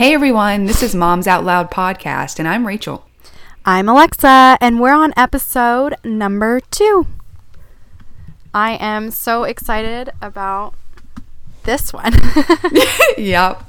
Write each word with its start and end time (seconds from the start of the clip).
Hey 0.00 0.14
everyone, 0.14 0.64
this 0.64 0.82
is 0.82 0.94
Moms 0.94 1.26
Out 1.26 1.44
Loud 1.44 1.70
podcast, 1.70 2.38
and 2.38 2.48
I'm 2.48 2.66
Rachel. 2.66 3.06
I'm 3.66 3.86
Alexa, 3.86 4.56
and 4.58 4.80
we're 4.80 4.94
on 4.94 5.12
episode 5.14 5.94
number 6.02 6.60
two. 6.70 7.06
I 8.54 8.78
am 8.80 9.10
so 9.10 9.44
excited 9.44 10.08
about 10.22 10.72
this 11.64 11.92
one. 11.92 12.14
yep. 13.18 13.62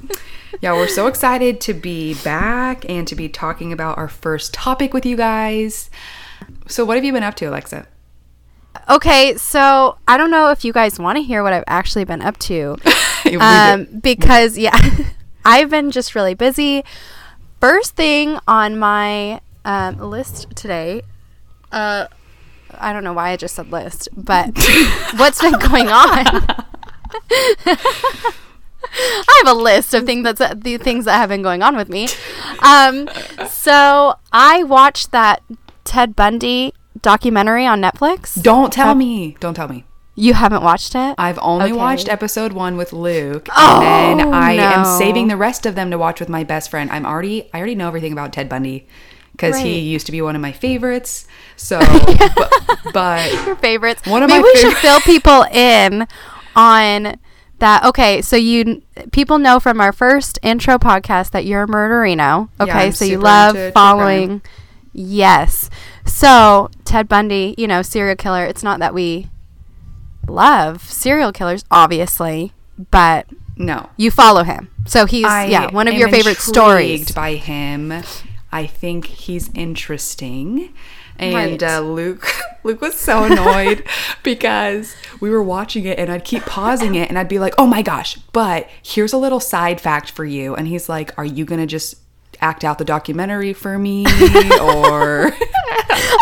Yeah, 0.62 0.72
we're 0.72 0.88
so 0.88 1.06
excited 1.06 1.60
to 1.60 1.74
be 1.74 2.14
back 2.24 2.88
and 2.88 3.06
to 3.08 3.14
be 3.14 3.28
talking 3.28 3.70
about 3.70 3.98
our 3.98 4.08
first 4.08 4.54
topic 4.54 4.94
with 4.94 5.04
you 5.04 5.18
guys. 5.18 5.90
So, 6.66 6.86
what 6.86 6.96
have 6.96 7.04
you 7.04 7.12
been 7.12 7.22
up 7.22 7.34
to, 7.34 7.44
Alexa? 7.44 7.86
okay, 8.88 9.36
so 9.36 9.98
I 10.08 10.16
don't 10.16 10.30
know 10.30 10.50
if 10.50 10.64
you 10.64 10.72
guys 10.72 10.98
want 10.98 11.16
to 11.16 11.22
hear 11.22 11.42
what 11.42 11.52
I've 11.52 11.64
actually 11.66 12.04
been 12.04 12.22
up 12.22 12.38
to. 12.38 12.78
um, 13.38 13.84
because, 14.00 14.56
yeah, 14.56 14.78
I've 15.44 15.70
been 15.70 15.90
just 15.90 16.14
really 16.14 16.34
busy. 16.34 16.84
First 17.60 17.94
thing 17.94 18.38
on 18.48 18.78
my 18.78 19.40
um, 19.64 19.98
list 19.98 20.48
today, 20.54 21.02
uh, 21.70 22.06
I 22.78 22.92
don't 22.92 23.04
know 23.04 23.12
why 23.12 23.30
I 23.30 23.36
just 23.36 23.54
said 23.54 23.70
list, 23.70 24.08
but 24.16 24.50
what's 25.16 25.40
been 25.40 25.58
going 25.58 25.88
on? 25.88 26.26
I 28.94 29.42
have 29.44 29.56
a 29.56 29.58
list 29.58 29.94
of 29.94 30.04
things 30.04 30.24
that's 30.24 30.40
uh, 30.40 30.54
the 30.56 30.76
things 30.78 31.04
that 31.04 31.16
have 31.16 31.28
been 31.28 31.42
going 31.42 31.62
on 31.62 31.76
with 31.76 31.88
me. 31.88 32.08
Um, 32.60 33.08
so 33.48 34.14
I 34.32 34.64
watched 34.64 35.12
that 35.12 35.42
Ted 35.84 36.16
Bundy 36.16 36.74
documentary 37.00 37.66
on 37.66 37.80
Netflix. 37.80 38.40
Don't 38.42 38.72
tell 38.72 38.88
have, 38.88 38.96
me. 38.96 39.36
Don't 39.40 39.54
tell 39.54 39.68
me. 39.68 39.84
You 40.14 40.34
haven't 40.34 40.62
watched 40.62 40.94
it? 40.94 41.14
I've 41.16 41.38
only 41.40 41.66
okay. 41.66 41.72
watched 41.72 42.08
episode 42.08 42.52
one 42.52 42.76
with 42.76 42.92
Luke, 42.92 43.48
oh, 43.56 43.80
and 43.82 44.20
then 44.20 44.34
I 44.34 44.56
no. 44.56 44.62
am 44.62 44.98
saving 44.98 45.28
the 45.28 45.38
rest 45.38 45.64
of 45.64 45.74
them 45.74 45.90
to 45.90 45.96
watch 45.96 46.20
with 46.20 46.28
my 46.28 46.44
best 46.44 46.70
friend. 46.70 46.90
I'm 46.90 47.06
already, 47.06 47.48
I 47.54 47.58
already 47.58 47.74
know 47.74 47.88
everything 47.88 48.12
about 48.12 48.32
Ted 48.32 48.48
Bundy 48.48 48.86
because 49.32 49.58
he 49.58 49.80
used 49.80 50.04
to 50.06 50.12
be 50.12 50.20
one 50.20 50.36
of 50.36 50.42
my 50.42 50.52
favorites. 50.66 51.26
So, 51.56 51.78
but, 51.80 52.52
but, 52.92 53.32
your 53.32 53.56
favorites. 53.56 54.06
One 54.06 54.22
of 54.22 54.28
Maybe 54.28 54.42
my 54.42 54.50
we 54.54 54.60
should 54.60 54.76
fill 54.76 55.00
people 55.04 55.44
in 55.44 56.06
on 56.54 57.16
that. 57.60 57.84
Okay, 57.84 58.20
so 58.20 58.36
you 58.36 58.82
people 59.12 59.38
know 59.38 59.60
from 59.60 59.80
our 59.80 59.92
first 59.92 60.38
intro 60.42 60.78
podcast 60.78 61.30
that 61.30 61.46
you're 61.46 61.62
a 61.62 61.66
murderino. 61.66 62.50
Okay, 62.60 62.86
yeah, 62.86 62.90
so 62.90 63.06
you 63.06 63.18
love 63.18 63.72
following. 63.72 64.42
Yes. 64.92 65.70
So 66.04 66.70
Ted 66.84 67.08
Bundy, 67.08 67.54
you 67.56 67.66
know, 67.66 67.80
serial 67.80 68.16
killer. 68.16 68.44
It's 68.44 68.62
not 68.62 68.78
that 68.80 68.92
we 68.92 69.28
love 70.26 70.82
serial 70.82 71.32
killers, 71.32 71.64
obviously, 71.70 72.52
but 72.90 73.26
no, 73.56 73.90
you 73.96 74.10
follow 74.10 74.44
him. 74.44 74.70
So 74.86 75.06
he's 75.06 75.26
I 75.26 75.46
yeah 75.46 75.70
one 75.70 75.88
of 75.88 75.94
your 75.94 76.08
favorite 76.08 76.38
stories. 76.38 77.12
By 77.12 77.34
him, 77.34 77.92
I 78.50 78.66
think 78.66 79.06
he's 79.06 79.50
interesting. 79.54 80.72
And 81.18 81.62
right. 81.62 81.62
uh, 81.62 81.80
Luke, 81.80 82.26
Luke 82.64 82.80
was 82.80 82.98
so 82.98 83.24
annoyed 83.24 83.86
because 84.22 84.96
we 85.20 85.30
were 85.30 85.42
watching 85.42 85.84
it, 85.84 85.98
and 85.98 86.10
I'd 86.10 86.24
keep 86.24 86.42
pausing 86.44 86.94
it, 86.94 87.08
and 87.08 87.18
I'd 87.18 87.28
be 87.28 87.38
like, 87.38 87.54
"Oh 87.58 87.66
my 87.66 87.82
gosh!" 87.82 88.16
But 88.32 88.68
here's 88.82 89.12
a 89.12 89.18
little 89.18 89.40
side 89.40 89.80
fact 89.80 90.10
for 90.10 90.24
you, 90.24 90.54
and 90.54 90.66
he's 90.66 90.88
like, 90.88 91.16
"Are 91.18 91.24
you 91.24 91.44
gonna 91.44 91.66
just 91.66 91.96
act 92.40 92.64
out 92.64 92.78
the 92.78 92.84
documentary 92.84 93.52
for 93.52 93.78
me 93.78 94.04
or 94.60 95.32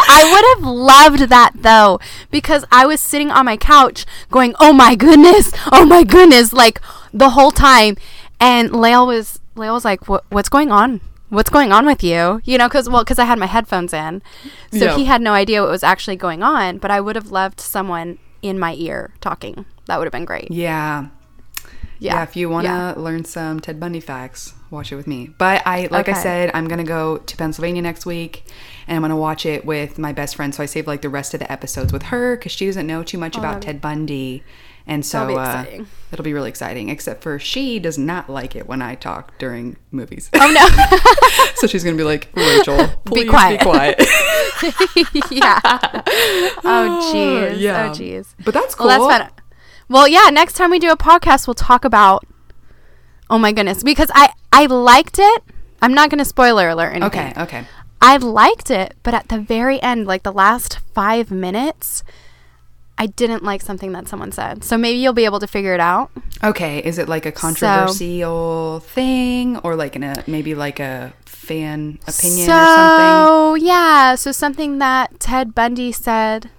I 0.09 0.25
would 0.25 0.63
have 0.63 0.75
loved 0.75 1.31
that 1.31 1.53
though 1.55 2.01
because 2.31 2.65
I 2.71 2.87
was 2.87 3.01
sitting 3.01 3.31
on 3.31 3.47
my 3.47 3.57
couch 3.57 4.07
going, 4.31 4.55
"Oh 4.61 4.73
my 4.73 4.95
goodness. 4.95 5.53
Oh 5.73 5.85
my 5.85 6.03
goodness." 6.03 6.53
Like 6.53 6.81
the 7.13 7.31
whole 7.31 7.51
time 7.51 7.97
and 8.39 8.73
Lael 8.73 9.07
was 9.07 9.41
Lael 9.55 9.75
was 9.75 9.85
like, 9.85 10.09
what, 10.09 10.25
"What's 10.31 10.49
going 10.49 10.71
on? 10.71 11.01
What's 11.29 11.51
going 11.51 11.73
on 11.73 11.87
with 11.87 12.03
you?" 12.03 12.41
You 12.45 12.59
know, 12.59 12.69
cuz 12.69 12.89
well, 12.89 13.05
cuz 13.05 13.19
I 13.19 13.25
had 13.25 13.39
my 13.39 13.47
headphones 13.47 13.93
in. 13.93 14.23
So 14.73 14.85
yep. 14.87 14.97
he 14.97 15.05
had 15.05 15.21
no 15.21 15.33
idea 15.33 15.63
what 15.63 15.71
was 15.71 15.83
actually 15.83 16.17
going 16.17 16.43
on, 16.43 16.79
but 16.79 16.91
I 16.91 17.01
would 17.01 17.17
have 17.17 17.31
loved 17.31 17.61
someone 17.61 18.19
in 18.43 18.59
my 18.59 18.75
ear 18.75 19.15
talking. 19.21 19.67
That 19.87 19.99
would 19.99 20.07
have 20.07 20.13
been 20.13 20.25
great. 20.25 20.51
Yeah. 20.51 21.09
Yeah. 21.99 22.15
yeah 22.15 22.23
if 22.23 22.37
you 22.37 22.49
want 22.49 22.67
to 22.67 22.73
yeah. 22.73 22.95
learn 22.97 23.25
some 23.25 23.61
Ted 23.61 23.79
Bundy 23.79 24.01
facts, 24.01 24.55
watch 24.71 24.93
it 24.93 24.97
with 24.97 25.07
me. 25.07 25.31
But 25.39 25.63
I, 25.67 25.89
like 25.91 26.09
okay. 26.09 26.19
I 26.19 26.23
said, 26.23 26.51
I'm 26.55 26.69
gonna 26.69 26.85
go 26.85 27.19
to 27.19 27.37
Pennsylvania 27.37 27.83
next 27.83 28.07
week, 28.07 28.45
and 28.87 28.97
I'm 28.97 29.03
gonna 29.03 29.17
watch 29.17 29.45
it 29.47 29.65
with 29.65 29.99
my 29.99 30.13
best 30.13 30.37
friend. 30.37 30.55
So 30.55 30.63
I 30.63 30.67
saved 30.67 30.87
like 30.87 31.03
the 31.03 31.09
rest 31.09 31.35
of 31.35 31.41
the 31.41 31.51
episodes 31.51 31.93
with 31.93 32.05
her 32.05 32.37
because 32.37 32.53
she 32.53 32.67
doesn't 32.67 32.87
know 32.87 33.03
too 33.03 33.19
much 33.19 33.37
oh, 33.37 33.41
about 33.41 33.63
Ted 33.63 33.81
Bundy, 33.81 34.43
and 34.87 35.05
so 35.05 35.37
uh, 35.37 35.65
it'll 36.13 36.25
be 36.25 36.33
really 36.33 36.49
exciting. 36.49 36.89
Except 36.89 37.23
for 37.23 37.39
she 37.39 37.79
does 37.79 37.99
not 37.99 38.31
like 38.31 38.57
it 38.57 38.67
when 38.67 38.83
I 38.83 38.95
talk 38.95 39.37
during 39.39 39.77
movies. 39.91 40.31
Oh 40.35 40.51
no! 40.51 41.47
so 41.57 41.67
she's 41.67 41.85
gonna 41.85 41.97
be 41.97 42.05
like, 42.05 42.29
Rachel, 42.35 42.89
please 43.05 43.25
be 43.25 43.29
quiet. 43.29 43.61
Be 43.61 43.65
quiet. 43.65 43.99
yeah. 45.31 45.61
Oh 46.65 47.13
jeez. 47.13 47.61
Yeah. 47.61 47.91
Oh 47.91 47.95
jeez. 47.95 48.35
But 48.45 48.55
that's 48.55 48.75
cool. 48.75 48.87
Well, 48.87 49.09
that's 49.09 49.25
fun. 49.25 49.43
Well, 49.89 50.07
yeah. 50.07 50.31
Next 50.31 50.55
time 50.55 50.71
we 50.71 50.79
do 50.79 50.91
a 50.91 50.97
podcast, 50.97 51.47
we'll 51.47 51.55
talk 51.55 51.85
about. 51.85 52.25
Oh 53.31 53.39
my 53.39 53.53
goodness, 53.53 53.83
because 53.83 54.11
I 54.15 54.33
I 54.53 54.67
liked 54.67 55.19
it. 55.19 55.43
I'm 55.81 55.95
not 55.95 56.11
going 56.11 56.19
to 56.19 56.25
spoiler 56.25 56.69
alert 56.69 56.91
anything. 56.91 57.31
Okay, 57.31 57.43
okay. 57.43 57.65
I 58.03 58.17
liked 58.17 58.71
it, 58.71 58.97
but 59.03 59.15
at 59.15 59.29
the 59.29 59.39
very 59.39 59.81
end, 59.81 60.07
like 60.07 60.25
the 60.25 60.33
last 60.33 60.81
five 60.95 61.31
minutes, 61.31 62.03
I 62.99 63.07
didn't 63.07 63.45
like 63.45 63.63
something 63.63 63.93
that 63.93 64.09
someone 64.09 64.33
said. 64.33 64.65
So 64.65 64.77
maybe 64.77 64.99
you'll 64.99 65.13
be 65.13 65.25
able 65.25 65.41
to 65.41 65.47
figure 65.47 65.73
it 65.73 65.81
out. 65.81 66.11
Okay, 66.43 66.81
is 66.81 66.99
it 66.99 67.09
like 67.09 67.25
a 67.25 67.33
controversial 67.33 68.81
so, 68.81 68.87
thing, 68.87 69.59
or 69.59 69.77
like 69.77 69.97
in 69.97 70.03
a 70.03 70.25
maybe 70.27 70.55
like 70.55 70.81
a 70.81 71.13
fan 71.25 71.99
opinion 72.09 72.47
so, 72.47 72.53
or 72.53 72.67
something? 72.67 73.07
Oh 73.07 73.55
yeah, 73.55 74.17
so 74.17 74.33
something 74.33 74.79
that 74.79 75.21
Ted 75.21 75.55
Bundy 75.55 75.93
said 75.93 76.51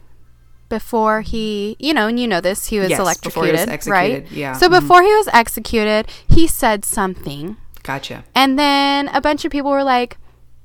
before 0.71 1.21
he, 1.21 1.75
you 1.77 1.93
know, 1.93 2.07
and 2.07 2.19
you 2.19 2.27
know 2.27 2.41
this, 2.41 2.67
he 2.69 2.79
was 2.79 2.89
yes, 2.89 2.99
electrocuted, 2.99 3.53
he 3.53 3.61
was 3.61 3.69
executed, 3.69 4.23
right? 4.23 4.31
Yeah. 4.31 4.53
So 4.53 4.65
mm-hmm. 4.65 4.79
before 4.79 5.03
he 5.03 5.13
was 5.13 5.27
executed, 5.31 6.07
he 6.27 6.47
said 6.47 6.83
something 6.83 7.57
Gotcha. 7.83 8.23
And 8.35 8.57
then 8.57 9.07
a 9.09 9.21
bunch 9.21 9.45
of 9.45 9.51
people 9.51 9.71
were 9.71 9.83
like, 9.83 10.17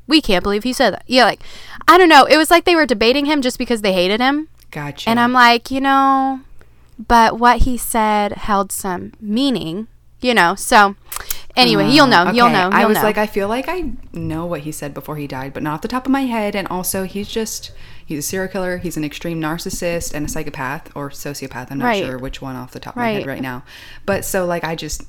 we 0.07 0.21
can't 0.21 0.43
believe 0.43 0.65
he 0.65 0.73
said 0.73 0.93
that. 0.93 1.05
Yeah, 1.07 1.25
like, 1.25 1.43
I 1.89 1.99
don't 1.99 2.09
know. 2.09 2.25
It 2.25 2.37
was 2.37 2.51
like 2.51 2.65
they 2.65 2.77
were 2.77 2.87
debating 2.87 3.27
him 3.27 3.43
just 3.43 3.59
because 3.59 3.83
they 3.83 3.93
hated 3.93 4.21
him. 4.21 4.49
Gotcha. 4.71 5.09
And 5.09 5.19
I'm 5.19 5.33
like, 5.33 5.71
you 5.71 5.81
know, 5.81 6.41
but 6.99 7.39
what 7.39 7.63
he 7.63 7.77
said 7.77 8.33
held 8.33 8.71
some 8.71 9.13
meaning, 9.21 9.89
you 10.21 10.35
know. 10.35 10.55
So 10.55 10.95
anyway, 11.57 11.85
uh, 11.85 11.91
you'll 11.91 12.07
know. 12.07 12.29
Okay. 12.29 12.37
You'll 12.37 12.51
know. 12.51 12.69
You'll 12.71 12.75
I 12.75 12.85
was 12.85 12.99
know. 12.99 13.03
like, 13.03 13.19
I 13.19 13.27
feel 13.27 13.49
like 13.49 13.69
I 13.69 13.93
know 14.13 14.47
what 14.47 14.61
he 14.61 14.73
said 14.73 14.95
before 14.95 15.17
he 15.17 15.27
died, 15.27 15.53
but 15.55 15.63
not 15.63 15.75
off 15.75 15.83
the 15.83 15.89
top 15.89 16.07
of 16.07 16.13
my 16.13 16.23
head. 16.23 16.55
And 16.55 16.69
also, 16.69 17.05
he's 17.05 17.29
just. 17.29 17.73
He's 18.07 18.21
a 18.21 18.23
serial 18.23 18.51
killer. 18.51 18.79
He's 18.79 18.97
an 18.97 19.05
extreme 19.05 19.41
narcissist 19.41 20.15
and 20.15 20.25
a 20.25 20.29
psychopath 20.29 20.91
or 20.95 21.11
sociopath. 21.11 21.71
I'm 21.71 21.79
not 21.79 21.87
right. 21.87 22.05
sure 22.05 22.19
which 22.19 22.41
one 22.41 22.55
off 22.55 22.71
the 22.71 22.79
top 22.79 22.95
of 22.95 23.01
right. 23.01 23.15
my 23.15 23.19
head 23.19 23.27
right 23.27 23.43
now. 23.43 23.65
But 24.07 24.25
so, 24.25 24.47
like, 24.47 24.65
I 24.65 24.77
just. 24.77 25.03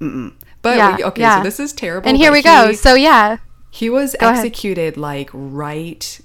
Mm-mm. 0.00 0.34
But 0.60 0.76
yeah, 0.76 0.96
we, 0.96 1.04
okay, 1.04 1.22
yeah. 1.22 1.38
so 1.38 1.44
this 1.44 1.58
is 1.58 1.72
terrible. 1.72 2.08
And 2.08 2.18
here 2.18 2.30
we 2.30 2.38
he, 2.38 2.42
go. 2.42 2.72
So 2.72 2.94
yeah, 2.94 3.38
he 3.70 3.88
was 3.88 4.14
go 4.20 4.28
executed 4.28 4.80
ahead. 4.80 4.96
like 4.98 5.30
right 5.32 6.20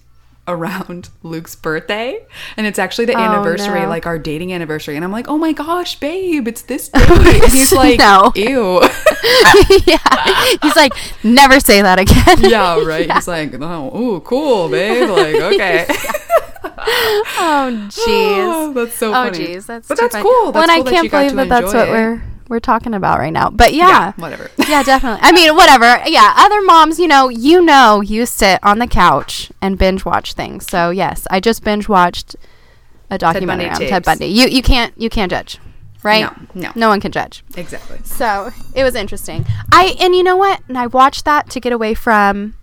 around 0.48 1.10
Luke's 1.24 1.56
birthday, 1.56 2.26
and 2.56 2.66
it's 2.68 2.80
actually 2.80 3.06
the 3.06 3.16
oh, 3.16 3.20
anniversary, 3.20 3.82
no. 3.82 3.90
like 3.90 4.06
our 4.06 4.18
dating 4.18 4.54
anniversary. 4.54 4.96
And 4.96 5.04
I'm 5.04 5.12
like, 5.12 5.28
oh 5.28 5.38
my 5.38 5.54
gosh, 5.54 6.00
babe, 6.00 6.48
it's 6.48 6.62
this 6.64 6.90
day. 6.90 7.02
And 7.08 7.52
he's 7.52 7.72
like, 7.72 8.00
no. 8.00 8.32
ew. 8.36 8.82
yeah, 9.86 10.58
he's 10.62 10.76
like, 10.76 10.94
never 11.24 11.60
say 11.60 11.82
that 11.82 12.00
again. 12.00 12.50
yeah, 12.50 12.82
right. 12.84 13.08
Yeah. 13.08 13.16
He's 13.16 13.28
like, 13.28 13.54
oh, 13.60 13.98
ooh, 13.98 14.20
cool, 14.22 14.70
babe. 14.70 15.10
Like, 15.10 15.36
okay. 15.36 15.86
oh, 16.80 17.88
jeez. 17.90 18.06
Oh, 18.08 18.74
that's 18.74 18.96
so 18.96 19.12
funny. 19.12 19.38
Oh, 19.38 19.42
jeez. 19.42 19.66
That's 19.66 19.90
oh, 19.90 19.96
but 19.96 19.98
that's 20.00 20.16
funny. 20.16 20.24
cool. 20.24 20.52
That's 20.52 20.68
well, 20.68 20.78
cool 20.84 20.88
I 20.88 20.92
can't 20.92 21.12
believe 21.12 21.36
that 21.36 21.50
that's 21.50 21.74
what 21.74 21.90
we're 21.90 22.24
we're 22.50 22.60
talking 22.60 22.94
about 22.94 23.20
right 23.20 23.34
now. 23.34 23.50
But 23.50 23.74
yeah, 23.74 23.88
yeah 23.88 24.14
whatever. 24.14 24.50
yeah, 24.68 24.84
definitely. 24.84 25.20
I 25.22 25.32
mean, 25.32 25.56
whatever. 25.56 26.02
Yeah, 26.08 26.34
other 26.38 26.62
moms, 26.62 27.00
you 27.00 27.08
know, 27.08 27.30
you 27.30 27.62
know, 27.62 28.02
you 28.02 28.26
sit 28.26 28.60
on 28.64 28.80
the 28.80 28.88
couch 28.88 29.52
and 29.62 29.78
binge 29.78 30.06
watch 30.06 30.34
things. 30.34 30.66
So 30.68 30.90
yes, 30.90 31.28
I 31.30 31.40
just 31.40 31.64
binge 31.64 31.90
watched 31.90 32.36
a 33.10 33.18
documentary 33.18 33.70
on 33.70 33.80
Ted 33.80 34.04
Bundy. 34.04 34.28
You 34.28 34.48
you 34.48 34.62
can't 34.62 34.94
you 34.98 35.10
can't 35.10 35.32
judge, 35.32 35.60
right? 36.04 36.22
No, 36.54 36.62
no, 36.62 36.72
no 36.76 36.90
one 36.90 37.00
can 37.00 37.12
judge. 37.12 37.44
Exactly. 37.56 38.00
So 38.04 38.52
it 38.76 38.84
was 38.84 38.96
interesting. 38.96 39.46
I 39.72 39.96
and 40.00 40.16
you 40.16 40.24
know 40.24 40.38
what? 40.38 40.62
And 40.68 40.78
I 40.78 40.88
watched 40.88 41.26
that 41.26 41.50
to 41.52 41.60
get 41.60 41.72
away 41.72 41.94
from 41.94 42.56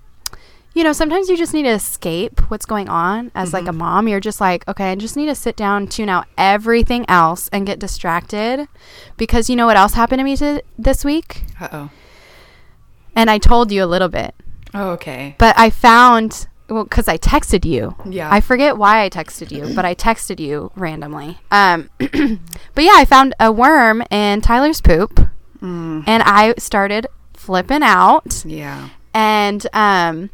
you 0.74 0.82
know, 0.82 0.92
sometimes 0.92 1.28
you 1.28 1.36
just 1.36 1.54
need 1.54 1.62
to 1.62 1.70
escape 1.70 2.50
what's 2.50 2.66
going 2.66 2.88
on 2.88 3.30
as 3.34 3.48
mm-hmm. 3.48 3.56
like 3.56 3.64
a 3.64 3.68
mm-hmm. 3.68 3.78
mom. 3.78 4.08
You're 4.08 4.20
just 4.20 4.40
like, 4.40 4.66
okay, 4.68 4.90
I 4.90 4.94
just 4.96 5.16
need 5.16 5.26
to 5.26 5.34
sit 5.34 5.56
down, 5.56 5.86
tune 5.86 6.08
out 6.08 6.26
everything 6.36 7.04
else 7.08 7.48
and 7.52 7.64
get 7.64 7.78
distracted 7.78 8.66
because 9.16 9.48
you 9.48 9.54
know 9.54 9.66
what 9.66 9.76
else 9.76 9.94
happened 9.94 10.18
to 10.18 10.24
me 10.24 10.36
to, 10.36 10.62
this 10.76 11.04
week? 11.04 11.44
Uh-oh. 11.60 11.90
And 13.14 13.30
I 13.30 13.38
told 13.38 13.70
you 13.70 13.84
a 13.84 13.86
little 13.86 14.08
bit. 14.08 14.34
Oh, 14.74 14.90
okay. 14.90 15.36
But 15.38 15.56
I 15.56 15.70
found 15.70 16.48
well 16.68 16.86
cuz 16.86 17.06
I 17.06 17.18
texted 17.18 17.64
you. 17.64 17.94
Yeah. 18.04 18.28
I 18.32 18.40
forget 18.40 18.76
why 18.76 19.04
I 19.04 19.10
texted 19.10 19.52
you, 19.52 19.72
but 19.74 19.84
I 19.84 19.94
texted 19.94 20.40
you 20.40 20.72
randomly. 20.74 21.38
Um 21.52 21.90
but 21.98 22.82
yeah, 22.82 22.94
I 22.96 23.04
found 23.04 23.34
a 23.38 23.52
worm 23.52 24.02
in 24.10 24.40
Tyler's 24.40 24.80
poop. 24.80 25.28
Mm. 25.62 26.02
And 26.08 26.22
I 26.24 26.54
started 26.58 27.06
flipping 27.34 27.84
out. 27.84 28.42
Yeah. 28.44 28.88
And 29.12 29.64
um 29.72 30.30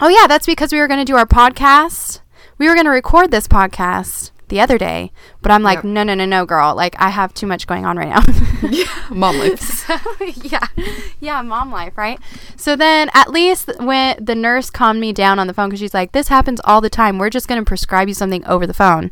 oh 0.00 0.08
yeah, 0.08 0.26
that's 0.26 0.46
because 0.46 0.72
we 0.72 0.78
were 0.78 0.88
going 0.88 1.00
to 1.00 1.04
do 1.04 1.16
our 1.16 1.26
podcast. 1.26 2.20
We 2.58 2.68
were 2.68 2.74
going 2.74 2.86
to 2.86 2.90
record 2.90 3.30
this 3.30 3.48
podcast 3.48 4.30
the 4.48 4.60
other 4.60 4.78
day, 4.78 5.10
but 5.42 5.50
I'm 5.50 5.62
like, 5.62 5.78
Yep. 5.78 5.84
no, 5.84 6.02
no, 6.02 6.14
no, 6.14 6.24
no, 6.26 6.46
girl. 6.46 6.74
Like 6.74 6.94
I 7.00 7.08
have 7.10 7.34
too 7.34 7.46
much 7.46 7.66
going 7.66 7.84
on 7.86 7.96
right 7.96 8.08
now. 8.08 8.22
Yeah. 8.68 8.84
Mom 9.10 9.38
life. 9.38 9.60
so, 9.60 9.96
yeah, 10.42 10.66
yeah, 11.20 11.42
mom 11.42 11.70
life, 11.70 11.96
right? 11.96 12.18
So 12.56 12.76
then, 12.76 13.10
at 13.14 13.30
least 13.30 13.70
when 13.80 14.22
the 14.24 14.34
nurse 14.34 14.70
calmed 14.70 15.00
me 15.00 15.12
down 15.12 15.38
on 15.38 15.46
the 15.46 15.54
phone, 15.54 15.68
because 15.68 15.80
she's 15.80 15.94
like, 15.94 16.12
"This 16.12 16.28
happens 16.28 16.60
all 16.64 16.80
the 16.80 16.90
time. 16.90 17.18
We're 17.18 17.30
just 17.30 17.48
going 17.48 17.60
to 17.60 17.64
prescribe 17.66 18.08
you 18.08 18.14
something 18.14 18.44
over 18.46 18.66
the 18.66 18.74
phone 18.74 19.10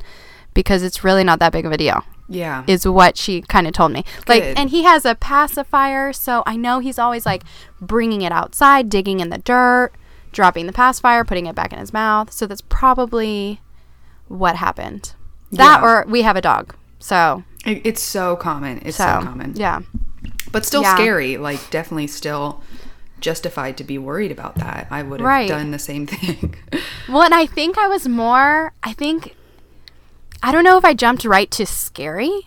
because 0.54 0.82
it's 0.82 1.04
really 1.04 1.24
not 1.24 1.38
that 1.40 1.52
big 1.52 1.66
of 1.66 1.72
a 1.72 1.76
deal." 1.76 2.04
Yeah. 2.28 2.64
Is 2.66 2.86
what 2.86 3.18
she 3.18 3.42
kind 3.42 3.66
of 3.66 3.74
told 3.74 3.92
me. 3.92 4.04
Like, 4.26 4.42
and 4.56 4.70
he 4.70 4.84
has 4.84 5.04
a 5.04 5.14
pacifier, 5.14 6.12
so 6.14 6.42
I 6.46 6.56
know 6.56 6.78
he's 6.78 6.98
always 6.98 7.26
like 7.26 7.42
bringing 7.80 8.22
it 8.22 8.32
outside, 8.32 8.88
digging 8.88 9.20
in 9.20 9.28
the 9.28 9.38
dirt, 9.38 9.92
dropping 10.32 10.66
the 10.66 10.72
pacifier, 10.72 11.24
putting 11.24 11.46
it 11.46 11.54
back 11.54 11.72
in 11.72 11.78
his 11.78 11.92
mouth. 11.92 12.32
So 12.32 12.46
that's 12.46 12.62
probably 12.62 13.60
what 14.28 14.56
happened. 14.56 15.14
That 15.50 15.80
Yeah. 15.80 15.86
or 15.86 16.04
we 16.08 16.22
have 16.22 16.36
a 16.36 16.40
dog. 16.40 16.74
So, 16.98 17.44
It- 17.66 17.82
it's 17.84 18.02
so 18.02 18.36
common. 18.36 18.80
It's 18.84 18.96
so, 18.96 19.04
so 19.20 19.26
common. 19.26 19.52
yeah. 19.56 19.80
But 20.50 20.64
still 20.66 20.82
Yeah. 20.82 20.94
scary. 20.94 21.36
Like, 21.36 21.70
definitely 21.70 22.06
still 22.06 22.62
justified 23.20 23.76
to 23.76 23.84
be 23.84 23.98
worried 23.98 24.32
about 24.32 24.56
that. 24.56 24.86
I 24.90 25.02
would 25.02 25.20
have 25.20 25.26
Right. 25.26 25.48
done 25.48 25.70
the 25.70 25.78
same 25.78 26.06
thing. 26.06 26.54
Well, 27.08 27.22
and 27.22 27.34
I 27.34 27.46
think 27.46 27.76
I 27.78 27.88
was 27.88 28.08
more, 28.08 28.72
I 28.82 28.92
think, 28.92 29.34
I 30.42 30.50
don't 30.52 30.64
know 30.64 30.78
if 30.78 30.84
I 30.84 30.94
jumped 30.94 31.24
right 31.24 31.50
to 31.52 31.66
scary, 31.66 32.46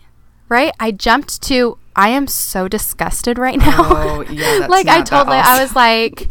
right? 0.50 0.74
I 0.80 0.92
jumped 0.92 1.42
to, 1.44 1.78
I 1.96 2.10
am 2.10 2.26
so 2.28 2.68
disgusted 2.68 3.38
right 3.38 3.58
now. 3.60 3.76
Oh, 3.80 4.26
yeah, 4.30 4.60
that's 4.60 4.70
like, 4.72 4.88
I 4.88 4.98
not 4.98 5.06
that 5.10 5.16
told 5.18 5.28
Lael, 5.28 5.44
I 5.46 5.62
was 5.62 5.76
like, 5.76 6.30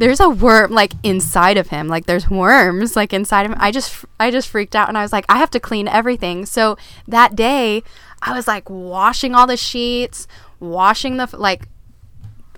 there's 0.00 0.18
a 0.18 0.30
worm 0.30 0.72
like 0.72 0.94
inside 1.02 1.58
of 1.58 1.68
him. 1.68 1.86
Like 1.86 2.06
there's 2.06 2.28
worms 2.28 2.96
like 2.96 3.12
inside 3.12 3.44
of 3.44 3.52
him. 3.52 3.58
I 3.60 3.70
just 3.70 4.04
i 4.18 4.30
just 4.30 4.48
freaked 4.48 4.74
out 4.74 4.88
and 4.88 4.96
i 4.96 5.02
was 5.02 5.12
like 5.12 5.26
i 5.28 5.38
have 5.38 5.50
to 5.50 5.60
clean 5.60 5.86
everything. 5.86 6.46
So 6.46 6.78
that 7.06 7.36
day 7.36 7.82
i 8.22 8.34
was 8.34 8.48
like 8.48 8.68
washing 8.68 9.34
all 9.34 9.46
the 9.46 9.56
sheets 9.58 10.26
washing 10.58 11.16
the 11.16 11.28
like 11.32 11.68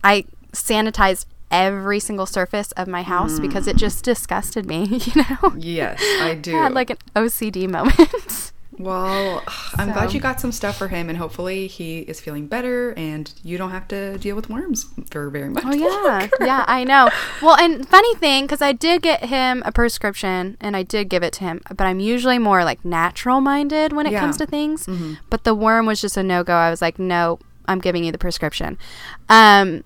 i 0.02 0.24
sanitized 0.52 1.26
every 1.50 2.00
single 2.00 2.26
surface 2.26 2.72
of 2.72 2.88
my 2.88 3.02
house 3.02 3.38
because 3.38 3.66
it 3.66 3.76
mm. 3.76 3.80
just 3.80 4.04
disgusted 4.04 4.66
me 4.66 4.84
you 4.90 5.22
know? 5.22 5.54
Yes, 5.58 6.00
I 6.00 6.34
do. 6.34 6.56
I 6.56 6.62
had 6.62 6.72
like 6.72 6.90
an 6.90 6.98
OCD 7.14 7.68
moment. 7.68 8.52
well, 8.78 9.42
I'm 9.76 9.92
glad 9.92 10.12
you 10.14 10.20
got 10.20 10.40
some 10.40 10.52
stuff 10.52 10.76
for 10.78 10.88
him, 10.88 11.08
and 11.08 11.18
hopefully 11.18 11.66
he 11.66 12.00
is 12.00 12.20
feeling 12.20 12.46
better, 12.46 12.92
and 12.96 13.32
you 13.42 13.58
don't 13.58 13.70
have 13.70 13.86
to 13.88 14.18
deal 14.18 14.34
with 14.36 14.48
worms 14.48 14.86
for 15.10 15.28
very 15.30 15.48
much. 15.48 15.64
oh 15.66 15.72
yeah, 15.74 15.86
longer. 16.18 16.30
yeah, 16.40 16.64
I 16.66 16.84
know. 16.84 17.10
Well, 17.42 17.56
and 17.56 17.86
funny 17.88 18.14
thing, 18.16 18.44
because 18.44 18.62
I 18.62 18.72
did 18.72 19.02
get 19.02 19.24
him 19.26 19.62
a 19.66 19.72
prescription 19.72 20.56
and 20.60 20.76
I 20.76 20.82
did 20.82 21.08
give 21.08 21.22
it 21.22 21.32
to 21.34 21.40
him, 21.44 21.60
but 21.68 21.82
I'm 21.82 22.00
usually 22.00 22.38
more 22.38 22.64
like 22.64 22.84
natural 22.84 23.40
minded 23.40 23.92
when 23.92 24.06
it 24.06 24.12
Yeah. 24.12 24.20
comes 24.20 24.36
to 24.38 24.46
things. 24.46 24.86
Mhm. 24.86 25.18
But 25.30 25.44
the 25.44 25.54
worm 25.54 25.86
was 25.86 26.00
just 26.00 26.16
a 26.16 26.22
no 26.22 26.42
go. 26.44 26.54
I 26.54 26.70
was 26.70 26.80
like, 26.82 26.98
no, 26.98 27.38
I'm 27.66 27.78
giving 27.78 28.04
you 28.04 28.12
the 28.12 28.18
prescription. 28.18 28.78
Um, 29.28 29.84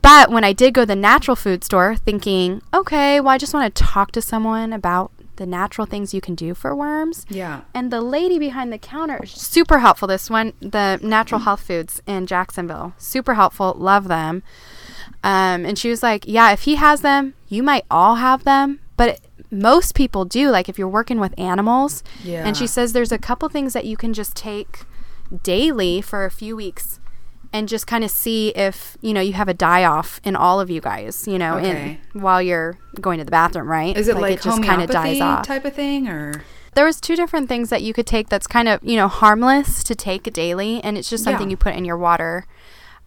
but 0.00 0.30
when 0.30 0.44
I 0.44 0.52
did 0.54 0.72
go 0.74 0.82
to 0.82 0.86
the 0.86 0.96
natural 0.96 1.36
food 1.36 1.62
store, 1.62 1.96
thinking, 1.96 2.62
okay, 2.72 3.20
well, 3.20 3.28
I 3.30 3.38
just 3.38 3.52
want 3.52 3.74
to 3.74 3.82
talk 3.84 4.12
to 4.12 4.22
someone 4.22 4.72
about 4.72 5.10
the 5.36 5.46
natural 5.46 5.86
things 5.86 6.14
you 6.14 6.20
can 6.20 6.34
do 6.34 6.54
for 6.54 6.74
worms. 6.74 7.26
Yeah. 7.28 7.62
And 7.74 7.90
the 7.90 8.00
lady 8.00 8.38
behind 8.38 8.72
the 8.72 8.78
counter, 8.78 9.24
super 9.26 9.80
helpful. 9.80 10.08
This 10.08 10.30
one, 10.30 10.52
the 10.60 10.98
Natural 11.02 11.40
Health 11.40 11.62
Foods 11.62 12.02
in 12.06 12.26
Jacksonville, 12.26 12.94
super 12.98 13.34
helpful. 13.34 13.74
Love 13.76 14.08
them. 14.08 14.42
Um, 15.22 15.64
and 15.64 15.78
she 15.78 15.88
was 15.88 16.02
like, 16.02 16.24
"Yeah, 16.26 16.52
if 16.52 16.62
he 16.62 16.76
has 16.76 17.00
them, 17.00 17.34
you 17.48 17.62
might 17.62 17.84
all 17.90 18.16
have 18.16 18.44
them, 18.44 18.80
but 18.96 19.08
it, 19.08 19.20
most 19.50 19.94
people 19.94 20.24
do. 20.24 20.50
Like 20.50 20.68
if 20.68 20.78
you're 20.78 20.88
working 20.88 21.18
with 21.18 21.38
animals." 21.38 22.02
Yeah. 22.22 22.46
And 22.46 22.56
she 22.56 22.66
says 22.66 22.92
there's 22.92 23.12
a 23.12 23.18
couple 23.18 23.48
things 23.48 23.72
that 23.72 23.86
you 23.86 23.96
can 23.96 24.12
just 24.12 24.36
take 24.36 24.80
daily 25.42 26.00
for 26.00 26.24
a 26.24 26.30
few 26.30 26.56
weeks. 26.56 27.00
And 27.54 27.68
just 27.68 27.86
kind 27.86 28.02
of 28.02 28.10
see 28.10 28.48
if 28.56 28.98
you 29.00 29.14
know 29.14 29.20
you 29.20 29.32
have 29.34 29.48
a 29.48 29.54
die 29.54 29.84
off 29.84 30.20
in 30.24 30.34
all 30.34 30.60
of 30.60 30.68
you 30.70 30.80
guys, 30.80 31.26
you 31.28 31.38
know, 31.38 31.56
Okay. 31.58 32.00
in 32.12 32.20
while 32.20 32.42
you're 32.42 32.76
going 33.00 33.18
to 33.20 33.24
the 33.24 33.30
bathroom, 33.30 33.68
right? 33.68 33.96
Is 33.96 34.08
it 34.08 34.16
like, 34.16 34.38
it 34.38 34.42
just 34.42 34.60
kinda 34.62 34.86
homeopathy 34.92 35.46
type 35.46 35.64
of 35.64 35.72
thing, 35.72 36.08
or 36.08 36.42
there 36.74 36.84
was 36.84 37.00
two 37.00 37.14
different 37.14 37.48
things 37.48 37.70
that 37.70 37.82
you 37.82 37.94
could 37.94 38.06
take 38.08 38.28
that's 38.28 38.48
kind 38.48 38.66
of 38.68 38.80
you 38.82 38.96
know 38.96 39.06
harmless 39.06 39.84
to 39.84 39.94
take 39.94 40.24
daily 40.32 40.82
and 40.82 40.98
it's 40.98 41.08
just 41.08 41.22
something 41.22 41.46
Yeah. 41.46 41.52
you 41.52 41.56
put 41.56 41.76
in 41.76 41.84
your 41.84 41.96
water 41.96 42.44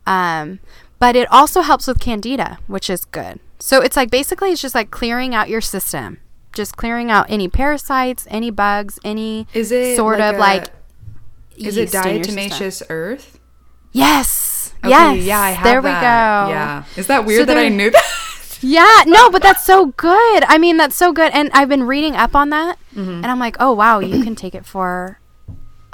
um, 0.05 0.59
but 0.99 1.17
it 1.17 1.27
also 1.31 1.59
helps 1.61 1.85
with 1.85 1.99
candida 1.99 2.59
which 2.67 2.89
is 2.89 3.03
good 3.03 3.41
so 3.59 3.81
it's 3.81 3.97
like 3.97 4.09
basically 4.09 4.51
it's 4.51 4.61
just 4.61 4.73
like 4.73 4.89
clearing 4.89 5.35
out 5.35 5.49
your 5.49 5.59
system 5.59 6.19
just 6.53 6.77
clearing 6.77 7.11
out 7.11 7.25
any 7.29 7.49
parasites 7.49 8.25
any 8.29 8.49
bugs 8.49 8.99
any 9.03 9.45
is 9.53 9.69
it 9.73 9.97
sort 9.97 10.19
like 10.19 10.29
of 10.29 10.35
a- 10.35 10.39
like 10.39 10.63
Is 11.57 11.75
it 11.75 11.81
yeast 11.93 11.95
in 12.05 12.15
your 12.15 12.23
diatomaceous 12.25 12.81
earth? 12.89 13.37
Yes 13.91 14.73
Okay, 14.83 14.89
yes 14.91 15.23
Yeah, 15.25 15.39
I 15.39 15.51
have 15.51 15.63
there 15.63 15.81
we 15.81 15.89
that. 15.89 16.01
go 16.45 16.49
Yeah. 16.51 16.83
Is 16.95 17.07
that 17.07 17.25
weird 17.25 17.41
So 17.41 17.45
that 17.45 17.57
I 17.57 17.69
knew 17.69 17.89
that? 17.91 18.03
Yeah, 18.59 19.03
no, 19.05 19.29
but 19.29 19.43
that's 19.43 19.63
so 19.63 19.87
good. 19.97 20.43
I 20.47 20.57
mean, 20.57 20.77
that's 20.77 20.95
so 20.95 21.13
good. 21.13 21.31
And 21.31 21.51
I've 21.53 21.69
been 21.69 21.83
reading 21.83 22.15
up 22.15 22.35
on 22.35 22.49
that, 22.49 22.79
Mm-hmm. 22.95 23.11
and 23.11 23.27
I'm 23.27 23.37
like, 23.37 23.55
oh 23.59 23.71
wow, 23.73 23.99
you 23.99 24.23
can 24.23 24.33
take 24.35 24.55
it 24.55 24.65
for 24.65 25.19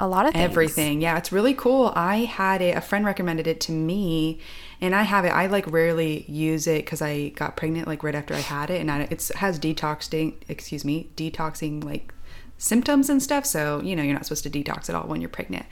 a 0.00 0.08
lot 0.08 0.24
of 0.24 0.32
things. 0.32 0.42
Everything. 0.42 1.02
Yeah, 1.02 1.18
it's 1.18 1.30
really 1.30 1.52
cool. 1.52 1.92
I 1.94 2.20
had 2.24 2.62
it, 2.62 2.74
a 2.74 2.80
friend 2.80 3.04
recommended 3.04 3.46
it 3.46 3.60
to 3.62 3.72
me, 3.72 4.40
and 4.80 4.94
I 4.94 5.02
have 5.02 5.26
it. 5.26 5.28
I 5.28 5.46
like 5.46 5.70
rarely 5.70 6.24
use 6.26 6.66
it 6.66 6.86
because 6.86 7.02
I 7.02 7.28
got 7.30 7.54
pregnant 7.54 7.86
like 7.86 8.02
right 8.02 8.14
after 8.14 8.32
I 8.32 8.38
had 8.40 8.70
it, 8.70 8.80
and 8.80 8.90
I, 8.90 9.08
it's 9.10 9.28
has 9.34 9.58
detoxing, 9.60 10.36
excuse 10.48 10.86
me, 10.86 11.10
detoxing 11.16 11.84
like 11.84 12.14
symptoms 12.56 13.10
and 13.10 13.22
stuff. 13.22 13.44
So, 13.44 13.82
you 13.82 13.94
know, 13.94 14.02
you're 14.02 14.14
not 14.14 14.24
supposed 14.24 14.44
to 14.44 14.50
detox 14.50 14.88
at 14.88 14.94
all 14.94 15.06
when 15.06 15.20
you're 15.20 15.28
pregnant. 15.28 15.66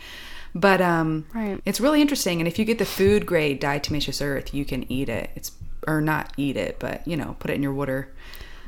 But 0.55 0.81
um, 0.81 1.27
Right. 1.35 1.61
it's 1.65 1.81
really 1.81 2.01
interesting. 2.03 2.41
And 2.41 2.47
if 2.49 2.59
you 2.59 2.65
get 2.65 2.79
the 2.79 2.85
food 2.85 3.25
grade 3.27 3.61
diatomaceous 3.61 4.25
earth, 4.25 4.53
you 4.53 4.65
can 4.65 4.91
eat 4.93 5.09
it. 5.09 5.31
It's 5.35 5.53
or 5.89 6.01
not 6.01 6.33
eat 6.37 6.57
it, 6.57 6.79
but 6.79 7.07
you 7.09 7.17
know, 7.17 7.37
put 7.41 7.51
it 7.51 7.55
in 7.55 7.63
your 7.63 7.73
water. 7.73 8.13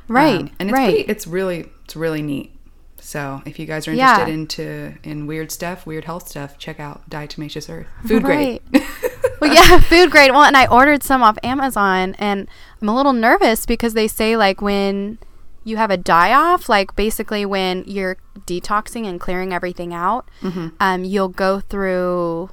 Right, 0.08 0.40
Um, 0.40 0.50
and 0.58 0.70
it's 0.70 0.78
right. 0.78 0.94
pretty, 0.94 1.10
it's 1.10 1.26
really 1.26 1.68
it's 1.84 1.94
really 1.96 2.22
neat. 2.22 2.50
So 2.98 3.42
if 3.44 3.58
you 3.58 3.66
guys 3.66 3.86
are 3.86 3.92
Yeah. 3.92 4.10
interested 4.26 4.32
into 4.32 4.94
in 5.08 5.26
weird 5.26 5.52
stuff, 5.52 5.86
weird 5.86 6.04
health 6.06 6.28
stuff, 6.28 6.58
check 6.58 6.80
out 6.80 7.08
Diatomaceous 7.10 7.68
Earth. 7.72 7.86
Food 8.06 8.24
grade. 8.24 8.60
well, 9.40 9.52
yeah, 9.54 9.78
food 9.90 10.10
grade. 10.10 10.30
Well, 10.32 10.42
and 10.42 10.56
I 10.56 10.66
ordered 10.66 11.02
some 11.02 11.22
off 11.22 11.36
Amazon, 11.42 12.14
and 12.18 12.48
I'm 12.80 12.88
a 12.88 12.96
little 12.96 13.12
nervous 13.12 13.66
because 13.66 13.92
they 13.94 14.08
say 14.08 14.36
like 14.38 14.60
when 14.62 15.18
you 15.64 15.76
have 15.78 15.90
a 15.90 15.96
die 15.96 16.32
off, 16.32 16.68
like 16.68 16.94
basically 16.94 17.44
when 17.46 17.84
you're 17.86 18.16
detoxing 18.40 19.06
and 19.06 19.18
clearing 19.20 19.52
everything 19.52 19.92
out, 19.94 20.28
Mm-hmm. 20.42 20.68
um, 20.80 21.04
you'll 21.04 21.28
go 21.28 21.60
through 21.60 22.50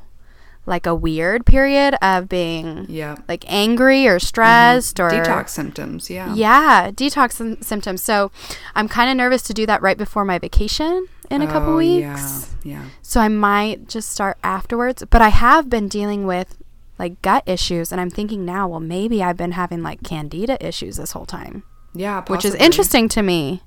like 0.65 0.85
a 0.85 0.93
weird 0.93 1.45
period 1.45 1.95
of 2.03 2.29
being 2.29 2.85
yeah. 2.87 3.17
like 3.27 3.43
angry 3.51 4.07
or 4.07 4.19
stressed 4.19 4.99
or 4.99 5.09
Detox 5.09 5.49
symptoms. 5.49 6.09
Yeah. 6.09 6.33
Yeah, 6.35 6.91
detox 6.91 7.33
sym- 7.33 7.61
symptoms. 7.61 8.03
So 8.03 8.31
I'm 8.75 8.87
kind 8.87 9.09
of 9.09 9.17
nervous 9.17 9.41
to 9.43 9.53
do 9.53 9.65
that 9.65 9.81
right 9.81 9.97
before 9.97 10.23
my 10.23 10.37
vacation 10.37 11.07
in 11.31 11.41
a 11.41 11.47
couple 11.47 11.73
Oh, 11.73 11.77
weeks. 11.77 12.53
Yeah. 12.63 12.81
Yeah. 12.83 12.85
So 13.01 13.19
I 13.19 13.27
might 13.27 13.89
just 13.89 14.09
start 14.09 14.37
afterwards. 14.43 15.03
But 15.09 15.21
I 15.21 15.29
have 15.29 15.67
been 15.69 15.87
dealing 15.87 16.27
with 16.27 16.55
like 16.99 17.19
gut 17.23 17.41
issues, 17.47 17.91
and 17.91 17.99
I'm 17.99 18.11
thinking 18.11 18.45
now, 18.45 18.67
well, 18.67 18.79
maybe 18.79 19.23
I've 19.23 19.37
been 19.37 19.53
having 19.53 19.81
like 19.81 20.03
candida 20.03 20.63
issues 20.65 20.97
this 20.97 21.13
whole 21.13 21.25
time, 21.25 21.63
Yeah. 21.93 22.23
which 22.27 22.45
is 22.45 22.55
interesting 22.55 23.09
to 23.09 23.21
me. 23.21 23.61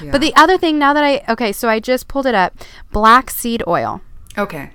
Yeah. 0.00 0.12
But 0.12 0.20
the 0.20 0.34
other 0.34 0.58
thing 0.58 0.78
now 0.78 0.92
that 0.92 1.04
I 1.04 1.24
okay, 1.28 1.52
so 1.52 1.68
I 1.68 1.80
just 1.80 2.08
pulled 2.08 2.26
it 2.26 2.34
up. 2.34 2.54
Black 2.92 3.30
seed 3.30 3.62
oil 3.66 4.02
okay. 4.36 4.70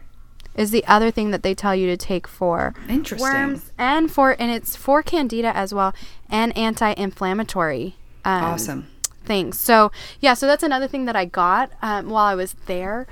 is 0.55 0.71
the 0.71 0.85
other 0.85 1.11
thing 1.11 1.31
that 1.31 1.43
they 1.43 1.53
tell 1.53 1.75
you 1.75 1.87
to 1.87 1.97
take 1.97 2.27
for 2.27 2.73
Interesting. 2.89 3.21
worms 3.23 3.71
and 3.77 4.11
for 4.11 4.35
and 4.39 4.51
it's 4.51 4.75
for 4.75 5.03
candida 5.03 5.55
as 5.55 5.73
well 5.73 5.93
and 6.29 6.55
anti-inflammatory. 6.57 7.95
Um, 8.25 8.43
Awesome. 8.43 8.87
things. 9.23 9.59
So 9.59 9.91
yeah, 10.19 10.33
so 10.33 10.47
that's 10.47 10.63
another 10.63 10.87
thing 10.87 11.05
that 11.05 11.15
I 11.15 11.25
got 11.25 11.71
um, 11.81 12.09
while 12.09 12.25
I 12.25 12.35
was 12.35 12.55
there, 12.65 13.05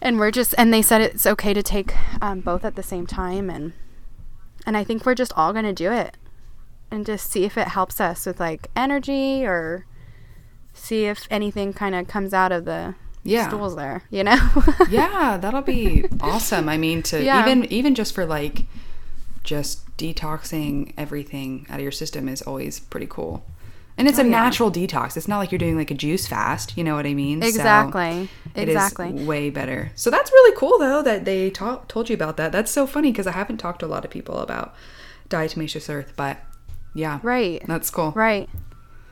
and 0.00 0.18
we're 0.18 0.30
just 0.32 0.54
and 0.58 0.72
they 0.72 0.82
said 0.82 1.00
it's 1.00 1.26
okay 1.26 1.54
to 1.54 1.62
take 1.62 1.94
um, 2.20 2.40
both 2.40 2.64
at 2.64 2.74
the 2.76 2.82
same 2.82 3.06
time, 3.06 3.48
and 3.50 3.72
and 4.64 4.76
I 4.76 4.82
think 4.84 5.04
we're 5.06 5.14
just 5.14 5.32
all 5.36 5.52
gonna 5.52 5.72
do 5.72 5.92
it, 5.92 6.16
and 6.90 7.04
just 7.06 7.30
see 7.30 7.44
if 7.44 7.56
it 7.58 7.68
helps 7.68 8.00
us 8.00 8.26
with 8.26 8.38
like 8.40 8.68
energy 8.76 9.44
or 9.44 9.86
see 10.74 11.04
if 11.06 11.26
anything 11.30 11.72
kind 11.72 11.94
of 11.94 12.06
comes 12.06 12.32
out 12.34 12.52
of 12.52 12.64
the 12.64 12.94
Yeah. 13.24 13.48
stools 13.48 13.74
there, 13.76 14.02
you 14.10 14.22
know? 14.24 14.38
yeah, 14.90 15.36
that'll 15.36 15.62
be 15.62 16.04
awesome. 16.20 16.68
I 16.68 16.76
mean, 16.76 17.02
to 17.04 17.22
Yeah. 17.22 17.40
even 17.42 17.64
even 17.72 17.94
just 17.94 18.14
for 18.14 18.24
like 18.26 18.64
just 19.42 19.96
detoxing 19.96 20.92
everything 20.98 21.66
out 21.70 21.76
of 21.76 21.82
your 21.82 21.92
system 21.92 22.28
is 22.28 22.42
always 22.42 22.80
pretty 22.80 23.06
cool. 23.08 23.44
And 23.98 24.06
it's 24.06 24.18
Oh, 24.18 24.22
a 24.22 24.24
yeah. 24.26 24.30
natural 24.30 24.70
detox. 24.70 25.16
It's 25.16 25.26
not 25.28 25.38
like 25.38 25.50
you're 25.50 25.58
doing 25.58 25.76
like 25.78 25.90
a 25.90 25.94
juice 25.94 26.26
fast. 26.26 26.76
You 26.76 26.84
know 26.84 26.94
what 26.96 27.06
I 27.06 27.14
mean? 27.14 27.40
So 27.40 27.48
exactly. 27.48 28.28
is 28.54 28.68
exactly. 28.68 29.12
way 29.24 29.48
better. 29.48 29.90
So 29.94 30.10
that's 30.10 30.30
really 30.30 30.54
cool 30.56 30.78
though 30.78 31.00
that 31.02 31.24
they 31.24 31.48
ta- 31.50 31.80
told 31.88 32.10
you 32.10 32.14
about 32.14 32.36
that. 32.36 32.52
That's 32.52 32.70
so 32.70 32.86
funny 32.86 33.10
because 33.10 33.26
I 33.26 33.32
haven't 33.32 33.56
talked 33.56 33.80
to 33.80 33.86
a 33.86 33.88
lot 33.88 34.04
of 34.04 34.10
people 34.10 34.38
about 34.38 34.74
diatomaceous 35.30 35.88
earth. 35.92 36.12
But 36.16 36.38
yeah, 36.96 37.20
Right. 37.22 37.62
that's 37.66 37.90
cool. 37.90 38.12
Right. 38.12 38.48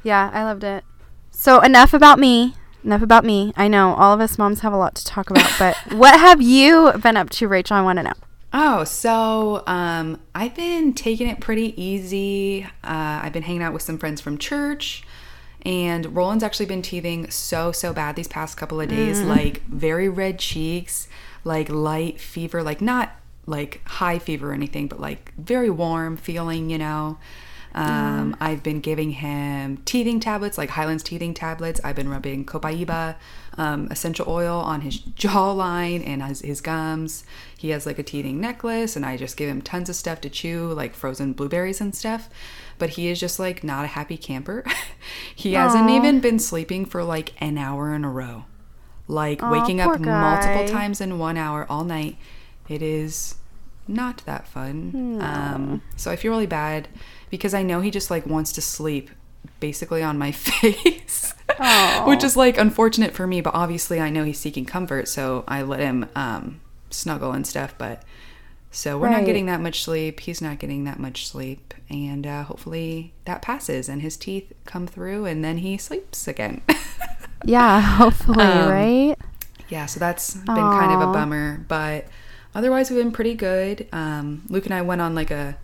Yeah, 0.03 0.31
I 0.33 0.45
loved 0.45 0.65
it. 0.65 0.85
So 1.31 1.61
enough 1.61 1.93
about 1.95 2.19
me. 2.19 2.55
Enough 2.85 3.03
about 3.03 3.25
me. 3.25 3.53
I 3.57 3.69
know 3.69 3.95
all 3.95 4.13
of 4.13 4.21
us 4.21 4.37
moms 4.39 4.61
have 4.61 4.73
a 4.73 4.77
lot 4.77 4.95
to 4.97 5.05
talk 5.05 5.31
about, 5.31 5.51
but 5.59 5.77
what 5.93 6.19
have 6.21 6.43
you 6.43 6.93
been 7.03 7.17
up 7.17 7.31
to, 7.31 7.49
Rachel? 7.49 7.77
I 7.77 7.83
want 7.83 7.99
to 7.99 8.03
know. 8.03 8.13
Oh, 8.53 8.85
so 8.85 9.65
um, 9.67 10.21
I've 10.35 10.55
been 10.55 10.93
taking 10.93 11.27
it 11.29 11.41
pretty 11.41 11.81
easy. 11.83 12.65
Uh, 12.85 13.21
I've 13.23 13.33
been 13.33 13.43
hanging 13.43 13.63
out 13.63 13.73
with 13.73 13.83
some 13.83 13.99
friends 13.99 14.21
from 14.21 14.39
church, 14.39 15.03
and 15.63 16.15
Roland's 16.15 16.45
actually 16.45 16.67
been 16.67 16.83
teething 16.83 17.31
so 17.31 17.73
so 17.73 17.93
bad 17.93 18.15
these 18.17 18.29
past 18.29 18.57
couple 18.57 18.81
of 18.81 18.89
days. 18.89 19.21
Like 19.23 19.63
very 19.65 20.09
red 20.09 20.39
cheeks, 20.39 21.09
like 21.43 21.69
light 21.69 22.21
fever, 22.21 22.63
like 22.63 22.81
not 22.81 23.17
like 23.47 23.81
high 23.87 24.19
fever 24.21 24.51
or 24.51 24.55
anything, 24.55 24.87
but 24.89 25.01
like 25.01 25.33
very 25.37 25.71
warm 25.71 26.17
feeling, 26.17 26.71
you 26.71 26.79
know. 26.79 27.19
Um, 27.75 28.37
I've 28.41 28.63
been 28.63 28.81
giving 28.81 29.11
him 29.11 29.79
teething 29.79 30.21
tablets, 30.21 30.57
like 30.57 30.71
Hyland's 30.71 31.03
teething 31.03 31.35
tablets. 31.35 31.81
I've 31.83 31.97
been 31.97 32.09
rubbing 32.09 32.45
Copaiba 32.45 33.17
um, 33.59 33.89
essential 33.91 34.27
oil 34.29 34.59
on 34.59 34.83
his 34.83 35.01
jawline 35.01 36.07
and 36.07 36.23
his, 36.23 36.41
his 36.41 36.61
gums. 36.61 37.25
He 37.59 37.71
has 37.71 37.85
like 37.85 37.99
a 37.99 38.03
teething 38.03 38.41
necklace, 38.41 38.95
and 38.95 39.05
I 39.05 39.17
just 39.17 39.37
give 39.37 39.49
him 39.49 39.61
tons 39.61 39.89
of 39.89 39.97
stuff 39.97 40.21
to 40.23 40.31
chew, 40.31 40.73
like 40.73 40.95
frozen 40.95 41.33
blueberries 41.33 41.81
and 41.81 41.95
stuff. 41.95 42.29
But 42.79 42.91
he 42.91 43.09
is 43.09 43.19
just 43.19 43.39
like 43.39 43.65
not 43.65 43.85
a 43.85 43.89
happy 43.89 44.17
camper. 44.17 44.65
he 45.35 45.55
hasn't 45.55 45.91
even 45.91 46.21
been 46.21 46.39
sleeping 46.39 46.85
for 46.85 47.03
like 47.03 47.33
an 47.43 47.59
hour 47.59 47.93
in 47.95 48.05
a 48.05 48.11
row, 48.11 48.45
like 49.09 49.43
Aw, 49.43 49.51
waking 49.51 49.81
up 49.81 50.01
guy. 50.01 50.21
multiple 50.21 50.69
times 50.69 51.01
in 51.01 51.19
one 51.19 51.37
hour 51.37 51.67
all 51.69 51.85
night. 51.85 52.17
It 52.69 52.83
is 52.83 53.35
not 53.87 54.25
that 54.27 54.47
fun. 54.47 55.19
Um, 55.21 55.83
so 55.97 56.11
I 56.11 56.17
feel 56.17 56.33
really 56.33 56.47
bad 56.47 56.89
because 57.31 57.55
I 57.55 57.63
know 57.63 57.81
he 57.81 57.91
just 57.91 58.11
like 58.11 58.27
wants 58.27 58.53
to 58.53 58.61
sleep 58.61 59.11
basically 59.61 60.03
on 60.03 60.19
my 60.19 60.33
face, 60.33 61.35
which 62.07 62.25
is 62.25 62.37
like 62.37 62.59
unfortunate 62.59 63.13
for 63.13 63.27
me. 63.27 63.41
But 63.41 63.55
obviously, 63.55 64.01
I 64.01 64.11
know 64.11 64.25
he's 64.25 64.39
seeking 64.39 64.65
comfort, 64.65 65.09
so 65.09 65.45
I 65.49 65.63
let 65.63 65.81
him 65.81 66.07
um, 66.15 66.61
snuggle 66.91 67.33
and 67.33 67.47
stuff. 67.47 67.75
But 67.79 68.03
so 68.71 68.99
we're 68.99 69.11
not 69.11 69.25
getting 69.25 69.47
that 69.47 69.61
much 69.61 69.83
sleep. 69.85 70.21
He's 70.21 70.41
not 70.43 70.59
getting 70.59 70.85
that 70.85 70.99
much 70.99 71.27
sleep, 71.29 71.75
and 71.89 72.27
uh, 72.27 72.43
hopefully 72.45 73.13
that 73.25 73.41
passes 73.43 73.89
and 73.89 74.03
his 74.03 74.17
teeth 74.17 74.53
come 74.65 74.87
through, 74.87 75.27
and 75.27 75.45
then 75.45 75.59
he 75.59 75.77
sleeps 75.79 76.27
again. 76.29 76.63
Yeah, 77.47 77.79
hopefully, 77.83 78.43
Um, 78.43 78.71
right? 78.71 79.17
yeah, 79.69 79.85
so 79.85 80.01
that's 80.01 80.33
been 80.35 80.47
kind 80.57 80.93
of 80.93 81.07
a 81.11 81.13
bummer, 81.13 81.63
but 81.69 82.07
otherwise 82.55 82.91
we've 82.91 82.99
been 83.05 83.13
pretty 83.13 83.35
good. 83.35 83.87
Um, 83.93 84.45
Luke 84.49 84.65
and 84.65 84.73
I 84.73 84.81
went 84.81 85.03
on 85.03 85.15
like 85.15 85.31
a 85.31 85.59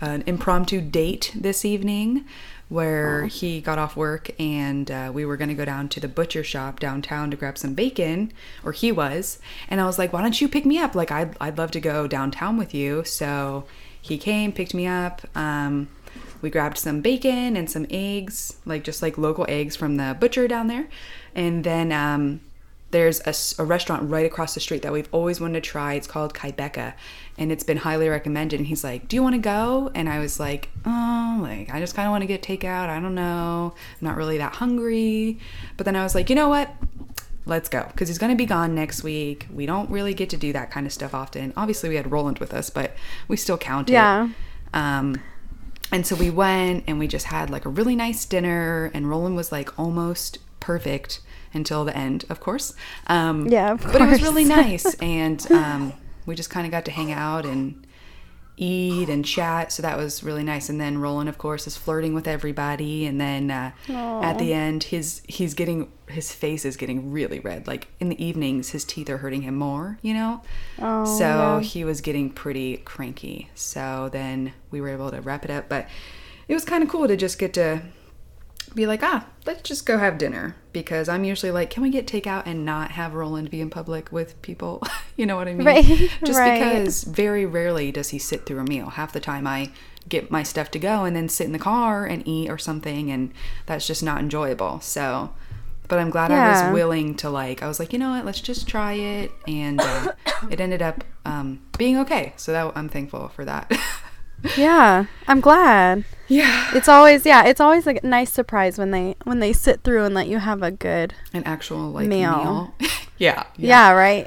an 0.00 0.22
impromptu 0.26 0.80
date 0.80 1.32
this 1.34 1.64
evening 1.64 2.24
where 2.68 3.26
he 3.26 3.60
got 3.60 3.78
off 3.78 3.96
work 3.96 4.30
and 4.40 4.90
uh, 4.90 5.10
we 5.12 5.24
were 5.24 5.36
going 5.36 5.48
to 5.48 5.54
go 5.54 5.64
down 5.64 5.88
to 5.88 6.00
the 6.00 6.08
butcher 6.08 6.42
shop 6.42 6.80
downtown 6.80 7.30
to 7.30 7.36
grab 7.36 7.58
some 7.58 7.74
bacon 7.74 8.32
or 8.64 8.72
he 8.72 8.90
was 8.90 9.38
and 9.68 9.80
i 9.80 9.86
was 9.86 9.98
like 9.98 10.12
why 10.12 10.22
don't 10.22 10.40
you 10.40 10.48
pick 10.48 10.64
me 10.64 10.78
up? 10.78 10.94
Like 10.94 11.10
i'd, 11.10 11.36
I'd 11.40 11.58
love 11.58 11.70
to 11.72 11.80
go 11.80 12.06
downtown 12.06 12.56
with 12.56 12.74
you. 12.74 13.04
So 13.04 13.64
he 14.00 14.18
came 14.18 14.52
picked 14.52 14.74
me 14.74 14.86
up 14.86 15.22
um, 15.36 15.88
we 16.42 16.50
grabbed 16.50 16.78
some 16.78 17.00
bacon 17.00 17.56
and 17.56 17.70
some 17.70 17.86
eggs 17.90 18.56
like 18.64 18.84
just 18.84 19.02
like 19.02 19.16
local 19.18 19.46
eggs 19.48 19.76
from 19.76 19.96
the 19.96 20.16
butcher 20.18 20.48
down 20.48 20.66
there 20.66 20.86
and 21.34 21.64
then 21.64 21.92
um, 21.92 22.40
there's 22.94 23.58
a 23.58 23.64
restaurant 23.64 24.08
right 24.08 24.24
across 24.24 24.54
the 24.54 24.60
street 24.60 24.82
that 24.82 24.92
we've 24.92 25.08
always 25.10 25.40
wanted 25.40 25.64
to 25.64 25.68
try. 25.68 25.94
It's 25.94 26.06
called 26.06 26.32
Kaibeka, 26.32 26.94
and 27.36 27.50
it's 27.50 27.64
been 27.64 27.78
highly 27.78 28.08
recommended. 28.08 28.60
And 28.60 28.68
he's 28.68 28.84
like, 28.84 29.08
"Do 29.08 29.16
you 29.16 29.22
want 29.22 29.34
to 29.34 29.40
go?" 29.40 29.90
And 29.96 30.08
I 30.08 30.20
was 30.20 30.38
like, 30.38 30.68
"Oh, 30.86 31.40
like 31.42 31.74
I 31.74 31.80
just 31.80 31.96
kind 31.96 32.06
of 32.06 32.12
want 32.12 32.22
to 32.22 32.28
get 32.28 32.40
takeout. 32.40 32.88
I 32.88 33.00
don't 33.00 33.16
know. 33.16 33.74
I'm 33.74 34.04
not 34.06 34.16
really 34.16 34.38
that 34.38 34.54
hungry." 34.54 35.40
But 35.76 35.86
then 35.86 35.96
I 35.96 36.04
was 36.04 36.14
like, 36.14 36.30
"You 36.30 36.36
know 36.36 36.48
what? 36.48 36.70
Let's 37.46 37.68
go," 37.68 37.84
because 37.88 38.06
he's 38.06 38.18
gonna 38.18 38.36
be 38.36 38.46
gone 38.46 38.76
next 38.76 39.02
week. 39.02 39.48
We 39.52 39.66
don't 39.66 39.90
really 39.90 40.14
get 40.14 40.30
to 40.30 40.36
do 40.36 40.52
that 40.52 40.70
kind 40.70 40.86
of 40.86 40.92
stuff 40.92 41.14
often. 41.14 41.52
Obviously, 41.56 41.88
we 41.88 41.96
had 41.96 42.12
Roland 42.12 42.38
with 42.38 42.54
us, 42.54 42.70
but 42.70 42.92
we 43.26 43.36
still 43.36 43.58
count 43.58 43.90
it. 43.90 43.94
Yeah. 43.94 44.28
Um, 44.72 45.20
and 45.90 46.06
so 46.06 46.14
we 46.14 46.30
went 46.30 46.84
and 46.86 47.00
we 47.00 47.08
just 47.08 47.26
had 47.26 47.50
like 47.50 47.64
a 47.64 47.70
really 47.70 47.96
nice 47.96 48.24
dinner, 48.24 48.92
and 48.94 49.10
Roland 49.10 49.34
was 49.34 49.50
like 49.50 49.76
almost 49.76 50.38
perfect 50.60 51.20
until 51.54 51.84
the 51.84 51.96
end, 51.96 52.24
of 52.28 52.40
course. 52.40 52.74
Um, 53.06 53.46
Yeah, 53.48 53.72
of 53.72 53.82
But 53.82 54.02
it 54.02 54.08
was 54.08 54.22
really 54.22 54.44
nice, 54.62 54.94
and 54.94 55.50
um, 55.50 55.92
we 56.26 56.34
just 56.34 56.50
kind 56.50 56.66
of 56.66 56.70
got 56.70 56.84
to 56.86 56.90
hang 56.90 57.12
out 57.12 57.46
and 57.46 57.86
eat 58.56 59.08
and 59.08 59.24
chat. 59.24 59.72
So 59.72 59.82
that 59.82 59.96
was 59.96 60.22
really 60.22 60.44
nice. 60.44 60.68
And 60.68 60.80
then 60.80 60.98
Roland, 60.98 61.28
of 61.28 61.38
course, 61.38 61.66
is 61.66 61.76
flirting 61.76 62.14
with 62.14 62.28
everybody. 62.28 63.06
And 63.06 63.20
then 63.20 63.50
uh, 63.50 63.72
at 63.88 64.38
the 64.38 64.52
end, 64.52 64.84
his 64.84 65.22
he's 65.26 65.54
getting 65.54 65.90
his 66.08 66.32
face 66.32 66.64
is 66.64 66.76
getting 66.76 67.10
really 67.10 67.40
red. 67.40 67.66
Like 67.66 67.88
in 68.00 68.08
the 68.08 68.24
evenings, 68.24 68.70
his 68.70 68.84
teeth 68.84 69.10
are 69.10 69.18
hurting 69.18 69.42
him 69.42 69.56
more. 69.56 69.98
You 70.02 70.14
know. 70.14 70.42
Oh, 70.78 71.04
so 71.18 71.24
yeah. 71.24 71.60
he 71.60 71.84
was 71.84 72.00
getting 72.00 72.30
pretty 72.30 72.78
cranky. 72.78 73.50
So 73.54 74.08
then 74.12 74.52
we 74.70 74.80
were 74.80 74.88
able 74.88 75.10
to 75.10 75.20
wrap 75.20 75.44
it 75.44 75.50
up. 75.50 75.68
But 75.68 75.88
it 76.48 76.54
was 76.54 76.64
kind 76.64 76.82
of 76.82 76.88
cool 76.88 77.08
to 77.08 77.16
just 77.16 77.38
get 77.38 77.54
to 77.54 77.82
be 78.74 78.86
like, 78.86 79.02
ah, 79.02 79.26
let's 79.46 79.62
just 79.62 79.86
go 79.86 79.98
have 79.98 80.18
dinner. 80.18 80.56
Because 80.72 81.08
I'm 81.08 81.24
usually 81.24 81.52
like, 81.52 81.70
can 81.70 81.82
we 81.82 81.90
get 81.90 82.06
takeout 82.06 82.44
and 82.46 82.64
not 82.64 82.92
have 82.92 83.14
Roland 83.14 83.50
be 83.50 83.60
in 83.60 83.70
public 83.70 84.10
with 84.10 84.40
people? 84.42 84.82
you 85.16 85.26
know 85.26 85.36
what 85.36 85.48
I 85.48 85.54
mean? 85.54 85.66
Right, 85.66 85.84
Just 86.24 86.38
right. 86.38 86.58
because 86.58 87.04
very 87.04 87.46
rarely 87.46 87.92
does 87.92 88.10
he 88.10 88.18
sit 88.18 88.46
through 88.46 88.60
a 88.60 88.64
meal. 88.64 88.90
Half 88.90 89.12
the 89.12 89.20
time 89.20 89.46
I 89.46 89.70
get 90.08 90.30
my 90.30 90.42
stuff 90.42 90.70
to 90.72 90.78
go 90.78 91.04
and 91.04 91.16
then 91.16 91.28
sit 91.28 91.46
in 91.46 91.52
the 91.52 91.58
car 91.58 92.04
and 92.04 92.26
eat 92.26 92.50
or 92.50 92.58
something. 92.58 93.10
And 93.10 93.32
that's 93.66 93.86
just 93.86 94.02
not 94.02 94.18
enjoyable. 94.20 94.80
So. 94.80 95.32
But 95.86 95.98
I'm 95.98 96.08
glad 96.08 96.30
I 96.30 96.48
was 96.48 96.72
willing 96.72 97.14
to 97.16 97.28
like. 97.28 97.62
I 97.62 97.68
was 97.68 97.78
like, 97.78 97.92
you 97.92 97.98
know 97.98 98.08
what? 98.08 98.24
Let's 98.24 98.40
just 98.40 98.66
try 98.66 98.94
it, 98.94 99.30
and 99.46 99.78
uh, 99.78 100.12
it 100.50 100.58
ended 100.58 100.80
up 100.80 101.04
um, 101.26 101.60
being 101.76 101.98
okay. 101.98 102.32
So 102.36 102.52
that 102.52 102.72
I'm 102.74 102.88
thankful 102.88 103.28
for 103.28 103.44
that. 103.44 103.70
Yeah, 104.56 105.06
I'm 105.26 105.40
glad. 105.40 106.04
yeah, 106.28 106.70
It's 106.74 106.88
always 106.88 107.24
yeah, 107.26 107.44
it's 107.44 107.60
always 107.60 107.86
a 107.86 107.94
nice 108.02 108.32
surprise 108.32 108.78
when 108.78 108.90
they 108.90 109.14
when 109.24 109.40
they 109.40 109.52
sit 109.52 109.82
through 109.82 110.04
and 110.04 110.14
let 110.14 110.26
you 110.28 110.38
have 110.38 110.62
a 110.62 110.70
good 110.70 111.14
an 111.32 111.42
actual 111.44 111.90
like 111.90 112.06
Meal. 112.08 112.36
meal. 112.38 112.74
yeah, 113.18 113.44
yeah, 113.56 113.92
right. 113.92 114.24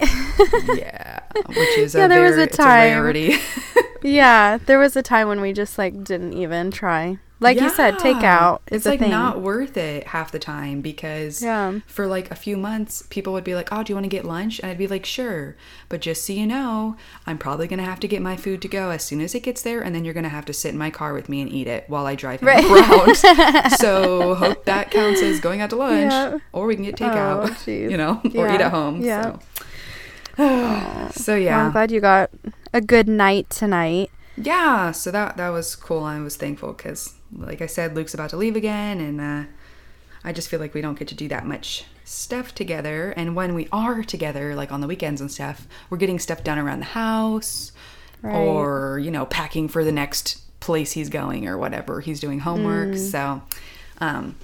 yeah, 0.76 1.20
which 1.48 1.78
is 1.78 1.94
Yeah, 1.96 2.06
a 2.06 2.08
there 2.08 2.24
was 2.24 2.38
a 2.38 2.48
time. 2.48 2.94
rarity. 2.94 3.36
yeah, 4.04 4.58
there 4.66 4.80
was 4.80 4.96
a 4.96 5.02
time 5.04 5.28
when 5.28 5.42
we 5.42 5.54
just 5.54 5.78
like 5.78 6.04
didn't 6.04 6.34
even 6.34 6.72
try. 6.72 7.18
Like 7.40 7.60
you 7.60 7.70
said, 7.70 7.96
Yeah. 7.96 8.00
takeout 8.14 8.60
is 8.72 8.78
It's 8.78 8.86
like 8.88 9.00
thing. 9.00 9.12
not 9.12 9.42
worth 9.42 9.78
it 9.78 10.08
half 10.08 10.32
the 10.32 10.40
time 10.40 10.82
because 10.82 11.42
Yeah. 11.44 11.80
for 11.86 12.08
like 12.08 12.32
a 12.32 12.36
few 12.36 12.58
months, 12.58 13.04
people 13.12 13.32
would 13.34 13.44
be 13.44 13.54
like, 13.54 13.70
"Oh, 13.72 13.84
do 13.84 13.92
you 13.92 13.96
want 13.96 14.06
to 14.06 14.10
get 14.10 14.26
lunch?" 14.26 14.60
And 14.60 14.72
I'd 14.72 14.78
be 14.80 14.88
like, 14.88 15.06
"Sure," 15.06 15.56
but 15.88 16.02
just 16.02 16.26
so 16.26 16.34
you 16.34 16.48
know, 16.48 16.96
I'm 17.28 17.38
probably 17.38 17.68
gonna 17.68 17.84
have 17.86 18.00
to 18.00 18.08
get 18.08 18.24
my 18.24 18.36
food 18.38 18.60
to 18.64 18.68
go 18.68 18.90
as 18.90 19.04
soon 19.04 19.22
as 19.22 19.36
it 19.36 19.44
gets 19.44 19.62
there, 19.62 19.82
and 19.82 19.94
then 19.94 20.04
you're 20.04 20.16
gonna 20.16 20.30
have 20.30 20.46
to 20.46 20.54
sit 20.54 20.72
in 20.72 20.78
my 20.80 20.90
car 20.90 21.14
with 21.14 21.30
me 21.30 21.42
and 21.42 21.52
eat 21.52 21.68
it 21.68 21.86
while 21.88 22.08
I 22.08 22.16
drive 22.16 22.40
him 22.40 22.48
Right. 22.48 22.66
around. 22.66 23.72
so 23.78 24.34
hope 24.36 24.66
that 24.66 24.90
counts 24.90 25.22
as 25.22 25.40
going 25.40 25.62
out 25.62 25.70
to 25.70 25.76
lunch, 25.76 26.12
Yeah. 26.12 26.38
or 26.54 26.66
we 26.66 26.74
can 26.76 26.86
get 26.86 27.00
Oh, 27.02 27.06
takeout, 27.08 27.50
jeez. 27.66 27.92
you 27.92 27.98
know, 27.98 28.20
or 28.36 28.48
eat 28.48 28.62
at 28.62 28.72
home. 28.72 29.02
Yeah. 29.02 29.22
So, 29.22 29.40
oh. 30.40 31.08
so 31.14 31.34
Well, 31.34 31.42
yeah, 31.42 31.66
I'm 31.66 31.72
glad 31.72 31.92
you 31.92 32.00
got 32.02 32.30
a 32.74 32.82
good 32.82 33.08
night 33.08 33.50
tonight. 33.50 34.10
yeah 34.40 34.92
so 34.92 35.10
that 35.10 35.36
that 35.38 35.50
was 35.50 35.76
cool 35.76 36.04
i 36.04 36.20
was 36.20 36.36
thankful 36.36 36.72
because 36.74 37.16
like 37.36 37.62
i 37.62 37.66
said 37.66 37.96
luke's 37.96 38.14
about 38.14 38.30
to 38.30 38.38
leave 38.38 38.56
again 38.56 39.00
and 39.00 39.20
uh, 39.22 39.44
i 40.24 40.32
just 40.32 40.50
feel 40.50 40.60
like 40.60 40.74
we 40.74 40.82
don't 40.82 40.98
get 40.98 41.08
to 41.08 41.16
do 41.16 41.28
that 41.28 41.46
much 41.46 41.84
stuff 42.04 42.56
together 42.56 43.12
and 43.18 43.36
when 43.36 43.54
we 43.54 43.68
are 43.72 44.02
together 44.04 44.56
like 44.56 44.72
on 44.72 44.80
the 44.82 44.88
weekends 44.88 45.20
and 45.22 45.32
stuff 45.32 45.68
we're 45.90 45.98
getting 45.98 46.20
stuff 46.20 46.44
done 46.44 46.58
around 46.58 46.80
the 46.80 46.86
house 46.86 47.72
Right. 48.24 48.36
or 48.36 48.98
you 49.00 49.12
know 49.12 49.26
packing 49.28 49.68
for 49.68 49.84
the 49.84 49.92
next 49.92 50.42
place 50.60 50.94
he's 50.94 51.10
going 51.10 51.48
or 51.48 51.56
whatever 51.58 52.02
he's 52.02 52.20
doing 52.20 52.40
homework 52.40 52.90
Mm. 52.90 53.12
so 53.12 53.42
um 54.02 54.36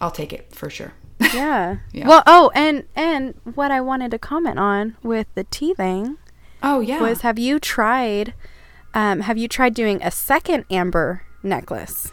i'll 0.00 0.10
take 0.12 0.32
it 0.32 0.54
for 0.54 0.70
sure 0.70 0.92
Yeah. 1.34 1.76
Yeah. 1.92 2.08
Well, 2.08 2.22
oh, 2.26 2.50
and 2.54 2.84
and 2.96 3.34
what 3.54 3.70
I 3.70 3.80
wanted 3.80 4.10
to 4.10 4.18
comment 4.18 4.58
on 4.58 4.96
with 5.04 5.28
the 5.34 5.44
teething 5.44 6.16
oh 6.62 6.80
yeah 6.80 7.00
was 7.00 7.20
have 7.22 7.38
you 7.38 7.58
tried 7.60 8.34
um 8.92 9.20
have 9.20 9.38
you 9.38 9.46
tried 9.48 9.74
doing 9.74 10.02
a 10.02 10.10
second 10.10 10.64
amber 10.70 11.22
necklace 11.42 12.12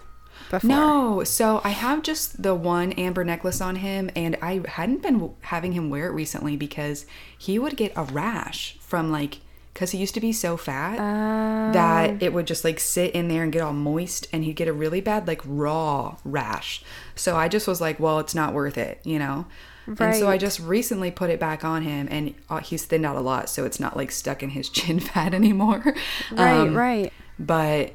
before? 0.49 0.67
No, 0.69 1.23
so 1.23 1.61
I 1.63 1.69
have 1.69 2.01
just 2.01 2.41
the 2.41 2.55
one 2.55 2.91
amber 2.93 3.23
necklace 3.23 3.61
on 3.61 3.77
him, 3.77 4.09
and 4.15 4.35
I 4.41 4.61
hadn't 4.67 5.01
been 5.03 5.31
having 5.41 5.73
him 5.73 5.89
wear 5.89 6.07
it 6.07 6.11
recently 6.13 6.55
because 6.57 7.05
he 7.37 7.59
would 7.59 7.77
get 7.77 7.93
a 7.95 8.03
rash 8.03 8.77
from 8.79 9.11
like, 9.11 9.39
because 9.73 9.91
he 9.91 9.97
used 9.99 10.13
to 10.15 10.19
be 10.21 10.33
so 10.33 10.57
fat 10.57 10.97
Uh, 10.99 11.71
that 11.71 12.21
it 12.21 12.33
would 12.33 12.47
just 12.47 12.63
like 12.63 12.79
sit 12.79 13.11
in 13.11 13.27
there 13.27 13.43
and 13.43 13.51
get 13.53 13.61
all 13.61 13.73
moist, 13.73 14.27
and 14.33 14.43
he'd 14.43 14.55
get 14.55 14.67
a 14.67 14.73
really 14.73 15.01
bad 15.01 15.27
like 15.27 15.41
raw 15.45 16.17
rash. 16.25 16.83
So 17.15 17.35
I 17.35 17.47
just 17.47 17.67
was 17.67 17.79
like, 17.79 17.99
well, 17.99 18.19
it's 18.19 18.33
not 18.35 18.53
worth 18.53 18.77
it, 18.77 18.99
you 19.03 19.19
know? 19.19 19.45
And 19.87 20.15
so 20.15 20.27
I 20.27 20.37
just 20.37 20.59
recently 20.59 21.09
put 21.09 21.31
it 21.31 21.39
back 21.39 21.63
on 21.65 21.81
him, 21.81 22.07
and 22.11 22.35
uh, 22.49 22.59
he's 22.59 22.85
thinned 22.85 23.05
out 23.07 23.15
a 23.15 23.21
lot, 23.21 23.49
so 23.49 23.65
it's 23.65 23.79
not 23.79 23.97
like 23.97 24.11
stuck 24.11 24.43
in 24.43 24.49
his 24.51 24.69
chin 24.77 24.99
fat 24.99 25.33
anymore. 25.33 25.95
right, 26.31 26.57
Um, 26.59 26.75
right. 26.77 27.11
but 27.39 27.93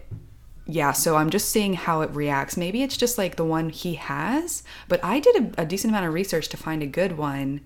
yeah, 0.66 0.92
so 0.92 1.16
I'm 1.16 1.30
just 1.30 1.50
seeing 1.50 1.74
how 1.74 2.00
it 2.00 2.10
reacts. 2.10 2.56
Maybe 2.56 2.82
it's 2.82 2.96
just 2.96 3.18
like 3.18 3.36
the 3.36 3.44
one 3.44 3.68
he 3.70 3.94
has, 3.94 4.62
but 4.88 5.02
I 5.04 5.20
did 5.20 5.36
a, 5.58 5.62
a 5.62 5.66
decent 5.66 5.90
amount 5.92 6.06
of 6.06 6.14
research 6.14 6.48
to 6.50 6.56
find 6.56 6.82
a 6.82 6.86
good 6.86 7.18
one. 7.18 7.60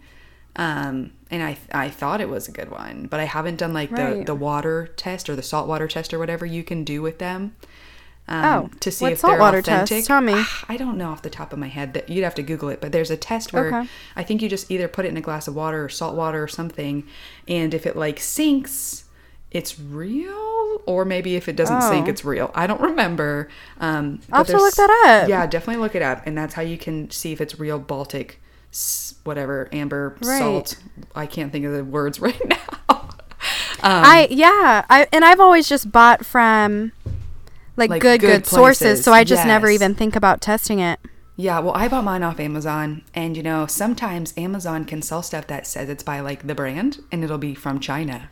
Um, 0.57 1.13
and 1.31 1.43
I 1.43 1.57
I 1.73 1.89
thought 1.89 2.21
it 2.21 2.29
was 2.29 2.49
a 2.49 2.53
good 2.53 2.71
one, 2.71 3.07
but 3.09 3.21
I 3.21 3.25
haven't 3.25 3.57
done 3.57 3.73
like 3.73 3.91
the 3.91 4.03
Right. 4.03 4.27
the 4.27 4.35
water 4.35 4.89
test 4.97 5.31
or 5.31 5.37
the 5.37 5.43
saltwater 5.43 5.87
test 5.87 6.13
or 6.13 6.19
whatever 6.19 6.45
you 6.45 6.65
can 6.65 6.83
do 6.83 7.01
with 7.01 7.19
them. 7.19 7.55
Um, 8.27 8.45
Oh, 8.45 8.71
to 8.81 8.91
see 8.91 9.07
if 9.07 9.23
they're 9.23 9.31
saltwater 9.39 9.63
test? 9.63 10.07
Tell 10.07 10.21
me. 10.21 10.45
I 10.69 10.77
don't 10.77 10.99
know 10.99 11.11
off 11.11 11.23
the 11.23 11.31
top 11.31 11.53
of 11.53 11.59
my 11.59 11.69
head. 11.69 11.95
That 11.95 12.09
you'd 12.09 12.25
have 12.25 12.35
to 12.35 12.43
Google 12.43 12.69
it, 12.71 12.81
but 12.81 12.91
there's 12.93 13.11
a 13.11 13.17
test 13.17 13.53
where 13.53 13.69
Okay. 13.69 13.89
I 14.17 14.23
think 14.25 14.43
you 14.43 14.49
just 14.49 14.71
either 14.71 14.89
put 14.89 15.05
it 15.07 15.09
in 15.11 15.17
a 15.17 15.21
glass 15.23 15.47
of 15.49 15.55
water 15.55 15.85
or 15.85 15.89
salt 15.89 16.17
water 16.17 16.43
or 16.43 16.49
something, 16.49 17.05
and 17.47 17.73
if 17.73 17.87
it 17.87 17.97
like 17.97 18.19
sinks, 18.19 19.05
it's 19.51 19.79
real, 19.81 20.83
or 20.87 21.05
maybe 21.05 21.37
if 21.37 21.49
it 21.49 21.57
doesn't 21.57 21.83
sink, 21.83 22.07
Oh. 22.07 22.11
it's 22.11 22.25
real. 22.25 22.51
I 22.55 22.67
don't 22.67 22.81
remember. 22.81 23.49
Um, 23.81 24.21
I'll 24.31 24.39
have 24.39 24.47
to 24.49 24.57
look 24.59 24.75
that 24.75 24.91
up. 25.07 25.29
Yeah, 25.29 25.47
definitely 25.47 25.81
look 25.83 25.95
it 25.95 26.03
up, 26.03 26.23
and 26.27 26.37
that's 26.37 26.55
how 26.55 26.63
you 26.63 26.77
can 26.79 27.11
see 27.11 27.33
if 27.33 27.41
it's 27.41 27.59
real 27.59 27.79
Baltic, 27.79 28.41
s- 28.73 29.15
whatever 29.25 29.69
amber 29.73 30.17
Right. 30.23 30.39
salt. 30.39 30.77
I 31.15 31.27
can't 31.27 31.51
think 31.53 31.65
of 31.65 31.73
the 31.73 31.85
words 31.85 32.21
right 32.21 32.41
now. 32.49 32.57
um, 32.91 33.05
I 33.83 34.29
yeah, 34.31 34.85
I 34.91 35.07
and 35.13 35.25
I've 35.25 35.41
always 35.41 35.69
just 35.69 35.91
bought 35.93 36.27
from 36.27 36.93
like, 37.77 37.91
Like, 37.91 38.03
good 38.03 38.21
good 38.21 38.43
good, 38.43 38.47
sources, 38.47 39.05
so 39.05 39.13
I 39.13 39.25
just 39.25 39.47
never 39.47 39.69
even 39.71 39.95
think 39.95 40.17
about 40.17 40.41
testing 40.41 40.81
it. 40.81 40.99
Yeah, 41.37 41.61
well, 41.61 41.73
I 41.77 41.87
bought 41.87 42.03
mine 42.03 42.25
off 42.25 42.41
Amazon, 42.41 43.03
and 43.15 43.37
you 43.37 43.43
know, 43.45 43.67
sometimes 43.67 44.35
Amazon 44.37 44.85
can 44.85 45.01
sell 45.03 45.23
stuff 45.23 45.47
that 45.47 45.67
says 45.69 45.89
it's 45.89 46.03
by 46.03 46.19
like 46.19 46.47
the 46.49 46.55
brand, 46.57 46.99
and 47.13 47.23
it'll 47.23 47.39
be 47.39 47.55
from 47.55 47.79
China, 47.79 48.29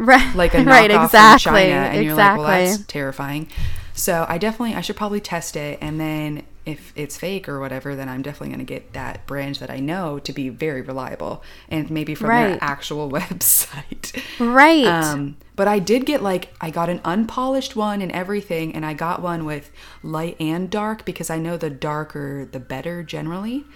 Right, 0.00 0.34
like 0.34 0.54
a 0.54 0.58
knockoff 0.58 0.66
right, 0.66 0.90
exactly, 0.90 1.50
from 1.50 1.54
China, 1.56 1.74
and 1.74 2.04
you're 2.04 2.14
like, 2.14 2.38
well, 2.38 2.46
that's 2.46 2.84
terrifying. 2.86 3.48
So 3.92 4.24
I 4.26 4.38
definitely, 4.38 4.74
I 4.74 4.80
should 4.80 4.96
probably 4.96 5.20
test 5.20 5.56
it, 5.56 5.78
and 5.82 6.00
then 6.00 6.44
if 6.64 6.94
it's 6.96 7.18
fake 7.18 7.50
or 7.50 7.60
whatever, 7.60 7.94
then 7.94 8.08
I'm 8.08 8.22
definitely 8.22 8.48
going 8.48 8.60
to 8.60 8.64
get 8.64 8.94
that 8.94 9.26
brand 9.26 9.56
that 9.56 9.68
I 9.68 9.78
know 9.78 10.18
to 10.20 10.32
be 10.32 10.48
very 10.48 10.80
reliable, 10.80 11.42
and 11.68 11.90
maybe 11.90 12.14
from 12.14 12.28
their 12.28 12.56
actual 12.62 13.10
website. 13.10 14.22
right. 14.38 14.86
Um, 14.86 15.36
but 15.54 15.68
I 15.68 15.78
did 15.78 16.06
get 16.06 16.22
like 16.22 16.48
I 16.62 16.70
got 16.70 16.88
an 16.88 17.02
unpolished 17.04 17.76
one 17.76 18.00
and 18.00 18.10
everything, 18.10 18.74
and 18.74 18.86
I 18.86 18.94
got 18.94 19.20
one 19.20 19.44
with 19.44 19.70
light 20.02 20.36
and 20.40 20.70
dark 20.70 21.04
because 21.04 21.28
I 21.28 21.36
know 21.36 21.58
the 21.58 21.68
darker 21.68 22.48
the 22.50 22.60
better 22.60 23.02
generally. 23.02 23.66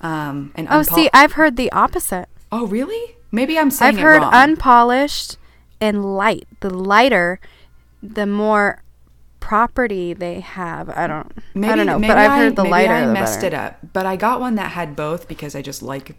Um, 0.00 0.50
and 0.56 0.66
oh, 0.70 0.82
see, 0.82 1.08
I've 1.14 1.32
heard 1.32 1.56
the 1.56 1.70
opposite. 1.70 2.28
oh 2.50 2.66
really? 2.66 3.14
Maybe 3.30 3.56
I'm 3.56 3.70
saying 3.70 3.96
I've 3.96 4.02
heard 4.02 4.22
wrong. 4.22 4.34
unpolished 4.34 5.37
and 5.80 6.16
light. 6.16 6.46
The 6.60 6.70
lighter, 6.70 7.40
the 8.02 8.26
more 8.26 8.82
property 9.40 10.12
they 10.12 10.40
have. 10.40 10.88
I 10.90 11.06
don't. 11.06 11.32
I 11.56 11.74
don't 11.76 11.86
know, 11.86 11.98
maybe 11.98 12.08
but 12.08 12.18
I've 12.18 12.30
I- 12.32 12.38
heard 12.38 12.56
the 12.56 12.62
maybe 12.64 12.72
lighter. 12.72 12.92
I 12.94 13.06
messed 13.06 13.42
it 13.42 13.54
up, 13.54 13.78
but 13.92 14.06
I 14.06 14.16
got 14.16 14.40
one 14.40 14.56
that 14.56 14.72
had 14.72 14.94
both 14.96 15.28
because 15.28 15.54
I 15.54 15.62
just 15.62 15.82
like 15.82 16.16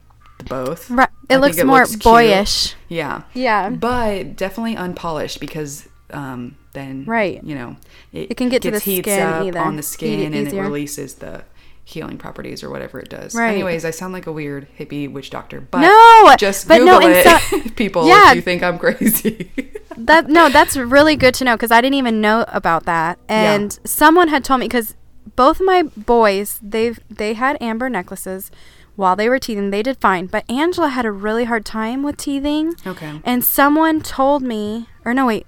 both. 0.47 0.89
Right. 0.89 1.09
It 1.29 1.33
think 1.33 1.41
looks 1.41 1.63
more 1.63 1.85
cute. 1.85 2.01
boyish. 2.03 2.75
Yeah. 2.87 3.23
Yeah. 3.33 3.69
But 3.69 4.35
definitely 4.35 4.75
unpolished 4.75 5.39
because 5.39 5.87
um, 6.11 6.55
then 6.73 7.03
Right. 7.05 7.43
you 7.43 7.53
know 7.55 7.75
It 8.13 8.35
can 8.37 8.49
get 8.49 8.61
to 8.63 8.71
the 8.71 8.79
heats 8.79 9.05
skin 9.07 9.21
up 9.27 9.45
either. 9.45 9.59
on 9.59 9.75
the 9.75 9.83
skin 9.83 10.33
it 10.33 10.37
and 10.37 10.47
it 10.47 10.59
releases 10.59 11.15
the 11.15 11.43
healing 11.89 12.17
properties 12.17 12.63
or 12.63 12.69
whatever 12.69 12.99
it 12.99 13.09
does. 13.09 13.33
Right. 13.35 13.51
Anyways, 13.51 13.83
I 13.83 13.91
sound 13.91 14.13
like 14.13 14.27
a 14.27 14.31
weird 14.31 14.67
hippie 14.77 15.11
witch 15.11 15.29
doctor, 15.29 15.59
but 15.61 15.81
No, 15.81 16.35
just 16.37 16.67
but 16.67 16.77
Google 16.79 16.99
no, 17.01 17.07
it, 17.07 17.25
so- 17.25 17.69
people, 17.75 18.07
yeah. 18.07 18.29
if 18.29 18.35
you 18.35 18.41
think 18.41 18.61
I'm 18.63 18.77
crazy. 18.79 19.51
that 19.97 20.29
no, 20.29 20.49
that's 20.49 20.77
really 20.77 21.15
good 21.15 21.33
to 21.35 21.43
know 21.43 21.55
because 21.55 21.71
I 21.71 21.81
didn't 21.81 21.95
even 21.95 22.21
know 22.21 22.45
about 22.49 22.85
that. 22.85 23.17
Yeah. 23.29 23.53
And 23.53 23.79
someone 23.83 24.27
had 24.27 24.43
told 24.43 24.59
me 24.61 24.67
because 24.67 24.95
both 25.35 25.59
my 25.61 25.83
boys 25.83 26.59
they've 26.61 26.99
they 27.09 27.33
had 27.33 27.57
amber 27.61 27.89
necklaces 27.89 28.51
while 28.95 29.15
they 29.15 29.29
were 29.29 29.39
teething. 29.39 29.69
They 29.71 29.81
did 29.83 29.97
fine, 29.97 30.25
but 30.27 30.49
Angela 30.49 30.89
had 30.89 31.05
a 31.05 31.11
really 31.11 31.45
hard 31.45 31.65
time 31.65 32.03
with 32.03 32.17
teething. 32.17 32.75
okay. 32.85 33.21
And 33.23 33.43
someone 33.43 34.01
told 34.01 34.43
me, 34.43 34.87
or 35.05 35.13
no, 35.13 35.25
wait. 35.25 35.45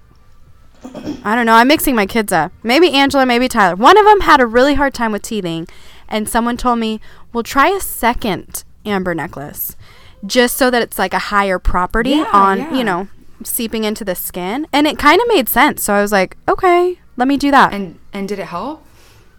I 1.24 1.34
don't 1.36 1.46
know. 1.46 1.54
I'm 1.54 1.68
mixing 1.68 1.94
my 1.94 2.06
kids 2.06 2.32
up. 2.32 2.50
Maybe 2.64 2.90
Angela, 2.90 3.24
maybe 3.24 3.46
Tyler. 3.48 3.76
One 3.76 3.96
of 3.96 4.04
them 4.04 4.20
had 4.22 4.40
a 4.40 4.46
really 4.46 4.74
hard 4.74 4.92
time 4.94 5.12
with 5.12 5.22
teething, 5.22 5.68
and 6.12 6.28
someone 6.28 6.56
told 6.56 6.78
me, 6.78 7.00
"Well, 7.32 7.42
try 7.42 7.68
a 7.68 7.80
second 7.80 8.62
amber 8.86 9.14
necklace, 9.14 9.76
just 10.24 10.56
so 10.56 10.70
that 10.70 10.82
it's 10.82 10.98
like 10.98 11.14
a 11.14 11.18
higher 11.34 11.58
property 11.58 12.10
Yeah, 12.10 12.30
on, 12.32 12.58
yeah. 12.58 12.74
you 12.74 12.84
know, 12.84 13.08
seeping 13.42 13.82
into 13.82 14.04
the 14.04 14.14
skin." 14.14 14.68
And 14.72 14.86
it 14.86 14.98
kind 14.98 15.20
of 15.20 15.26
made 15.26 15.48
sense. 15.48 15.82
So 15.82 15.94
I 15.94 16.02
was 16.02 16.12
like, 16.12 16.36
"Okay, 16.48 17.00
let 17.16 17.26
me 17.26 17.36
do 17.36 17.50
that," 17.50 17.72
and, 17.72 17.84
And 17.84 17.98
and 18.12 18.28
did 18.28 18.38
it 18.38 18.46
help? 18.46 18.84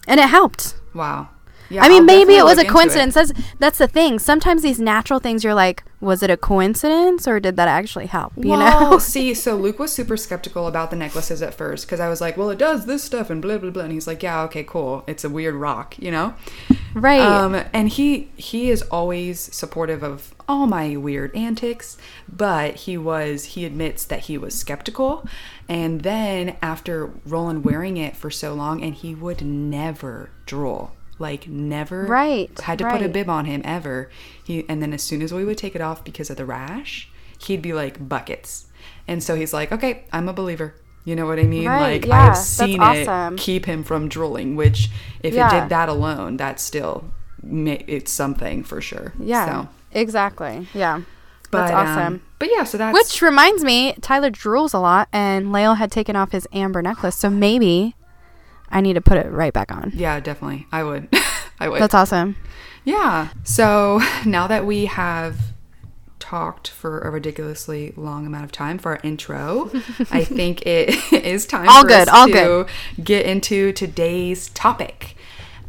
And 0.08 0.20
it 0.20 0.28
helped. 0.28 0.76
Wow. 0.94 1.30
Yeah, 1.74 1.84
I 1.84 1.90
mean, 1.90 2.02
I'll 2.02 2.06
maybe 2.06 2.36
it 2.36 2.44
was 2.44 2.60
a 2.60 2.66
coincidence. 2.66 3.16
That's 3.16 3.34
that's 3.58 3.78
the 3.80 3.88
thing. 3.88 4.20
Sometimes 4.20 4.62
these 4.62 4.80
natural 4.80 5.20
things, 5.20 5.44
you're 5.44 5.56
like, 5.56 5.84
was 6.00 6.22
it 6.22 6.30
a 6.30 6.38
coincidence 6.38 7.28
or 7.28 7.40
did 7.40 7.56
that 7.56 7.68
actually 7.68 8.06
help? 8.06 8.34
You 8.38 8.52
well, 8.52 8.92
know? 8.92 8.98
see, 9.00 9.34
so 9.34 9.56
Luke 9.56 9.80
was 9.80 9.92
super 9.92 10.16
skeptical 10.16 10.68
about 10.68 10.92
the 10.92 10.96
necklaces 10.96 11.42
at 11.42 11.56
first 11.56 11.88
because 11.88 12.00
I 12.00 12.10
was 12.10 12.22
like, 12.22 12.38
well, 12.38 12.52
it 12.52 12.60
does 12.60 12.86
this 12.86 13.04
stuff 13.04 13.30
and 13.30 13.42
blah 13.42 13.58
blah 13.58 13.72
blah, 13.72 13.84
and 13.84 13.92
he's 13.92 14.06
like, 14.06 14.22
yeah, 14.22 14.44
okay, 14.44 14.64
cool. 14.64 15.04
It's 15.08 15.24
a 15.24 15.30
weird 15.30 15.56
rock, 15.56 15.98
you 15.98 16.12
know. 16.12 16.36
right. 16.94 17.20
Um, 17.20 17.64
and 17.74 17.90
he 17.90 18.30
he 18.36 18.70
is 18.70 18.84
always 18.84 19.40
supportive 19.40 20.04
of 20.04 20.36
all 20.48 20.68
my 20.68 20.96
weird 20.96 21.36
antics, 21.36 21.98
but 22.32 22.76
he 22.76 22.98
was 22.98 23.46
he 23.46 23.66
admits 23.66 24.06
that 24.06 24.22
he 24.22 24.38
was 24.38 24.54
skeptical. 24.54 25.28
And 25.68 26.02
then 26.02 26.58
after 26.62 27.08
Roland 27.26 27.64
wearing 27.64 27.98
it 27.98 28.16
for 28.16 28.30
so 28.30 28.54
long, 28.54 28.84
and 28.84 28.94
he 28.94 29.16
would 29.16 29.42
never 29.42 30.30
drool, 30.46 30.92
like 31.24 31.48
never 31.48 32.06
Right, 32.06 32.52
had 32.60 32.78
to 32.80 32.90
put 32.90 33.02
a 33.02 33.10
bib 33.10 33.30
on 33.30 33.46
him 33.46 33.62
ever. 33.66 34.12
He 34.44 34.64
and 34.70 34.82
then 34.82 34.94
as 34.94 35.02
soon 35.02 35.22
as 35.24 35.34
we 35.34 35.44
would 35.44 35.58
take 35.58 35.74
it 35.76 35.82
off 35.82 36.04
because 36.04 36.30
of 36.30 36.38
the 36.38 36.46
rash, 36.46 37.10
he'd 37.46 37.62
be 37.64 37.74
like 37.74 38.08
buckets. 38.08 38.68
And 39.08 39.24
so 39.24 39.34
he's 39.36 39.54
like, 39.54 39.72
okay, 39.72 40.04
I'm 40.14 40.30
a 40.30 40.34
believer. 40.34 40.76
You 41.06 41.16
know 41.18 41.26
what 41.26 41.40
I 41.40 41.44
mean? 41.44 41.68
Right, 41.68 42.02
like 42.02 42.06
yeah, 42.06 42.22
I've 42.22 42.36
that's 42.36 42.46
seen 42.48 42.80
awesome. 42.80 43.34
it 43.36 43.40
keep 43.40 43.66
him 43.66 43.84
from 43.84 44.08
drooling. 44.08 44.56
Which 44.56 44.90
if 45.22 45.34
Yeah. 45.34 45.48
it 45.48 45.62
did 45.62 45.70
that 45.70 45.90
alone, 45.90 46.38
that's 46.38 46.62
still 46.64 47.06
it's 47.44 48.12
something 48.12 48.64
for 48.64 48.80
sure. 48.82 49.14
Yeah. 49.20 49.64
So, 49.64 49.70
Exactly. 49.92 50.68
Yeah. 50.74 51.02
but, 51.52 51.68
That's 51.68 51.72
um, 51.74 51.98
awesome. 51.98 52.22
but 52.40 52.50
yeah, 52.56 52.64
so 52.64 52.78
that's 52.78 52.94
Which 52.94 53.22
reminds 53.22 53.64
me, 53.64 53.94
Tyler 54.02 54.32
drools 54.32 54.74
a 54.74 54.78
lot, 54.80 55.08
and 55.14 55.52
Lael 55.52 55.76
had 55.76 55.92
taken 55.92 56.16
off 56.16 56.32
his 56.32 56.48
amber 56.54 56.82
necklace, 56.82 57.16
so 57.16 57.30
maybe 57.30 57.96
I 58.74 58.82
need 58.82 58.94
to 58.94 59.02
put 59.02 59.18
it 59.18 59.32
right 59.32 59.54
back 59.54 59.72
on. 59.72 59.92
yeah, 59.94 60.20
definitely. 60.20 60.68
I 60.72 60.84
would. 60.84 61.08
I 61.60 61.70
would. 61.70 61.82
That's 61.82 61.94
awesome. 61.94 62.36
Yeah. 62.84 63.30
So 63.44 64.02
now 64.26 64.48
that 64.48 64.66
we 64.66 64.86
have 64.88 65.38
talked 66.20 66.70
for 66.70 67.00
a 67.02 67.10
ridiculously 67.12 67.94
long 67.96 68.26
amount 68.26 68.44
of 68.46 68.52
time 68.52 68.78
for 68.78 68.94
our 68.94 69.00
intro, 69.04 69.70
I 70.12 70.24
think 70.26 70.66
it 70.66 70.90
is 71.24 71.46
time 71.46 71.68
All 71.70 71.82
for 71.84 71.88
good, 71.88 72.08
us 72.08 72.10
all 72.10 72.28
to 72.28 72.32
good. 72.34 72.68
get 73.06 73.26
into 73.26 73.72
today's 73.74 74.50
topic, 74.50 75.16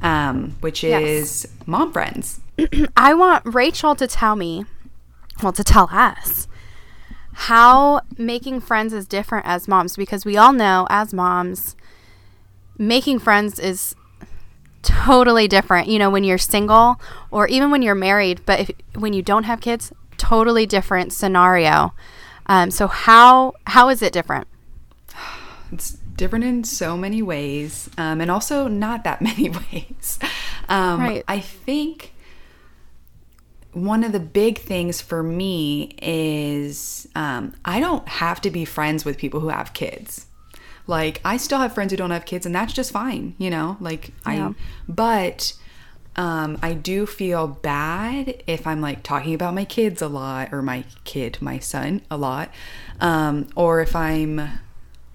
um, 0.02 0.56
which 0.60 0.82
Yes. 0.82 1.02
is 1.02 1.48
mom 1.66 1.92
friends. 1.92 2.40
I 2.96 3.14
want 3.14 3.42
Rachel 3.44 3.94
to 3.96 4.06
tell 4.06 4.36
me, 4.36 4.64
well, 5.42 5.52
to 5.52 5.64
tell 5.64 5.88
us 5.92 6.46
how 7.32 8.00
making 8.16 8.60
friends 8.60 8.92
is 8.92 9.06
different 9.06 9.44
as 9.46 9.66
moms 9.66 9.96
because 9.96 10.24
we 10.24 10.36
all 10.36 10.52
know 10.52 10.86
as 10.88 11.12
moms, 11.12 11.74
making 12.78 13.18
friends 13.20 13.58
is 13.58 13.94
totally 14.82 15.48
different. 15.48 15.88
You 15.88 15.98
know, 15.98 16.10
when 16.10 16.24
you're 16.24 16.38
single 16.38 17.00
or 17.30 17.46
even 17.48 17.70
when 17.70 17.82
you're 17.82 17.94
married, 17.94 18.42
but 18.46 18.60
if, 18.60 18.70
when 18.94 19.12
you 19.12 19.22
don't 19.22 19.44
have 19.44 19.60
kids, 19.60 19.92
totally 20.16 20.66
different 20.66 21.12
scenario. 21.12 21.94
Um, 22.46 22.70
so 22.70 22.86
how 22.86 23.54
how 23.66 23.88
is 23.88 24.02
it 24.02 24.12
different? 24.12 24.46
It's 25.72 25.92
different 26.16 26.44
in 26.44 26.64
so 26.64 26.96
many 26.96 27.22
ways, 27.22 27.90
um, 27.98 28.20
and 28.20 28.30
also 28.30 28.68
not 28.68 29.04
that 29.04 29.20
many 29.30 29.50
ways. 29.50 30.18
Um, 30.68 31.00
Right. 31.00 31.24
I 31.26 31.40
think 31.40 32.12
one 33.72 34.04
of 34.04 34.12
the 34.12 34.20
big 34.20 34.58
things 34.58 35.00
for 35.00 35.22
me 35.22 35.96
is 36.00 37.08
um, 37.16 37.54
I 37.64 37.80
don't 37.80 38.06
have 38.08 38.40
to 38.42 38.50
be 38.50 38.64
friends 38.64 39.04
with 39.04 39.18
people 39.18 39.40
who 39.40 39.48
have 39.48 39.72
kids. 39.72 40.26
Like 40.86 41.20
I 41.24 41.36
still 41.36 41.58
have 41.58 41.74
friends 41.74 41.92
who 41.92 41.96
don't 41.96 42.10
have 42.10 42.24
kids, 42.26 42.44
and 42.46 42.54
that's 42.54 42.72
just 42.72 42.92
fine, 42.92 43.34
you 43.38 43.50
know. 43.50 43.76
Like 43.80 44.10
Yeah. 44.26 44.48
I, 44.48 44.54
but 44.88 45.54
um, 46.16 46.58
I 46.62 46.74
do 46.74 47.06
feel 47.06 47.48
bad 47.48 48.42
if 48.46 48.66
I'm 48.66 48.80
like 48.80 49.02
talking 49.02 49.34
about 49.34 49.54
my 49.54 49.64
kids 49.64 50.02
a 50.02 50.08
lot, 50.08 50.52
or 50.52 50.62
my 50.62 50.84
kid, 51.04 51.38
my 51.40 51.58
son, 51.58 52.02
a 52.10 52.16
lot, 52.16 52.50
um, 53.00 53.48
or 53.56 53.80
if 53.80 53.96
I'm 53.96 54.60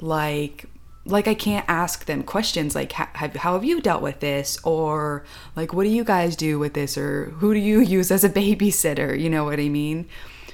like 0.01 0.65
like 1.05 1.27
I 1.27 1.33
can't 1.33 1.65
ask 1.67 2.05
them 2.05 2.23
questions 2.23 2.75
like 2.75 2.91
"Ha- 2.93 3.09
have, 3.13 3.35
how 3.37 3.53
have 3.53 3.63
you 3.63 3.81
dealt 3.81 4.01
with 4.01 4.19
this? 4.19 4.59
or 4.63 5.23
like 5.55 5.73
what 5.73 5.83
do 5.83 5.89
you 5.89 6.03
guys 6.03 6.35
do 6.35 6.59
with 6.59 6.73
this? 6.73 6.97
or 6.97 7.25
who 7.39 7.53
do 7.53 7.59
you 7.59 7.79
use 7.97 8.11
as 8.11 8.23
a 8.23 8.29
babysitter? 8.29 9.19
You 9.19 9.29
know 9.29 9.45
what 9.45 9.59
I 9.59 9.69
mean? 9.69 10.07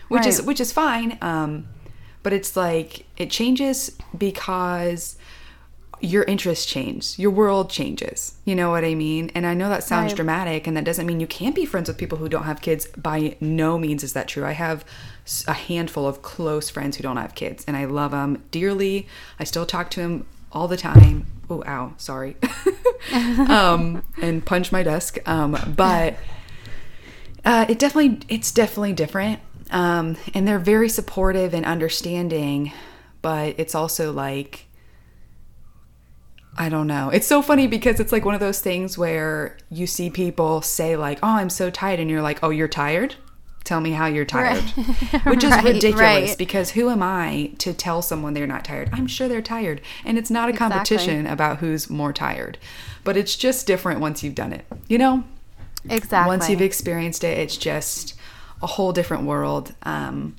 Which 0.08 0.26
is 0.28 0.42
which 0.42 0.60
is 0.60 0.72
fine 0.72 1.18
um 1.22 1.68
but 2.26 2.34
it's 2.34 2.58
like 2.58 3.06
it 3.18 3.30
changes 3.30 3.92
because 4.18 5.16
your 6.02 6.24
interests 6.24 6.66
change, 6.66 7.20
your 7.20 7.30
world 7.30 7.70
changes. 7.70 8.34
You 8.46 8.56
know 8.56 8.72
what 8.72 8.84
I 8.84 8.96
mean? 8.96 9.30
And 9.36 9.46
I 9.46 9.54
know 9.54 9.70
that 9.70 9.84
sounds 9.84 10.08
Right. 10.08 10.16
dramatic, 10.16 10.66
and 10.66 10.76
that 10.76 10.86
doesn't 10.86 11.06
mean 11.06 11.20
you 11.20 11.28
can't 11.28 11.54
be 11.54 11.68
friends 11.68 11.88
with 11.88 12.00
people 12.00 12.18
who 12.18 12.28
don't 12.28 12.46
have 12.46 12.62
kids. 12.62 12.88
By 12.98 13.36
no 13.40 13.78
means 13.78 14.04
is 14.04 14.14
that 14.14 14.28
true. 14.28 14.44
I 14.44 14.54
have 14.54 14.84
a 15.48 15.54
handful 15.54 16.08
of 16.08 16.24
close 16.24 16.68
friends 16.68 16.98
who 16.98 17.04
don't 17.04 17.18
have 17.18 17.36
kids, 17.36 17.64
and 17.68 17.78
I 17.78 17.86
love 17.86 18.10
them 18.10 18.42
dearly. 18.50 19.08
I 19.40 19.44
still 19.44 19.68
talk 19.68 19.92
to 19.92 20.00
them 20.00 20.26
all 20.52 20.68
the 20.68 20.78
time. 20.78 21.28
Oh, 21.48 21.64
ow, 21.68 21.94
sorry. 21.98 22.38
um, 23.14 24.02
and 24.20 24.44
punch 24.44 24.72
my 24.72 24.82
desk. 24.82 25.20
Um, 25.30 25.76
but 25.78 26.16
uh, 27.46 27.68
it 27.70 27.78
definitely, 27.78 28.20
it's 28.30 28.52
definitely 28.52 28.94
different. 28.94 29.42
Um, 29.72 30.18
and 30.34 30.48
they're 30.48 30.60
very 30.60 30.90
supportive 30.90 31.54
and 31.54 31.66
understanding, 31.66 32.72
but 33.22 33.56
it's 33.58 33.74
also 33.76 34.12
like, 34.12 34.68
I 36.58 36.70
don't 36.70 36.88
know. 36.88 37.10
It's 37.10 37.28
so 37.28 37.42
funny 37.42 37.68
because 37.68 38.00
it's 38.00 38.12
like 38.12 38.24
one 38.26 38.34
of 38.36 38.40
those 38.40 38.62
things 38.62 38.98
where 38.98 39.58
you 39.70 39.88
see 39.88 40.10
people 40.10 40.62
say 40.62 40.96
like, 40.96 41.20
"Oh, 41.22 41.28
I'm 41.30 41.50
so 41.50 41.70
tired," 41.70 42.00
and 42.00 42.10
you're 42.10 42.22
like, 42.22 42.40
"Oh, 42.44 42.50
you're 42.50 42.70
tired." 42.70 43.16
Tell 43.66 43.82
me 43.82 43.92
how 43.92 44.06
you're 44.06 44.26
tired. 44.26 44.64
Which 45.26 45.44
is 45.44 45.50
Right, 45.50 45.64
ridiculous 45.66 45.98
right. 46.30 46.38
because 46.38 46.70
who 46.72 46.90
am 46.92 47.02
I 47.02 47.52
to 47.58 47.74
tell 47.74 48.04
someone 48.04 48.36
they're 48.36 48.46
not 48.46 48.64
tired? 48.64 48.90
I'm 48.94 49.08
sure 49.08 49.28
they're 49.28 49.42
tired. 49.42 49.82
And 50.06 50.20
it's 50.20 50.30
not 50.30 50.50
a 50.50 50.54
competition 50.54 51.26
about 51.26 51.58
who's 51.58 51.90
more 51.90 52.14
tired. 52.14 52.60
But 53.04 53.18
it's 53.18 53.36
just 53.36 53.66
different 53.66 54.00
once 54.00 54.24
you've 54.24 54.36
done 54.36 54.54
it. 54.54 54.68
You 54.88 55.00
know? 55.00 55.24
Exactly. 55.90 56.28
Once 56.28 56.48
you've 56.48 56.62
experienced 56.62 57.24
it, 57.24 57.40
it's 57.40 57.58
just 57.58 58.15
a 58.66 58.68
whole 58.76 58.92
different 59.00 59.24
world. 59.24 59.74
Um, 59.84 60.36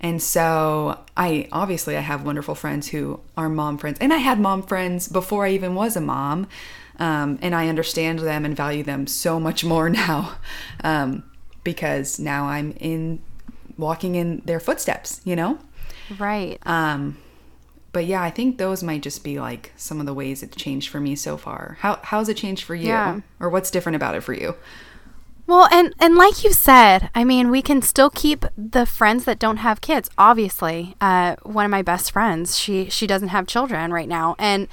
and 0.00 0.20
so 0.22 0.98
I 1.16 1.48
obviously 1.52 1.96
I 1.96 2.00
have 2.00 2.20
wonderful 2.24 2.54
friends 2.54 2.88
who 2.88 3.20
are 3.36 3.48
mom 3.48 3.78
friends, 3.78 3.98
and 4.00 4.12
I 4.12 4.18
had 4.28 4.38
mom 4.40 4.62
friends 4.62 5.08
before 5.08 5.46
I 5.46 5.50
even 5.50 5.74
was 5.74 5.96
a 5.96 6.00
mom, 6.00 6.48
um, 6.98 7.38
and 7.42 7.54
I 7.54 7.68
understand 7.68 8.18
them 8.20 8.44
and 8.44 8.54
value 8.56 8.82
them 8.82 9.06
so 9.06 9.38
much 9.40 9.64
more 9.64 9.88
now, 10.04 10.18
um, 10.84 11.22
because 11.64 12.18
now 12.18 12.46
I'm 12.46 12.72
in 12.80 13.20
walking 13.78 14.14
in 14.16 14.42
their 14.44 14.60
footsteps, 14.60 15.20
you 15.24 15.36
know. 15.36 15.58
right. 16.18 16.58
Um, 16.66 17.16
but 17.92 18.04
yeah, 18.04 18.22
I 18.22 18.30
think 18.30 18.58
those 18.58 18.82
might 18.82 19.02
just 19.02 19.24
be 19.24 19.40
like 19.40 19.72
some 19.76 20.00
of 20.00 20.06
the 20.06 20.12
ways 20.14 20.42
it's 20.42 20.56
changed 20.56 20.88
for 20.90 21.00
me 21.00 21.16
so 21.16 21.36
far. 21.38 21.78
How 21.80 21.98
how's 22.02 22.28
it 22.28 22.36
changed 22.36 22.64
for 22.64 22.74
you, 22.74 22.88
Yeah. 22.88 23.20
or 23.40 23.48
what's 23.48 23.70
different 23.70 23.96
about 23.96 24.14
it 24.14 24.22
for 24.22 24.34
you? 24.34 24.54
Well, 25.46 25.68
and 25.70 25.94
and 26.00 26.16
like 26.16 26.42
you 26.42 26.52
said, 26.52 27.08
I 27.14 27.22
mean, 27.24 27.50
we 27.50 27.62
can 27.62 27.80
still 27.80 28.10
keep 28.10 28.44
the 28.56 28.84
friends 28.84 29.24
that 29.24 29.38
don't 29.38 29.58
have 29.58 29.80
kids. 29.80 30.10
Obviously, 30.18 30.96
uh, 31.00 31.36
one 31.42 31.64
of 31.64 31.70
my 31.70 31.82
best 31.82 32.10
friends, 32.10 32.58
she 32.58 32.90
she 32.90 33.06
doesn't 33.06 33.28
have 33.28 33.46
children 33.46 33.92
right 33.92 34.08
now, 34.08 34.34
and 34.38 34.66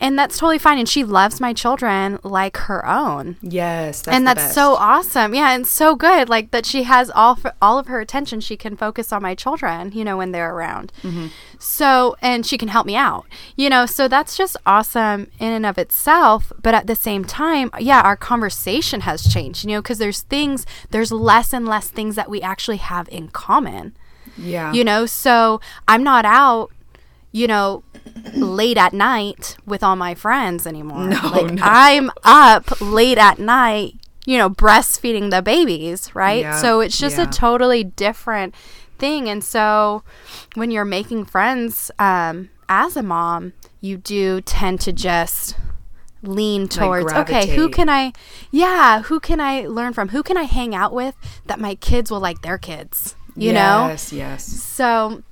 and 0.00 0.18
that's 0.18 0.38
totally 0.38 0.58
fine. 0.58 0.78
And 0.78 0.88
she 0.88 1.04
loves 1.04 1.40
my 1.40 1.52
children 1.52 2.18
like 2.22 2.56
her 2.56 2.86
own. 2.86 3.36
Yes, 3.42 4.02
that's 4.02 4.14
and 4.16 4.26
that's 4.26 4.54
so 4.54 4.74
awesome. 4.74 5.34
Yeah, 5.34 5.52
and 5.54 5.66
so 5.66 5.94
good. 5.94 6.28
Like 6.28 6.50
that 6.50 6.66
she 6.66 6.84
has 6.84 7.10
all 7.10 7.34
for, 7.36 7.52
all 7.60 7.78
of 7.78 7.86
her 7.86 8.00
attention. 8.00 8.40
She 8.40 8.56
can 8.56 8.76
focus 8.76 9.12
on 9.12 9.22
my 9.22 9.34
children, 9.34 9.92
you 9.92 10.04
know, 10.04 10.16
when 10.16 10.32
they're 10.32 10.54
around. 10.54 10.92
Mm-hmm. 11.02 11.28
So, 11.58 12.16
and 12.20 12.44
she 12.46 12.58
can 12.58 12.68
help 12.68 12.86
me 12.86 12.96
out, 12.96 13.26
you 13.56 13.68
know. 13.68 13.86
So 13.86 14.08
that's 14.08 14.36
just 14.36 14.56
awesome 14.66 15.30
in 15.38 15.52
and 15.52 15.66
of 15.66 15.78
itself. 15.78 16.52
But 16.62 16.74
at 16.74 16.86
the 16.86 16.96
same 16.96 17.24
time, 17.24 17.70
yeah, 17.78 18.00
our 18.02 18.16
conversation 18.16 19.02
has 19.02 19.32
changed, 19.32 19.64
you 19.64 19.70
know, 19.70 19.82
because 19.82 19.98
there's 19.98 20.22
things, 20.22 20.66
there's 20.90 21.12
less 21.12 21.52
and 21.52 21.66
less 21.66 21.88
things 21.88 22.16
that 22.16 22.28
we 22.30 22.40
actually 22.42 22.76
have 22.78 23.08
in 23.08 23.28
common 23.28 23.96
Yeah. 24.36 24.72
you 24.72 24.84
know 24.84 25.06
so 25.06 25.60
i'm 25.88 26.02
not 26.02 26.24
out 26.24 26.70
you 27.32 27.46
know 27.46 27.82
late 28.34 28.76
at 28.76 28.92
night 28.92 29.56
with 29.66 29.82
all 29.82 29.96
my 29.96 30.14
friends 30.14 30.66
anymore. 30.66 31.08
No, 31.08 31.20
like 31.28 31.52
no. 31.52 31.62
i'm 31.64 32.10
up 32.24 32.80
late 32.80 33.18
at 33.18 33.38
night 33.38 33.94
you 34.24 34.36
know 34.36 34.50
breastfeeding 34.50 35.30
the 35.30 35.42
babies 35.42 36.14
right? 36.14 36.42
Yeah, 36.42 36.60
so 36.60 36.80
it's 36.80 36.98
just 36.98 37.16
yeah. 37.16 37.28
a 37.28 37.32
totally 37.32 37.84
different 37.84 38.54
thing. 38.98 39.28
And 39.28 39.44
so 39.44 40.02
when 40.54 40.70
you're 40.70 40.84
making 40.84 41.26
friends 41.26 41.90
um, 41.98 42.50
as 42.68 42.96
a 42.96 43.02
mom 43.02 43.52
you 43.80 43.96
do 43.96 44.40
tend 44.40 44.80
to 44.80 44.92
just 44.92 45.56
lean 46.22 46.66
towards 46.66 47.12
okay 47.12 47.54
who 47.54 47.68
can 47.68 47.88
i 47.88 48.10
yeah 48.50 49.02
who 49.02 49.20
can 49.20 49.40
i 49.40 49.66
learn 49.66 49.92
from? 49.92 50.08
Who 50.08 50.22
can 50.22 50.36
i 50.36 50.42
hang 50.42 50.74
out 50.74 50.92
with 50.92 51.14
that 51.46 51.60
my 51.60 51.74
kids 51.76 52.10
will 52.10 52.20
like 52.20 52.42
their 52.42 52.58
kids? 52.58 53.14
You 53.36 53.52
know? 53.52 53.88
Yes, 53.88 54.12
yes. 54.14 54.44
so, 54.46 55.22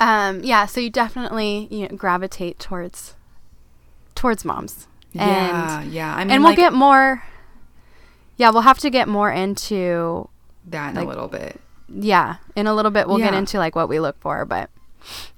um, 0.00 0.42
yeah, 0.42 0.66
so 0.66 0.80
you 0.80 0.90
definitely 0.90 1.68
you 1.70 1.88
know, 1.88 1.96
gravitate 1.96 2.58
towards 2.58 3.14
towards 4.14 4.44
moms. 4.44 4.86
Yeah, 5.12 5.80
and, 5.80 5.92
yeah. 5.92 6.14
I 6.14 6.24
mean, 6.24 6.30
and 6.32 6.42
we'll 6.42 6.50
like 6.52 6.58
get 6.58 6.72
more. 6.72 7.22
Yeah, 8.36 8.50
we'll 8.50 8.62
have 8.62 8.78
to 8.80 8.90
get 8.90 9.08
more 9.08 9.30
into 9.30 10.28
that 10.66 10.90
in 10.90 10.96
like- 10.96 11.06
a 11.06 11.08
little 11.08 11.28
bit. 11.28 11.60
yeah 11.88 12.36
in 12.54 12.66
a 12.66 12.74
little 12.74 12.90
bit. 12.90 13.06
We'll 13.08 13.18
get 13.18 13.32
into 13.34 13.58
like 13.58 13.74
what 13.76 13.88
we 13.88 13.98
look 14.00 14.18
for, 14.20 14.44
but 14.44 14.68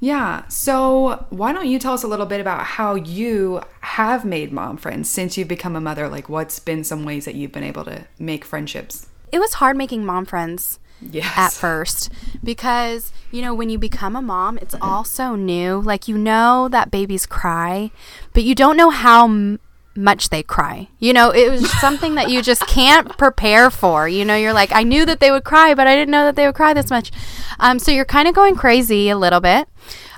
Yeah. 0.00 0.46
So 0.48 1.26
why 1.30 1.52
don't 1.52 1.66
you 1.68 1.78
tell 1.78 1.92
us 1.92 2.02
a 2.02 2.08
little 2.08 2.26
bit 2.26 2.40
about 2.40 2.64
how 2.64 2.94
you 2.94 3.60
have 3.80 4.24
made 4.24 4.50
mom 4.52 4.78
friends 4.78 5.08
since 5.10 5.36
you've 5.36 5.48
become 5.48 5.76
a 5.76 5.80
mother? 5.80 6.08
Like, 6.08 6.28
what's 6.28 6.58
been 6.58 6.84
some 6.84 7.04
ways 7.04 7.24
that 7.26 7.34
you've 7.34 7.52
been 7.52 7.64
able 7.64 7.84
to 7.84 8.06
make 8.18 8.44
friendships? 8.44 9.06
It 9.32 9.38
was 9.38 9.54
hard 9.54 9.76
making 9.76 10.04
mom 10.04 10.24
friends 10.24 10.78
Yes. 11.00 11.32
at 11.38 11.52
first 11.52 12.10
because 12.42 13.12
you 13.30 13.40
know 13.40 13.54
when 13.54 13.70
you 13.70 13.78
become 13.78 14.16
a 14.16 14.22
mom 14.22 14.58
it's 14.58 14.74
all 14.80 15.04
so 15.04 15.36
new. 15.36 15.80
Like 15.80 16.08
you 16.08 16.18
know 16.18 16.68
that 16.70 16.90
babies 16.90 17.24
cry 17.26 17.90
but 18.32 18.42
you 18.42 18.54
don't 18.54 18.76
know 18.76 18.90
how 18.90 19.24
m- 19.26 19.60
much 19.94 20.28
they 20.30 20.42
cry. 20.42 20.88
You 20.98 21.12
know 21.12 21.30
it 21.30 21.50
was 21.52 21.70
something 21.80 22.16
that 22.16 22.30
you 22.30 22.42
just 22.42 22.66
can't 22.66 23.16
prepare 23.16 23.70
for. 23.70 24.08
You 24.08 24.24
know 24.24 24.34
you're 24.34 24.52
like 24.52 24.72
i 24.72 24.82
knew 24.82 25.04
that 25.06 25.20
they 25.20 25.30
would 25.30 25.44
cry 25.44 25.72
but 25.74 25.86
i 25.86 25.94
didn't 25.94 26.10
know 26.10 26.24
that 26.24 26.34
they 26.34 26.46
would 26.46 26.56
cry 26.56 26.72
this 26.74 26.90
much. 26.90 27.12
Um, 27.60 27.78
so 27.78 27.92
you're 27.92 28.04
kind 28.04 28.26
of 28.28 28.34
going 28.34 28.56
crazy 28.56 29.08
a 29.08 29.16
little 29.18 29.40
bit 29.40 29.68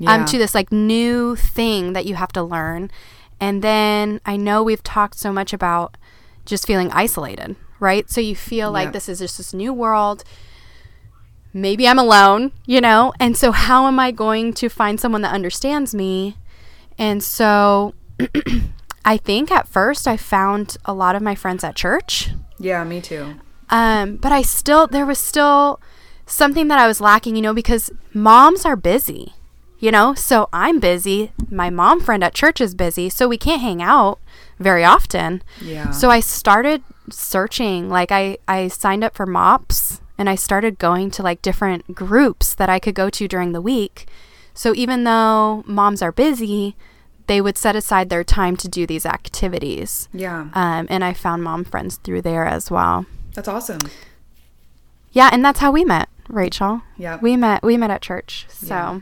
um, 0.06 0.20
Yeah. 0.20 0.24
to 0.26 0.38
this 0.38 0.54
like 0.54 0.72
new 0.72 1.36
thing 1.36 1.92
that 1.92 2.06
you 2.06 2.14
have 2.14 2.32
to 2.32 2.42
learn. 2.42 2.90
And 3.38 3.60
then 3.62 4.20
i 4.24 4.36
know 4.36 4.62
we've 4.62 4.82
talked 4.82 5.18
so 5.18 5.30
much 5.30 5.52
about 5.52 5.96
just 6.46 6.66
feeling 6.66 6.90
isolated 6.92 7.56
right 7.80 8.10
so 8.10 8.20
you 8.20 8.36
feel 8.36 8.70
like 8.70 8.92
this 8.92 9.08
is 9.08 9.18
just 9.18 9.38
this 9.38 9.52
new 9.52 9.72
world 9.72 10.22
maybe 11.52 11.88
I'm 11.88 11.98
alone, 11.98 12.52
you 12.66 12.80
know? 12.80 13.12
And 13.18 13.36
so, 13.36 13.52
how 13.52 13.86
am 13.86 13.98
I 13.98 14.10
going 14.10 14.52
to 14.54 14.68
find 14.68 15.00
someone 15.00 15.22
that 15.22 15.32
understands 15.32 15.94
me? 15.94 16.36
And 16.98 17.22
so, 17.22 17.94
I 19.04 19.16
think 19.16 19.50
at 19.50 19.68
first 19.68 20.06
I 20.06 20.16
found 20.16 20.76
a 20.84 20.92
lot 20.92 21.16
of 21.16 21.22
my 21.22 21.34
friends 21.34 21.64
at 21.64 21.74
church. 21.74 22.30
Yeah, 22.58 22.84
me 22.84 23.00
too. 23.00 23.36
Um, 23.70 24.16
but 24.16 24.32
I 24.32 24.42
still, 24.42 24.86
there 24.86 25.06
was 25.06 25.18
still 25.18 25.80
something 26.26 26.68
that 26.68 26.78
I 26.78 26.86
was 26.86 27.00
lacking, 27.00 27.36
you 27.36 27.42
know, 27.42 27.54
because 27.54 27.90
moms 28.12 28.64
are 28.64 28.76
busy, 28.76 29.34
you 29.78 29.90
know? 29.90 30.14
So 30.14 30.48
I'm 30.52 30.80
busy. 30.80 31.32
My 31.50 31.70
mom 31.70 32.00
friend 32.00 32.22
at 32.22 32.34
church 32.34 32.60
is 32.60 32.74
busy. 32.74 33.08
So 33.08 33.26
we 33.26 33.38
can't 33.38 33.62
hang 33.62 33.80
out 33.80 34.18
very 34.58 34.84
often. 34.84 35.42
Yeah. 35.60 35.90
So 35.90 36.10
I 36.10 36.20
started 36.20 36.82
searching. 37.12 37.88
Like 37.88 38.12
I, 38.12 38.38
I 38.48 38.68
signed 38.68 39.04
up 39.04 39.14
for 39.14 39.26
MOPS 39.26 40.00
and 40.18 40.28
I 40.28 40.34
started 40.34 40.78
going 40.78 41.10
to 41.12 41.22
like 41.22 41.42
different 41.42 41.94
groups 41.94 42.54
that 42.54 42.68
I 42.68 42.78
could 42.78 42.94
go 42.94 43.08
to 43.10 43.26
during 43.26 43.52
the 43.52 43.60
week. 43.60 44.06
So 44.54 44.74
even 44.74 45.04
though 45.04 45.62
moms 45.66 46.02
are 46.02 46.12
busy, 46.12 46.76
they 47.26 47.40
would 47.40 47.56
set 47.56 47.76
aside 47.76 48.10
their 48.10 48.24
time 48.24 48.56
to 48.56 48.68
do 48.68 48.86
these 48.86 49.06
activities. 49.06 50.08
Yeah. 50.12 50.48
Um, 50.52 50.86
and 50.90 51.04
I 51.04 51.12
found 51.12 51.44
mom 51.44 51.64
friends 51.64 51.96
through 51.96 52.22
there 52.22 52.44
as 52.44 52.70
well. 52.70 53.06
That's 53.34 53.48
awesome. 53.48 53.80
Yeah, 55.12 55.30
and 55.32 55.44
that's 55.44 55.60
how 55.60 55.72
we 55.72 55.84
met, 55.84 56.08
Rachel. 56.28 56.82
Yeah. 56.96 57.18
We 57.22 57.36
met 57.36 57.62
we 57.62 57.76
met 57.76 57.90
at 57.90 58.02
church. 58.02 58.46
So 58.48 58.66
Yeah. 58.66 59.00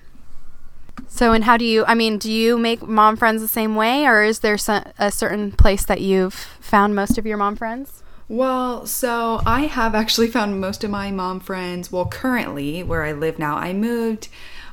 So 1.08 1.32
and 1.32 1.44
how 1.44 1.56
do 1.56 1.64
you 1.64 1.84
I 1.86 1.94
mean, 1.94 2.18
do 2.18 2.30
you 2.30 2.58
make 2.58 2.82
mom 2.82 3.16
friends 3.16 3.40
the 3.40 3.48
same 3.48 3.74
way 3.74 4.06
or 4.06 4.22
is 4.22 4.40
there 4.40 4.58
so, 4.58 4.82
a 4.98 5.10
certain 5.10 5.52
place 5.52 5.84
that 5.86 6.00
you've 6.00 6.57
found 6.68 6.94
most 6.94 7.18
of 7.18 7.26
your 7.26 7.36
mom 7.36 7.56
friends? 7.56 8.02
Well, 8.28 8.86
so 8.86 9.40
I 9.46 9.62
have 9.62 9.94
actually 9.94 10.28
found 10.28 10.60
most 10.60 10.84
of 10.84 10.90
my 10.90 11.10
mom 11.10 11.40
friends. 11.40 11.90
Well, 11.90 12.06
currently 12.06 12.82
where 12.82 13.02
I 13.02 13.12
live 13.12 13.38
now, 13.38 13.56
I 13.56 13.72
moved 13.72 14.28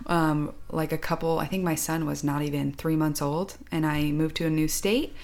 um, 0.08 0.53
like 0.69 0.91
a 0.91 0.97
couple. 0.97 1.39
I 1.39 1.47
think 1.47 1.63
my 1.63 1.75
son 1.75 2.05
was 2.05 2.23
not 2.23 2.41
even 2.41 2.73
three 2.73 2.97
months 2.97 3.21
old, 3.21 3.58
and 3.71 3.86
I 3.86 4.12
moved 4.12 4.36
to 4.38 4.45
a 4.45 4.49
new 4.49 4.67
state. 4.67 5.15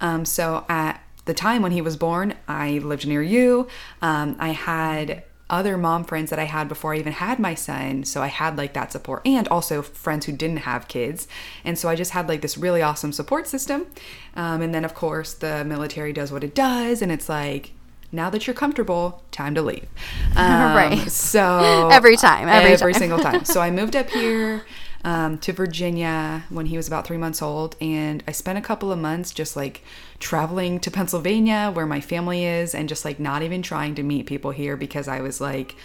Um, 0.00 0.24
so 0.24 0.64
at 0.68 1.02
the 1.24 1.34
time 1.34 1.62
when 1.62 1.72
he 1.72 1.82
was 1.82 1.96
born, 1.96 2.34
I 2.46 2.78
lived 2.78 3.06
near 3.06 3.22
you. 3.22 3.66
Um, 4.00 4.36
I 4.38 4.50
had 4.50 5.24
other 5.50 5.76
mom 5.76 6.04
friends 6.04 6.30
that 6.30 6.38
I 6.38 6.44
had 6.44 6.68
before 6.68 6.94
I 6.94 6.98
even 6.98 7.12
had 7.12 7.38
my 7.38 7.54
son. 7.54 8.04
So 8.04 8.22
I 8.22 8.28
had 8.28 8.56
like 8.56 8.72
that 8.74 8.92
support 8.92 9.22
and 9.26 9.46
also 9.48 9.82
friends 9.82 10.26
who 10.26 10.32
didn't 10.32 10.58
have 10.58 10.88
kids. 10.88 11.26
And 11.64 11.78
so 11.78 11.88
I 11.88 11.96
just 11.96 12.12
had 12.12 12.28
like 12.28 12.40
this 12.40 12.56
really 12.56 12.80
awesome 12.82 13.12
support 13.12 13.46
system. 13.46 13.86
Um, 14.34 14.62
and 14.62 14.74
then, 14.74 14.84
of 14.84 14.94
course, 14.94 15.34
the 15.34 15.64
military 15.64 16.12
does 16.12 16.32
what 16.32 16.44
it 16.44 16.54
does. 16.54 17.02
And 17.02 17.10
it's 17.12 17.28
like, 17.28 17.72
now 18.12 18.28
that 18.30 18.46
you're 18.46 18.54
comfortable, 18.54 19.22
time 19.30 19.54
to 19.54 19.62
leave. 19.62 19.86
Um, 20.36 20.74
Right. 20.76 21.10
So 21.10 21.88
Every 21.92 22.16
time, 22.16 22.48
every 22.48 22.76
time. 22.76 22.92
single 22.94 23.18
time. 23.18 23.44
So 23.54 23.60
I 23.60 23.70
moved 23.70 23.96
up 23.96 24.08
here. 24.10 24.64
Um, 25.04 25.38
to 25.38 25.52
Virginia 25.52 26.44
when 26.50 26.66
he 26.66 26.76
was 26.76 26.86
about 26.86 27.06
three 27.06 27.16
months 27.16 27.42
old. 27.42 27.76
And 27.80 28.22
I 28.28 28.32
spent 28.32 28.58
a 28.58 28.62
couple 28.62 28.92
of 28.92 28.98
months 28.98 29.32
just 29.32 29.56
like 29.56 29.82
traveling 30.18 30.80
to 30.80 30.90
Pennsylvania 30.90 31.70
where 31.72 31.86
my 31.86 32.00
family 32.00 32.44
is 32.44 32.74
and 32.74 32.88
just 32.88 33.04
like 33.04 33.18
not 33.18 33.42
even 33.42 33.62
trying 33.62 33.94
to 33.96 34.02
meet 34.02 34.26
people 34.26 34.50
here 34.50 34.76
because 34.76 35.08
I 35.08 35.20
was 35.20 35.40
like, 35.40 35.76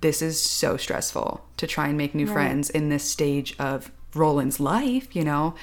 this 0.00 0.22
is 0.22 0.40
so 0.40 0.76
stressful 0.76 1.44
to 1.56 1.66
try 1.66 1.88
and 1.88 1.98
make 1.98 2.14
new 2.14 2.26
right. 2.26 2.32
friends 2.32 2.70
in 2.70 2.88
this 2.88 3.04
stage 3.04 3.54
of 3.58 3.90
Roland's 4.14 4.60
life, 4.60 5.14
you 5.14 5.24
know? 5.24 5.54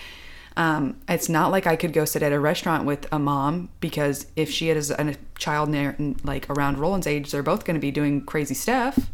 Um, 0.55 0.99
it's 1.07 1.29
not 1.29 1.51
like 1.51 1.67
I 1.67 1.75
could 1.75 1.93
go 1.93 2.03
sit 2.03 2.23
at 2.23 2.31
a 2.31 2.39
restaurant 2.39 2.85
with 2.85 3.07
a 3.11 3.19
mom 3.19 3.69
because 3.79 4.25
if 4.35 4.49
she 4.49 4.69
has 4.69 4.89
a 4.89 5.15
child 5.37 5.69
near, 5.69 5.95
like 6.23 6.49
around 6.49 6.79
Roland's 6.79 7.05
age, 7.05 7.31
they're 7.31 7.43
both 7.43 7.63
going 7.63 7.75
to 7.75 7.81
be 7.81 7.91
doing 7.91 8.25
crazy 8.25 8.55
stuff. 8.55 9.11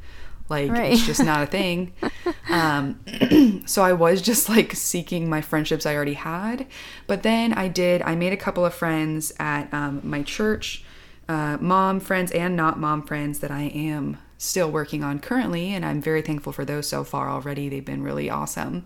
Like 0.49 0.71
right. 0.71 0.91
it's 0.93 1.05
just 1.05 1.23
not 1.23 1.43
a 1.43 1.45
thing. 1.45 1.93
um, 2.49 3.63
so 3.65 3.83
I 3.83 3.93
was 3.93 4.21
just 4.21 4.49
like 4.49 4.73
seeking 4.73 5.29
my 5.29 5.41
friendships 5.41 5.85
I 5.85 5.95
already 5.95 6.13
had, 6.13 6.67
but 7.07 7.23
then 7.23 7.53
I 7.53 7.67
did. 7.67 8.01
I 8.01 8.15
made 8.15 8.33
a 8.33 8.37
couple 8.37 8.65
of 8.65 8.73
friends 8.73 9.31
at 9.39 9.73
um, 9.73 10.01
my 10.03 10.21
church, 10.23 10.83
uh, 11.29 11.57
mom 11.59 11.99
friends 11.99 12.31
and 12.31 12.55
not 12.55 12.79
mom 12.79 13.03
friends 13.03 13.39
that 13.39 13.51
I 13.51 13.63
am 13.63 14.17
still 14.37 14.69
working 14.69 15.03
on 15.03 15.19
currently, 15.19 15.73
and 15.73 15.85
I'm 15.85 16.01
very 16.01 16.21
thankful 16.21 16.51
for 16.51 16.65
those 16.65 16.87
so 16.87 17.03
far 17.03 17.29
already. 17.29 17.69
They've 17.69 17.83
been 17.83 18.03
really 18.03 18.29
awesome. 18.29 18.85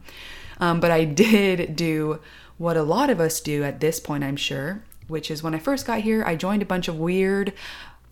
Um, 0.60 0.80
but 0.80 0.91
I 0.91 1.04
did 1.26 1.76
do 1.76 2.20
what 2.58 2.78
a 2.78 2.84
lot 2.84 3.10
of 3.10 3.20
us 3.20 3.41
do 3.41 3.63
at 3.63 3.80
this 3.80 4.00
point, 4.00 4.24
I'm 4.24 4.36
sure, 4.36 4.84
which 5.08 5.30
is 5.32 5.43
when 5.43 5.56
I 5.56 5.60
first 5.60 5.86
got 5.86 6.02
here, 6.02 6.24
I 6.24 6.36
joined 6.36 6.62
a 6.62 6.65
bunch 6.65 6.88
of 6.88 6.98
weird 6.98 7.54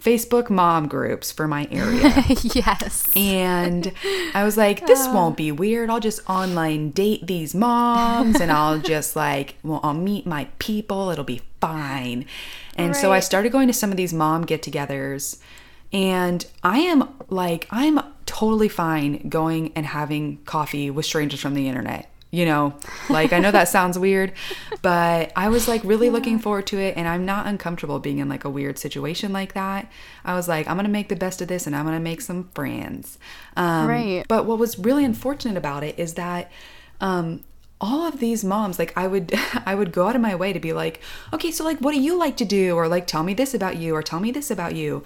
Facebook 0.06 0.52
mom 0.52 0.88
groups 0.88 1.32
for 1.32 1.48
my 1.48 1.68
area. 1.72 2.24
yes. 2.28 3.12
And 3.16 3.92
I 4.36 4.44
was 4.44 4.56
like, 4.56 4.86
this 4.86 5.08
uh. 5.08 5.12
won't 5.14 5.36
be 5.36 5.52
weird. 5.52 5.90
I'll 5.90 6.00
just 6.00 6.28
online 6.30 6.92
date 6.92 7.26
these 7.26 7.56
moms 7.56 8.40
and 8.40 8.52
I'll 8.52 8.80
just 8.80 9.16
like, 9.16 9.56
well, 9.64 9.80
I'll 9.84 9.96
meet 9.96 10.28
my 10.28 10.48
people. 10.60 11.10
It'll 11.10 11.24
be 11.24 11.42
fine. 11.60 12.26
And 12.76 12.88
right. 12.90 12.96
so 12.96 13.12
I 13.12 13.20
started 13.20 13.52
going 13.52 13.68
to 13.68 13.74
some 13.74 13.90
of 13.90 13.98
these 13.98 14.14
mom 14.14 14.46
get 14.46 14.62
togethers. 14.62 15.40
And 15.92 16.46
I 16.64 16.80
am 16.80 17.10
like, 17.30 17.68
I'm 17.72 18.00
totally 18.26 18.70
fine 18.70 19.28
going 19.30 19.72
and 19.76 19.86
having 19.86 20.38
coffee 20.46 20.92
with 20.92 21.06
strangers 21.06 21.40
from 21.40 21.54
the 21.54 21.68
internet 21.68 22.12
you 22.36 22.46
know 22.46 22.74
like 23.10 23.32
i 23.32 23.40
know 23.40 23.50
that 23.50 23.70
sounds 23.70 23.98
weird 23.98 24.34
but 24.82 25.32
i 25.36 25.48
was 25.48 25.68
like 25.68 25.82
really 25.86 26.10
looking 26.10 26.38
forward 26.38 26.68
to 26.68 26.78
it 26.78 26.96
and 26.98 27.08
i'm 27.08 27.26
not 27.26 27.48
uncomfortable 27.48 28.00
being 28.00 28.20
in 28.20 28.28
like 28.28 28.44
a 28.44 28.50
weird 28.50 28.78
situation 28.78 29.32
like 29.32 29.54
that. 29.54 29.90
I 30.26 30.36
was 30.36 30.48
like 30.48 30.68
i'm 30.68 30.76
gonna 30.76 30.90
make 30.90 31.10
the 31.10 31.16
best 31.16 31.42
of 31.42 31.48
this 31.48 31.66
and 31.66 31.76
i'm 31.76 31.86
gonna 31.86 32.00
make 32.00 32.22
some 32.22 32.50
friends. 32.54 33.18
Um, 33.56 33.88
right. 33.88 34.26
but 34.28 34.46
what 34.46 34.60
was 34.60 34.78
really 34.78 35.06
unfortunate 35.06 35.58
about 35.58 35.84
it 35.84 35.98
is 35.98 36.16
that 36.16 36.52
um, 37.00 37.44
all 37.80 38.06
of 38.08 38.20
these 38.20 38.44
moms 38.44 38.80
like 38.80 38.98
i 38.98 39.08
would 39.08 39.34
i 39.66 39.74
would 39.76 39.92
go 39.92 40.08
out 40.08 40.16
of 40.16 40.22
my 40.22 40.36
way 40.36 40.52
to 40.52 40.60
be 40.60 40.74
like 40.74 41.02
okay 41.34 41.52
so 41.52 41.64
like 41.64 41.80
what 41.80 41.94
do 41.94 42.02
you 42.02 42.18
like 42.18 42.36
to 42.38 42.46
do? 42.46 42.76
Or 42.76 42.88
like 42.88 43.08
tell 43.08 43.24
me 43.24 43.34
this 43.34 43.54
about 43.54 43.78
you 43.78 43.96
or 43.96 44.04
tell 44.04 44.20
me 44.20 44.32
this 44.32 44.52
about 44.52 44.76
you. 44.76 45.04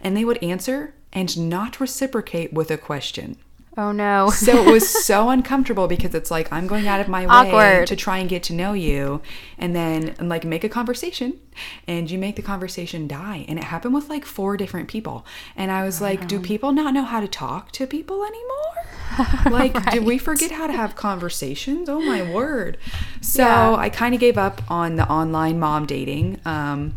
And 0.00 0.16
they 0.16 0.24
would 0.24 0.42
answer 0.42 0.94
and 1.12 1.48
not 1.48 1.78
reciprocate 1.78 2.52
with 2.52 2.70
a 2.72 2.78
question 2.78 3.36
Oh 3.76 3.90
no. 3.90 4.28
so 4.30 4.62
it 4.62 4.70
was 4.70 4.88
so 5.04 5.30
uncomfortable 5.30 5.88
because 5.88 6.14
it's 6.14 6.30
like 6.30 6.52
I'm 6.52 6.66
going 6.66 6.86
out 6.86 7.00
of 7.00 7.08
my 7.08 7.22
way 7.22 7.50
Awkward. 7.50 7.86
to 7.86 7.96
try 7.96 8.18
and 8.18 8.28
get 8.28 8.42
to 8.44 8.52
know 8.52 8.74
you 8.74 9.22
and 9.56 9.74
then 9.74 10.14
like 10.20 10.44
make 10.44 10.62
a 10.64 10.68
conversation 10.68 11.38
and 11.86 12.10
you 12.10 12.18
make 12.18 12.36
the 12.36 12.42
conversation 12.42 13.08
die. 13.08 13.44
And 13.48 13.58
it 13.58 13.64
happened 13.64 13.94
with 13.94 14.08
like 14.08 14.24
four 14.24 14.56
different 14.56 14.88
people. 14.88 15.24
And 15.56 15.70
I 15.70 15.84
was 15.84 16.00
like, 16.00 16.28
do 16.28 16.40
people 16.40 16.72
not 16.72 16.94
know 16.94 17.04
how 17.04 17.20
to 17.20 17.28
talk 17.28 17.72
to 17.72 17.86
people 17.86 18.24
anymore? 18.24 19.50
like, 19.58 19.74
right. 19.74 19.92
did 19.92 20.04
we 20.04 20.18
forget 20.18 20.50
how 20.50 20.66
to 20.66 20.72
have 20.72 20.96
conversations? 20.96 21.88
Oh 21.88 22.00
my 22.00 22.22
word. 22.22 22.78
So 23.20 23.42
yeah. 23.42 23.74
I 23.74 23.88
kind 23.88 24.14
of 24.14 24.20
gave 24.20 24.38
up 24.38 24.62
on 24.70 24.96
the 24.96 25.08
online 25.08 25.58
mom 25.58 25.86
dating. 25.86 26.40
Um, 26.44 26.94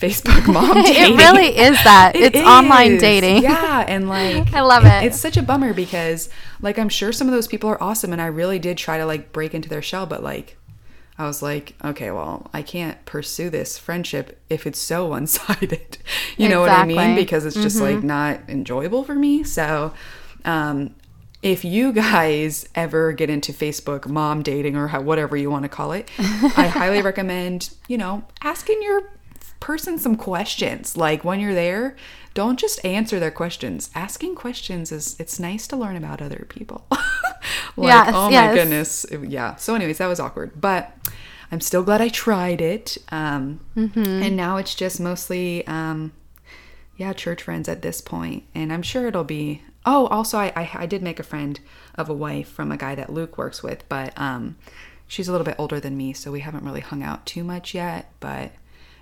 Facebook 0.00 0.50
mom 0.52 0.74
dating. 0.82 1.14
it 1.14 1.16
really 1.18 1.58
is 1.58 1.76
that. 1.84 2.16
It 2.20 2.34
it's 2.34 2.38
is. 2.38 2.46
online 2.46 2.96
dating. 2.98 3.42
Yeah, 3.42 3.84
and 3.86 4.08
like 4.08 4.52
I 4.54 4.62
love 4.62 4.84
it. 4.84 5.04
It's 5.04 5.20
such 5.20 5.36
a 5.36 5.42
bummer 5.42 5.74
because 5.74 6.28
like 6.60 6.78
I'm 6.78 6.88
sure 6.88 7.12
some 7.12 7.28
of 7.28 7.34
those 7.34 7.46
people 7.46 7.70
are 7.70 7.82
awesome 7.82 8.12
and 8.12 8.20
I 8.20 8.26
really 8.26 8.58
did 8.58 8.78
try 8.78 8.98
to 8.98 9.06
like 9.06 9.32
break 9.32 9.54
into 9.54 9.68
their 9.68 9.82
shell 9.82 10.06
but 10.06 10.22
like 10.22 10.56
I 11.18 11.26
was 11.26 11.42
like, 11.42 11.74
okay, 11.84 12.10
well, 12.10 12.48
I 12.54 12.62
can't 12.62 13.04
pursue 13.04 13.50
this 13.50 13.76
friendship 13.76 14.40
if 14.48 14.66
it's 14.66 14.78
so 14.78 15.06
one-sided. 15.06 15.98
you 16.38 16.48
know 16.48 16.62
what 16.62 16.70
I 16.70 16.86
mean? 16.86 17.14
Because 17.14 17.44
it's 17.44 17.56
just 17.56 17.76
mm-hmm. 17.76 17.96
like 17.96 18.02
not 18.02 18.40
enjoyable 18.48 19.04
for 19.04 19.14
me. 19.14 19.44
So, 19.44 19.92
um 20.44 20.94
if 21.42 21.64
you 21.64 21.92
guys 21.92 22.68
ever 22.74 23.12
get 23.12 23.30
into 23.30 23.50
Facebook 23.50 24.06
mom 24.06 24.42
dating 24.42 24.76
or 24.76 24.88
how, 24.88 25.00
whatever 25.00 25.38
you 25.38 25.50
want 25.50 25.62
to 25.62 25.70
call 25.70 25.92
it, 25.92 26.10
I 26.18 26.66
highly 26.66 27.00
recommend, 27.00 27.70
you 27.88 27.96
know, 27.96 28.24
asking 28.42 28.82
your 28.82 29.10
person 29.60 29.98
some 29.98 30.16
questions. 30.16 30.96
Like 30.96 31.24
when 31.24 31.38
you're 31.38 31.54
there, 31.54 31.96
don't 32.34 32.58
just 32.58 32.84
answer 32.84 33.20
their 33.20 33.30
questions. 33.30 33.90
Asking 33.94 34.34
questions 34.34 34.90
is 34.90 35.16
it's 35.20 35.38
nice 35.38 35.66
to 35.68 35.76
learn 35.76 35.96
about 35.96 36.22
other 36.22 36.46
people. 36.48 36.86
like, 36.90 37.88
yes, 37.88 38.12
oh 38.14 38.30
yes. 38.30 38.48
my 38.48 38.54
goodness. 38.54 39.06
Yeah. 39.28 39.56
So 39.56 39.74
anyways, 39.74 39.98
that 39.98 40.06
was 40.06 40.20
awkward. 40.20 40.60
But 40.60 40.92
I'm 41.52 41.60
still 41.60 41.82
glad 41.82 42.00
I 42.00 42.08
tried 42.08 42.60
it. 42.60 42.98
Um, 43.10 43.60
mm-hmm. 43.76 44.22
and 44.22 44.36
now 44.36 44.56
it's 44.56 44.74
just 44.74 45.00
mostly 45.00 45.66
um, 45.66 46.12
yeah, 46.96 47.12
church 47.12 47.42
friends 47.42 47.68
at 47.68 47.82
this 47.82 48.00
point. 48.00 48.44
And 48.54 48.72
I'm 48.72 48.82
sure 48.82 49.06
it'll 49.06 49.24
be 49.24 49.62
Oh, 49.86 50.08
also 50.08 50.38
I, 50.38 50.52
I, 50.54 50.70
I 50.74 50.86
did 50.86 51.02
make 51.02 51.18
a 51.18 51.24
friend 51.24 51.58
of 51.94 52.10
a 52.10 52.14
wife 52.14 52.48
from 52.48 52.70
a 52.70 52.76
guy 52.76 52.94
that 52.94 53.12
Luke 53.12 53.38
works 53.38 53.62
with, 53.62 53.88
but 53.88 54.12
um 54.18 54.56
she's 55.06 55.26
a 55.26 55.32
little 55.32 55.44
bit 55.44 55.56
older 55.58 55.80
than 55.80 55.96
me, 55.96 56.12
so 56.12 56.30
we 56.30 56.40
haven't 56.40 56.64
really 56.64 56.80
hung 56.80 57.02
out 57.02 57.26
too 57.26 57.42
much 57.42 57.74
yet, 57.74 58.12
but 58.20 58.52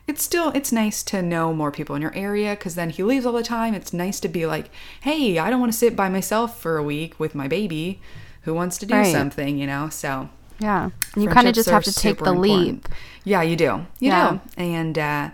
it's 0.08 0.22
still 0.22 0.50
it's 0.50 0.72
nice 0.72 1.02
to 1.02 1.22
know 1.22 1.52
more 1.52 1.70
people 1.70 1.94
in 1.94 2.02
your 2.02 2.14
area 2.14 2.54
because 2.54 2.74
then 2.74 2.90
he 2.90 3.02
leaves 3.02 3.26
all 3.26 3.32
the 3.32 3.42
time 3.42 3.74
it's 3.74 3.92
nice 3.92 4.18
to 4.18 4.28
be 4.28 4.46
like 4.46 4.70
hey 5.02 5.38
i 5.38 5.50
don't 5.50 5.60
want 5.60 5.70
to 5.70 5.78
sit 5.78 5.94
by 5.94 6.08
myself 6.08 6.60
for 6.60 6.76
a 6.78 6.82
week 6.82 7.20
with 7.20 7.34
my 7.34 7.46
baby 7.46 8.00
who 8.42 8.54
wants 8.54 8.78
to 8.78 8.86
do 8.86 8.94
right. 8.94 9.12
something 9.12 9.58
you 9.58 9.66
know 9.66 9.88
so 9.88 10.28
yeah 10.58 10.90
you 11.16 11.28
kind 11.28 11.46
of 11.46 11.54
just 11.54 11.68
have 11.68 11.84
to 11.84 11.92
take 11.92 12.18
the 12.18 12.32
leap 12.32 12.88
yeah 13.22 13.42
you 13.42 13.54
do 13.54 13.86
you 14.00 14.08
yeah. 14.08 14.32
do 14.32 14.40
and 14.56 14.98
uh 14.98 15.30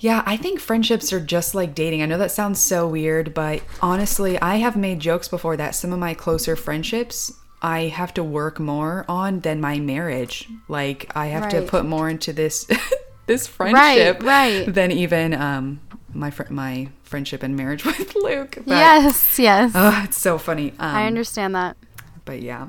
yeah, 0.00 0.22
I 0.24 0.36
think 0.36 0.60
friendships 0.60 1.12
are 1.12 1.18
just 1.18 1.56
like 1.56 1.74
dating. 1.74 2.02
I 2.02 2.06
know 2.06 2.18
that 2.18 2.30
sounds 2.30 2.60
so 2.60 2.86
weird, 2.86 3.34
but 3.34 3.64
honestly, 3.82 4.40
I 4.40 4.58
have 4.58 4.76
made 4.76 5.00
jokes 5.00 5.26
before 5.26 5.56
that 5.56 5.74
some 5.74 5.92
of 5.92 5.98
my 5.98 6.14
closer 6.14 6.54
friendships 6.54 7.32
I 7.60 7.82
have 7.88 8.14
to 8.14 8.22
work 8.22 8.60
more 8.60 9.04
on 9.08 9.40
than 9.40 9.60
my 9.60 9.80
marriage. 9.80 10.48
Like 10.68 11.10
I 11.16 11.26
have 11.26 11.44
right. 11.44 11.50
to 11.50 11.62
put 11.62 11.84
more 11.84 12.08
into 12.08 12.32
this 12.32 12.66
this 13.28 13.46
friendship 13.46 14.22
right, 14.22 14.64
right. 14.64 14.74
than 14.74 14.90
even 14.90 15.34
um, 15.34 15.80
my 16.12 16.30
fr- 16.30 16.50
my 16.50 16.88
friendship 17.04 17.44
and 17.44 17.56
marriage 17.56 17.84
with 17.84 18.16
Luke. 18.16 18.56
But, 18.66 18.66
yes, 18.66 19.38
yes. 19.38 19.72
Oh, 19.74 20.02
it's 20.04 20.18
so 20.18 20.38
funny. 20.38 20.70
Um, 20.72 20.94
I 20.96 21.06
understand 21.06 21.54
that. 21.54 21.76
But 22.24 22.42
yeah. 22.42 22.68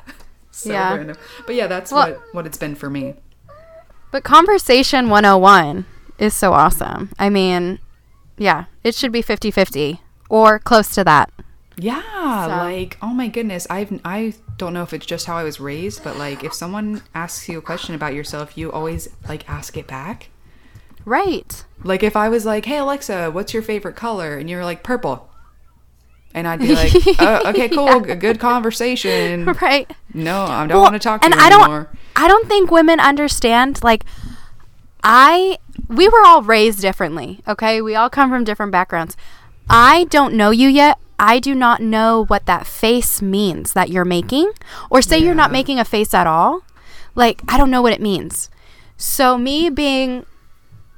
so 0.50 0.72
yeah. 0.72 0.94
Random. 0.94 1.16
But 1.46 1.54
yeah, 1.54 1.68
that's 1.68 1.92
well, 1.92 2.10
what 2.10 2.34
what 2.34 2.46
it's 2.46 2.58
been 2.58 2.74
for 2.74 2.90
me. 2.90 3.14
But 4.10 4.24
conversation 4.24 5.10
101 5.10 5.84
is 6.18 6.34
so 6.34 6.52
awesome. 6.54 7.10
I 7.18 7.28
mean, 7.28 7.78
yeah, 8.38 8.64
it 8.82 8.94
should 8.94 9.12
be 9.12 9.22
50-50 9.22 9.98
or 10.30 10.58
close 10.58 10.94
to 10.94 11.04
that. 11.04 11.30
Yeah, 11.80 12.46
so. 12.46 12.48
like 12.48 12.98
oh 13.00 13.14
my 13.14 13.28
goodness, 13.28 13.66
I've 13.70 14.00
I 14.04 14.34
don't 14.56 14.74
know 14.74 14.82
if 14.82 14.92
it's 14.92 15.06
just 15.06 15.26
how 15.26 15.36
I 15.36 15.44
was 15.44 15.60
raised, 15.60 16.02
but 16.02 16.16
like 16.16 16.42
if 16.42 16.52
someone 16.52 17.02
asks 17.14 17.48
you 17.48 17.58
a 17.58 17.62
question 17.62 17.94
about 17.94 18.14
yourself, 18.14 18.58
you 18.58 18.72
always 18.72 19.08
like 19.28 19.48
ask 19.48 19.76
it 19.76 19.86
back. 19.86 20.30
Right. 21.04 21.64
Like 21.84 22.02
if 22.02 22.16
I 22.16 22.28
was 22.28 22.44
like, 22.44 22.64
"Hey 22.64 22.78
Alexa, 22.78 23.30
what's 23.30 23.54
your 23.54 23.62
favorite 23.62 23.94
color?" 23.94 24.36
and 24.36 24.50
you're 24.50 24.64
like, 24.64 24.82
"Purple." 24.82 25.30
And 26.34 26.46
I'd 26.46 26.60
be 26.60 26.74
like, 26.74 26.92
oh, 27.20 27.48
"Okay, 27.50 27.68
cool, 27.68 28.06
yeah. 28.06 28.14
good 28.14 28.40
conversation." 28.40 29.44
Right. 29.62 29.90
No, 30.12 30.42
I 30.42 30.66
don't 30.66 30.76
well, 30.76 30.82
want 30.82 30.94
to 30.94 30.98
talk 30.98 31.20
to 31.20 31.26
and 31.26 31.34
you 31.34 31.40
I 31.40 31.46
anymore. 31.46 31.84
Don't, 31.84 32.24
I 32.24 32.28
don't 32.28 32.48
think 32.48 32.70
women 32.72 32.98
understand 32.98 33.82
like 33.84 34.04
I 35.04 35.58
we 35.86 36.08
were 36.08 36.22
all 36.26 36.42
raised 36.42 36.80
differently, 36.80 37.40
okay? 37.46 37.80
We 37.80 37.94
all 37.94 38.10
come 38.10 38.30
from 38.30 38.42
different 38.42 38.72
backgrounds. 38.72 39.16
I 39.70 40.04
don't 40.04 40.34
know 40.34 40.50
you 40.50 40.68
yet. 40.68 40.98
I 41.18 41.38
do 41.40 41.54
not 41.54 41.80
know 41.82 42.24
what 42.26 42.46
that 42.46 42.66
face 42.66 43.20
means 43.20 43.72
that 43.72 43.90
you're 43.90 44.04
making, 44.04 44.52
or 44.90 45.02
say 45.02 45.18
yeah. 45.18 45.26
you're 45.26 45.34
not 45.34 45.50
making 45.50 45.78
a 45.78 45.84
face 45.84 46.14
at 46.14 46.26
all. 46.26 46.62
Like, 47.14 47.42
I 47.48 47.58
don't 47.58 47.70
know 47.70 47.82
what 47.82 47.92
it 47.92 48.00
means. 48.00 48.50
So, 48.96 49.36
me 49.36 49.70
being 49.70 50.26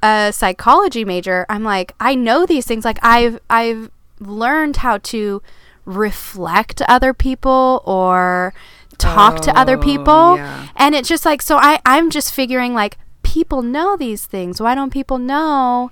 a 0.02 0.32
psychology 0.32 1.04
major, 1.04 1.46
I'm 1.48 1.64
like, 1.64 1.94
I 1.98 2.14
know 2.14 2.44
these 2.46 2.66
things. 2.66 2.84
Like, 2.84 2.98
I've, 3.02 3.40
I've 3.48 3.90
learned 4.18 4.76
how 4.76 4.98
to 4.98 5.42
reflect 5.86 6.82
other 6.82 7.14
people 7.14 7.82
or 7.86 8.52
talk 8.98 9.36
oh, 9.36 9.42
to 9.42 9.58
other 9.58 9.78
oh, 9.78 9.82
people. 9.82 10.36
Yeah. 10.36 10.68
And 10.76 10.94
it's 10.94 11.08
just 11.08 11.24
like, 11.24 11.40
so 11.40 11.56
I, 11.56 11.80
I'm 11.86 12.10
just 12.10 12.32
figuring, 12.34 12.74
like, 12.74 12.98
people 13.22 13.62
know 13.62 13.96
these 13.96 14.26
things. 14.26 14.60
Why 14.60 14.74
don't 14.74 14.92
people 14.92 15.18
know? 15.18 15.90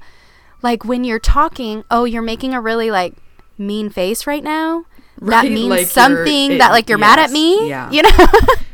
Like, 0.61 0.85
when 0.85 1.05
you're 1.05 1.19
talking, 1.19 1.85
oh, 1.91 2.05
you're 2.05 2.21
making 2.21 2.53
a 2.53 2.61
really, 2.61 2.91
like, 2.91 3.14
mean 3.59 3.90
face 3.90 4.27
right 4.27 4.42
now, 4.44 4.85
that 5.21 5.44
means 5.47 5.68
like 5.68 5.87
something 5.88 6.53
it- 6.53 6.59
that 6.59 6.71
like 6.71 6.88
you're 6.88 6.99
mad 6.99 7.18
at 7.18 7.31
me. 7.31 7.68
yeah. 7.68 7.90
You 7.92 8.03
know. 8.03 8.27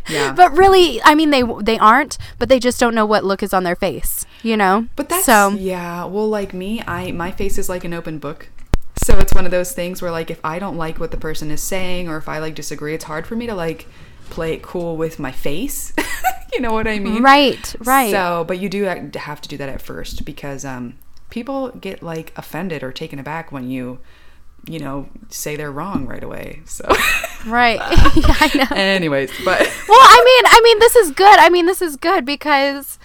Yeah. 0.07 0.35
But 0.35 0.55
really, 0.55 1.01
I 1.03 1.15
mean, 1.15 1.31
they 1.31 1.43
they 1.63 1.79
aren't, 1.79 2.19
but 2.39 2.51
they 2.51 2.59
just 2.59 2.79
don't 2.79 2.95
know 2.95 3.07
what 3.07 3.25
look 3.25 3.43
is 3.43 3.55
on 3.55 3.65
their 3.65 3.75
face. 3.77 4.27
You 4.43 4.57
know. 4.57 4.87
But 4.97 5.09
that's 5.09 5.25
so. 5.25 5.51
yeah. 5.53 6.05
Well, 6.05 6.29
like 6.29 6.53
me, 6.53 6.83
I 6.87 7.11
my 7.13 7.31
face 7.31 7.57
is 7.57 7.71
like 7.71 7.85
an 7.85 7.95
open 7.95 8.19
book. 8.19 8.51
So 9.03 9.19
it's 9.19 9.33
one 9.35 9.47
of 9.47 9.51
those 9.51 9.73
things 9.73 10.03
where 10.03 10.11
like 10.11 10.31
if 10.31 10.41
I 10.45 10.59
don't 10.59 10.77
like 10.77 11.01
what 11.01 11.11
the 11.11 11.17
person 11.17 11.51
is 11.51 11.63
saying 11.63 12.09
or 12.09 12.19
if 12.19 12.29
I 12.29 12.39
like 12.39 12.55
disagree, 12.55 12.95
it's 12.95 13.05
hard 13.05 13.27
for 13.27 13.35
me 13.35 13.47
to 13.47 13.55
like 13.55 13.87
play 14.29 14.53
it 14.53 14.63
cool 14.63 14.97
with 14.99 15.19
my 15.19 15.33
face. 15.33 15.95
you 16.53 16.61
know 16.61 16.73
what 16.73 16.87
I 16.87 16.99
mean? 16.99 17.23
Right. 17.23 17.75
Right. 17.81 18.11
So, 18.11 18.45
but 18.47 18.59
you 18.59 18.69
do 18.69 18.83
have 18.85 19.41
to 19.41 19.49
do 19.49 19.57
that 19.57 19.69
at 19.71 19.81
first 19.81 20.25
because 20.27 20.65
um, 20.67 20.99
people 21.31 21.71
get 21.71 22.03
like 22.03 22.33
offended 22.37 22.83
or 22.83 22.93
taken 22.93 23.19
aback 23.19 23.51
when 23.51 23.69
you, 23.71 23.99
you 24.67 24.79
know, 24.79 25.09
say 25.29 25.57
they're 25.57 25.73
wrong 25.73 26.07
right 26.07 26.23
away. 26.23 26.63
So, 26.65 26.87
right. 27.47 27.77
yeah, 28.17 28.37
I 28.41 28.51
know. 28.55 28.77
anyways, 28.77 29.31
but 29.45 29.61
well, 29.89 29.99
I 30.01 30.23
mean, 30.25 30.53
I 30.53 30.61
mean, 30.63 30.79
this 30.79 30.97
is 30.97 31.11
good. 31.11 31.39
I 31.39 31.51
mean, 31.51 31.67
this 31.67 31.83
is 31.83 31.97
good 31.97 32.25
because 32.25 32.99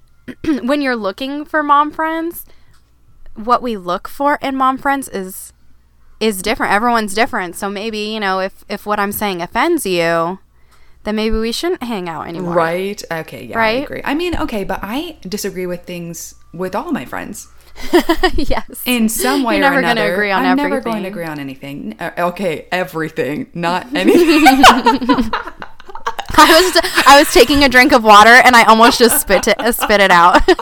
when 0.44 0.80
you're 0.80 0.96
looking 0.96 1.44
for 1.44 1.62
mom 1.62 1.90
friends, 1.90 2.44
what 3.34 3.62
we 3.62 3.76
look 3.76 4.08
for 4.08 4.38
in 4.42 4.56
mom 4.56 4.78
friends 4.78 5.08
is 5.08 5.52
is 6.20 6.40
different. 6.40 6.72
Everyone's 6.72 7.14
different. 7.14 7.56
So 7.56 7.68
maybe 7.68 7.98
you 7.98 8.20
know, 8.20 8.40
if 8.40 8.64
if 8.68 8.86
what 8.86 9.00
I'm 9.00 9.12
saying 9.12 9.42
offends 9.42 9.84
you, 9.84 10.38
then 11.04 11.16
maybe 11.16 11.36
we 11.36 11.50
shouldn't 11.52 11.82
hang 11.82 12.08
out 12.08 12.28
anymore. 12.28 12.54
right, 12.54 13.02
okay, 13.10 13.46
yeah, 13.46 13.58
right? 13.58 13.80
I 13.80 13.84
agree. 13.84 14.02
I 14.04 14.14
mean, 14.14 14.36
okay, 14.36 14.62
but 14.64 14.80
I 14.82 15.18
disagree 15.22 15.66
with 15.66 15.84
things 15.84 16.36
with 16.54 16.74
all 16.76 16.92
my 16.92 17.04
friends. 17.04 17.48
yes. 18.34 18.82
in 18.84 19.08
some 19.08 19.42
way 19.42 19.58
You're 19.58 19.66
or 19.66 19.70
never 19.70 19.80
gonna 19.82 19.92
another. 20.00 20.12
agree 20.14 20.30
on 20.30 20.44
I'm 20.44 20.56
never 20.56 20.80
going 20.80 21.02
to 21.02 21.08
agree 21.08 21.24
on 21.24 21.38
anything. 21.38 21.96
Uh, 21.98 22.10
Okay, 22.18 22.68
everything, 22.70 23.50
not 23.54 23.86
anything. 23.94 24.54
I 26.34 26.60
was 26.60 27.04
I 27.06 27.18
was 27.18 27.32
taking 27.32 27.62
a 27.64 27.68
drink 27.68 27.92
of 27.92 28.02
water 28.04 28.30
and 28.30 28.56
I 28.56 28.64
almost 28.64 28.98
just 28.98 29.20
spit 29.20 29.48
it 29.48 29.60
uh, 29.60 29.72
spit 29.72 30.00
it 30.00 30.10
out. 30.10 30.40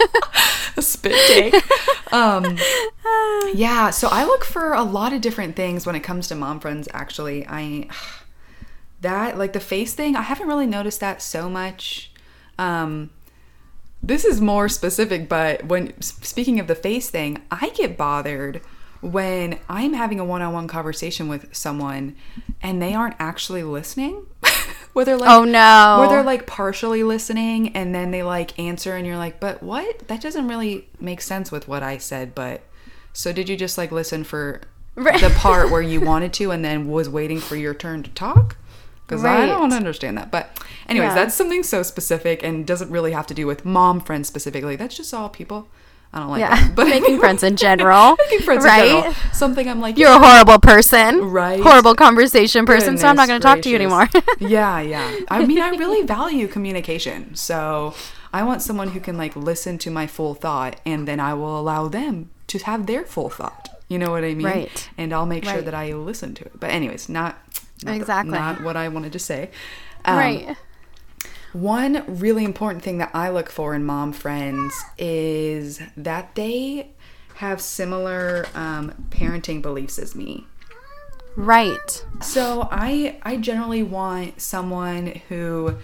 Spit 0.78 1.14
take. 1.26 2.12
Um, 2.12 2.56
yeah, 3.54 3.90
so 3.90 4.08
I 4.10 4.24
look 4.24 4.44
for 4.44 4.72
a 4.72 4.82
lot 4.82 5.12
of 5.12 5.20
different 5.20 5.54
things 5.56 5.84
when 5.84 5.94
it 5.94 6.00
comes 6.00 6.28
to 6.28 6.34
mom 6.34 6.58
friends. 6.58 6.88
Actually, 6.94 7.46
I 7.46 7.88
that 9.00 9.36
like 9.36 9.52
the 9.52 9.60
face 9.60 9.94
thing. 9.94 10.16
I 10.16 10.22
haven't 10.22 10.48
really 10.48 10.66
noticed 10.66 11.00
that 11.00 11.20
so 11.22 11.50
much. 11.50 12.12
Um, 12.58 13.10
this 14.02 14.24
is 14.24 14.40
more 14.40 14.68
specific, 14.68 15.28
but 15.28 15.66
when 15.66 16.00
speaking 16.00 16.58
of 16.58 16.66
the 16.66 16.74
face 16.74 17.10
thing, 17.10 17.42
I 17.50 17.70
get 17.70 17.96
bothered 17.96 18.60
when 19.00 19.58
I'm 19.68 19.94
having 19.94 20.20
a 20.20 20.24
one-on-one 20.24 20.68
conversation 20.68 21.28
with 21.28 21.54
someone 21.54 22.16
and 22.62 22.80
they 22.82 22.94
aren't 22.94 23.16
actually 23.18 23.62
listening. 23.62 24.26
where 24.92 25.04
they're 25.04 25.16
like, 25.16 25.30
Oh, 25.30 25.44
no. 25.44 25.98
where 26.00 26.08
they're 26.08 26.22
like 26.22 26.46
partially 26.46 27.02
listening 27.02 27.74
and 27.76 27.94
then 27.94 28.10
they 28.10 28.22
like 28.22 28.58
answer 28.58 28.96
and 28.96 29.06
you're 29.06 29.16
like, 29.16 29.38
but 29.40 29.62
what? 29.62 30.08
That 30.08 30.20
doesn't 30.20 30.48
really 30.48 30.88
make 30.98 31.20
sense 31.20 31.52
with 31.52 31.68
what 31.68 31.82
I 31.82 31.98
said. 31.98 32.34
But 32.34 32.62
so 33.12 33.32
did 33.32 33.48
you 33.48 33.56
just 33.56 33.78
like 33.78 33.92
listen 33.92 34.24
for 34.24 34.62
the 34.96 35.32
part 35.36 35.70
where 35.70 35.82
you 35.82 36.00
wanted 36.00 36.32
to 36.34 36.50
and 36.50 36.64
then 36.64 36.88
was 36.88 37.08
waiting 37.08 37.38
for 37.38 37.56
your 37.56 37.74
turn 37.74 38.02
to 38.02 38.10
talk? 38.10 38.56
Because 39.10 39.24
I 39.24 39.46
don't 39.46 39.72
understand 39.72 40.16
that. 40.18 40.30
But 40.30 40.50
anyways, 40.88 41.08
Yeah. 41.08 41.14
that's 41.14 41.34
something 41.34 41.64
so 41.64 41.82
specific 41.82 42.44
and 42.44 42.64
doesn't 42.64 42.90
really 42.90 43.10
have 43.10 43.26
to 43.26 43.34
do 43.34 43.46
with 43.46 43.64
mom 43.64 44.00
friends 44.00 44.28
specifically. 44.28 44.76
That's 44.76 44.96
just 44.96 45.12
all 45.12 45.28
people. 45.28 45.66
I 46.12 46.20
don't 46.20 46.28
like 46.28 46.40
yeah. 46.40 46.54
that. 46.54 46.74
But 46.76 46.88
making 46.88 47.18
friends 47.18 47.42
in 47.42 47.56
general. 47.66 48.16
making 48.18 48.40
friends 48.44 48.64
right? 48.64 48.84
in 48.84 48.90
general. 48.96 49.14
Something 49.32 49.68
I'm 49.68 49.80
like, 49.80 49.98
You're 49.98 50.10
a 50.10 50.18
horrible 50.18 50.58
person. 50.60 51.30
Right. 51.30 51.60
Horrible 51.60 51.94
conversation 51.94 52.66
person, 52.66 52.98
so 52.98 53.08
I'm 53.08 53.16
not 53.16 53.26
going 53.28 53.40
to 53.40 53.46
talk 53.46 53.62
to 53.62 53.68
you 53.68 53.76
anymore. 53.76 54.08
Yeah, 54.38 54.80
yeah. 54.80 55.18
I 55.28 55.44
mean, 55.44 55.60
I 55.60 55.70
really 55.70 56.04
value 56.06 56.46
communication. 56.48 57.34
So 57.34 57.94
I 58.32 58.42
want 58.42 58.62
someone 58.62 58.88
who 58.90 59.00
can 59.00 59.16
like 59.16 59.36
listen 59.36 59.76
to 59.78 59.90
my 59.90 60.06
full 60.06 60.34
thought 60.34 60.80
and 60.86 61.06
then 61.06 61.20
I 61.20 61.34
will 61.34 61.58
allow 61.60 61.88
them 61.88 62.30
to 62.48 62.58
have 62.58 62.86
their 62.86 63.04
full 63.04 63.28
thought. 63.28 63.68
You 63.88 63.98
know 63.98 64.12
what 64.12 64.22
I 64.24 64.34
mean? 64.34 64.46
Right. 64.46 64.90
And 64.96 65.12
I'll 65.12 65.26
make 65.26 65.44
sure 65.44 65.60
that 65.62 65.74
I 65.74 65.92
listen 65.94 66.34
to 66.36 66.44
it. 66.44 66.52
But 66.60 66.70
anyways, 66.70 67.08
not, 67.08 67.38
not 67.84 67.92
the- 67.92 67.96
Exactly. 67.96 68.32
not 68.38 68.62
what 68.62 68.76
I 68.76 68.88
wanted 68.88 69.12
to 69.12 69.18
say. 69.18 69.50
Um, 70.04 70.16
right. 70.16 70.56
One 71.52 72.04
really 72.06 72.44
important 72.44 72.84
thing 72.84 72.98
that 72.98 73.10
I 73.12 73.28
look 73.30 73.50
for 73.50 73.74
in 73.74 73.84
mom 73.84 74.12
friends 74.12 74.72
is 74.98 75.80
that 75.96 76.34
they 76.36 76.90
have 77.34 77.60
similar 77.60 78.46
um, 78.54 79.08
parenting 79.10 79.60
beliefs 79.60 79.98
as 79.98 80.14
me. 80.14 80.46
Right. 81.36 82.04
So 82.22 82.68
I 82.70 83.18
I 83.22 83.36
generally 83.36 83.82
want 83.82 84.40
someone 84.40 85.20
who 85.28 85.76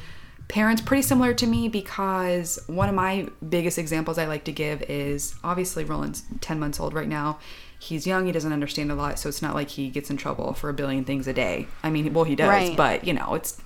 parents 0.48 0.80
pretty 0.82 1.02
similar 1.02 1.34
to 1.34 1.46
me 1.46 1.68
because 1.68 2.58
one 2.66 2.88
of 2.88 2.94
my 2.94 3.28
biggest 3.48 3.78
examples 3.78 4.16
I 4.18 4.26
like 4.26 4.44
to 4.44 4.52
give 4.52 4.82
is 4.82 5.34
obviously 5.42 5.84
Roland's 5.84 6.22
10 6.40 6.58
months 6.60 6.78
old 6.80 6.94
right 6.94 7.08
now. 7.08 7.38
He's 7.78 8.06
young, 8.06 8.26
he 8.26 8.32
doesn't 8.32 8.52
understand 8.52 8.90
a 8.90 8.94
lot, 8.94 9.18
so 9.18 9.28
it's 9.28 9.42
not 9.42 9.54
like 9.54 9.68
he 9.70 9.90
gets 9.90 10.08
in 10.10 10.16
trouble 10.16 10.54
for 10.54 10.70
a 10.70 10.74
billion 10.74 11.04
things 11.04 11.26
a 11.26 11.32
day. 11.32 11.66
I 11.82 11.90
mean, 11.90 12.12
well 12.12 12.24
he 12.24 12.34
does, 12.36 12.48
Right. 12.48 12.76
but 12.76 13.04
you 13.06 13.12
know, 13.12 13.34
it's 13.34 13.60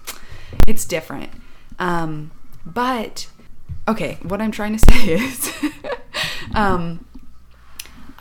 it's 0.67 0.85
different. 0.85 1.31
Um 1.79 2.31
but 2.67 3.29
okay, 3.87 4.19
what 4.23 4.41
I'm 4.43 4.51
trying 4.51 4.77
to 4.77 4.79
say 4.93 5.15
is 5.15 5.53
um 6.55 7.05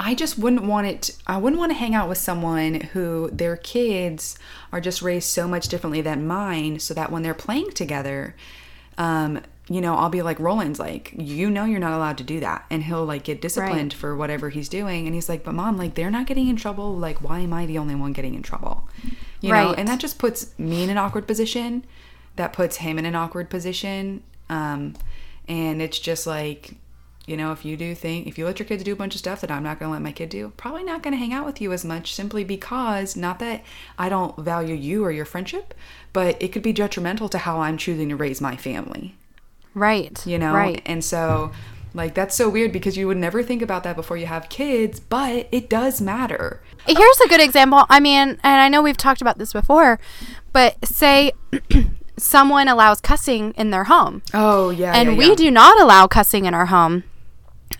I 0.01 0.15
just 0.15 0.38
wouldn't 0.38 0.63
want 0.63 0.88
it. 0.88 1.12
I 1.27 1.38
wouldn't 1.38 1.59
want 1.59 1.71
to 1.71 1.77
hang 1.77 1.93
out 1.93 2.07
with 2.07 2.17
someone 2.17 2.75
who 2.93 3.29
their 3.33 3.57
kids 3.57 4.39
are 4.71 4.79
just 4.79 5.01
raised 5.01 5.27
so 5.27 5.47
much 5.47 5.67
differently 5.67 6.01
than 6.01 6.25
mine, 6.25 6.79
so 6.79 6.93
that 6.93 7.12
when 7.12 7.21
they're 7.21 7.33
playing 7.33 7.71
together, 7.71 8.33
um, 8.97 9.41
you 9.67 9.81
know, 9.81 9.95
I'll 9.95 10.09
be 10.09 10.21
like, 10.21 10.39
Roland's 10.39 10.79
like, 10.79 11.13
you 11.17 11.49
know, 11.49 11.65
you're 11.65 11.79
not 11.79 11.91
allowed 11.93 12.17
to 12.19 12.23
do 12.23 12.39
that, 12.39 12.65
and 12.71 12.81
he'll 12.83 13.05
like 13.05 13.23
get 13.25 13.41
disciplined 13.41 13.93
for 13.93 14.15
whatever 14.15 14.49
he's 14.49 14.69
doing, 14.69 15.05
and 15.05 15.13
he's 15.13 15.27
like, 15.29 15.43
but 15.43 15.53
mom, 15.53 15.77
like 15.77 15.95
they're 15.95 16.09
not 16.09 16.27
getting 16.27 16.47
in 16.47 16.55
trouble. 16.55 16.95
Like, 16.97 17.21
why 17.21 17.39
am 17.39 17.51
I 17.53 17.65
the 17.65 17.77
only 17.77 17.93
one 17.95 18.13
getting 18.13 18.35
in 18.35 18.41
trouble? 18.41 18.88
You 19.41 19.49
know, 19.51 19.67
Right. 19.69 19.75
and 19.79 19.88
that 19.88 19.99
just 19.99 20.17
puts 20.17 20.57
me 20.57 20.83
in 20.83 20.89
an 20.89 20.97
awkward 20.97 21.27
position. 21.27 21.85
That 22.38 22.53
puts 22.53 22.77
him 22.77 22.97
in 22.97 23.05
an 23.05 23.15
awkward 23.15 23.49
position. 23.49 24.23
Um, 24.49 24.95
and 25.47 25.81
it's 25.81 25.99
just 25.99 26.25
like 26.25 26.75
you 27.30 27.38
know, 27.38 27.52
if 27.52 27.63
you 27.63 27.78
do 27.78 27.94
think, 27.94 28.26
if 28.26 28.39
you 28.39 28.46
let 28.46 28.58
your 28.58 28.65
kids 28.68 28.84
do 28.84 28.92
a 28.94 28.96
bunch 28.96 29.13
of 29.13 29.20
stuff 29.20 29.39
that 29.42 29.52
I'm 29.52 29.62
not 29.62 29.80
going 29.80 29.89
to 29.89 29.94
let 29.94 30.02
my 30.02 30.12
kid 30.12 30.30
do, 30.30 30.52
probably 30.58 30.84
not 30.84 31.04
going 31.04 31.12
to 31.13 31.18
hang 31.18 31.32
out 31.32 31.46
with 31.46 31.62
you 31.62 31.72
as 31.72 31.86
much 31.86 32.13
simply 32.15 32.44
because, 32.44 33.15
not 33.15 33.38
that 33.38 33.63
I 34.00 34.10
don't 34.10 34.36
value 34.39 34.74
you 34.74 35.06
or 35.06 35.12
your 35.12 35.26
friendship, 35.26 35.76
but 36.12 36.42
it 36.42 36.48
could 36.48 36.63
be 36.63 36.74
detrimental 36.74 37.30
to 37.30 37.38
how 37.38 37.60
I'm 37.60 37.78
choosing 37.78 38.10
to 38.10 38.15
raise 38.15 38.42
my 38.42 38.58
family, 38.58 39.15
Right. 39.76 40.26
you 40.26 40.39
know? 40.39 40.56
Right. 40.56 40.82
And 40.88 41.06
so, 41.06 41.52
like, 41.94 42.15
that's 42.15 42.34
so 42.34 42.50
weird 42.50 42.72
because 42.72 42.98
you 42.98 43.06
would 43.08 43.18
never 43.18 43.44
think 43.44 43.62
about 43.62 43.84
that 43.84 43.96
before 43.96 44.18
you 44.18 44.26
have 44.26 44.50
kids, 44.50 45.00
but 45.00 45.48
it 45.52 45.70
does 45.70 46.02
matter. 46.02 46.63
Here's 46.88 47.20
a 47.20 47.28
good 47.28 47.42
example. 47.42 47.86
I 47.92 48.00
mean, 48.00 48.39
and 48.44 48.60
I 48.62 48.70
know 48.70 48.82
we've 48.82 48.98
talked 48.98 49.22
about 49.22 49.38
this 49.38 49.54
before, 49.54 50.00
but 50.52 50.84
say 50.84 51.34
someone 52.18 52.68
allows 52.68 53.00
cussing 53.02 53.52
in 53.52 53.70
their 53.70 53.84
home. 53.84 54.24
Oh, 54.34 54.72
yeah. 54.72 54.94
and 54.96 55.12
yeah, 55.12 55.18
we 55.18 55.30
yeah. 55.30 55.36
do 55.36 55.52
not 55.52 55.80
allow 55.80 56.08
cussing 56.08 56.46
in 56.46 56.56
our 56.56 56.65
home 56.65 57.04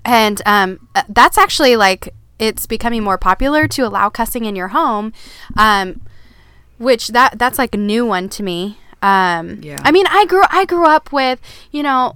and 0.06 0.42
um, 0.46 0.88
uh, 0.96 1.04
that's 1.10 1.38
actually 1.38 1.76
like 1.76 2.14
it's 2.40 2.66
becoming 2.66 3.04
more 3.04 3.18
popular 3.18 3.68
to 3.68 3.82
allow 3.82 4.10
cussing 4.10 4.46
in 4.46 4.56
your 4.56 4.70
home 4.70 5.12
um, 5.58 6.02
which 6.78 7.10
that 7.10 7.38
that's 7.38 7.58
like 7.58 7.74
a 7.76 7.78
new 7.78 8.06
one 8.06 8.30
to 8.30 8.44
me 8.44 8.78
um, 9.02 9.60
Yeah. 9.62 9.82
i 9.84 9.92
mean 9.92 10.06
i 10.10 10.26
grew 10.26 10.44
i 10.50 10.66
grew 10.66 10.86
up 10.86 11.12
with 11.12 11.40
you 11.72 11.84
know 11.84 12.16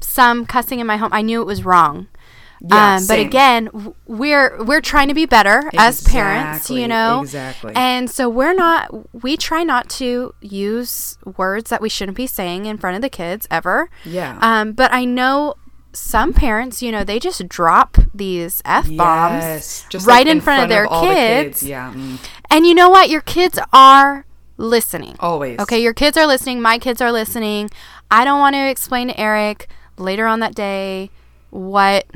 some 0.00 0.46
cussing 0.46 0.80
in 0.80 0.86
my 0.86 0.96
home 0.96 1.10
i 1.12 1.22
knew 1.22 1.40
it 1.40 1.46
was 1.46 1.64
wrong 1.64 2.06
Yeah, 2.60 2.96
um, 2.96 3.06
but 3.06 3.18
again 3.18 3.66
w- 3.66 3.94
we're 4.06 4.62
we're 4.64 4.80
trying 4.80 5.08
to 5.08 5.14
be 5.14 5.26
better 5.26 5.70
as 5.76 6.02
parents 6.02 6.70
you 6.70 6.86
know 6.88 7.20
exactly. 7.22 7.72
and 7.74 8.10
so 8.10 8.28
we're 8.28 8.54
not 8.54 8.90
we 9.24 9.36
try 9.36 9.62
not 9.64 9.88
to 10.00 10.34
use 10.40 11.18
words 11.36 11.70
that 11.70 11.80
we 11.80 11.88
shouldn't 11.88 12.16
be 12.16 12.26
saying 12.26 12.66
in 12.66 12.78
front 12.78 12.96
of 12.96 13.02
the 13.02 13.08
kids 13.10 13.46
ever 13.50 13.88
Yeah. 14.04 14.38
um, 14.42 14.72
but 14.72 14.92
I 14.92 15.04
know 15.04 15.54
some 15.92 16.32
parents, 16.32 16.82
you 16.82 16.90
know, 16.92 17.04
they 17.04 17.18
just 17.18 17.46
drop 17.48 17.98
these 18.14 18.62
f 18.64 18.84
bombs 18.96 19.42
Yes, 19.44 19.86
right 20.06 20.06
like 20.06 20.26
in, 20.26 20.40
front, 20.40 20.62
of 20.64 20.68
their 20.68 20.86
all 20.86 21.06
the 21.06 21.14
kids. 21.14 21.62
Yeah, 21.62 21.92
mm, 21.94 22.18
And 22.50 22.66
you 22.66 22.74
know 22.74 22.88
what? 22.90 23.10
Your 23.10 23.20
kids 23.20 23.58
are 23.72 24.24
listening. 24.56 25.16
always. 25.20 25.58
Okay, 25.60 25.82
your 25.82 25.94
kids 25.94 26.16
are 26.16 26.26
listening. 26.26 26.60
My 26.62 26.78
kids 26.78 27.00
are 27.00 27.12
listening. 27.12 27.70
I 28.10 28.24
don't 28.24 28.38
want 28.40 28.54
to 28.54 28.68
explain 28.68 29.08
to 29.08 29.18
Eric 29.20 29.68
later 29.98 30.26
on 30.26 30.40
that 30.40 30.54
day 30.54 31.10
what 31.50 32.06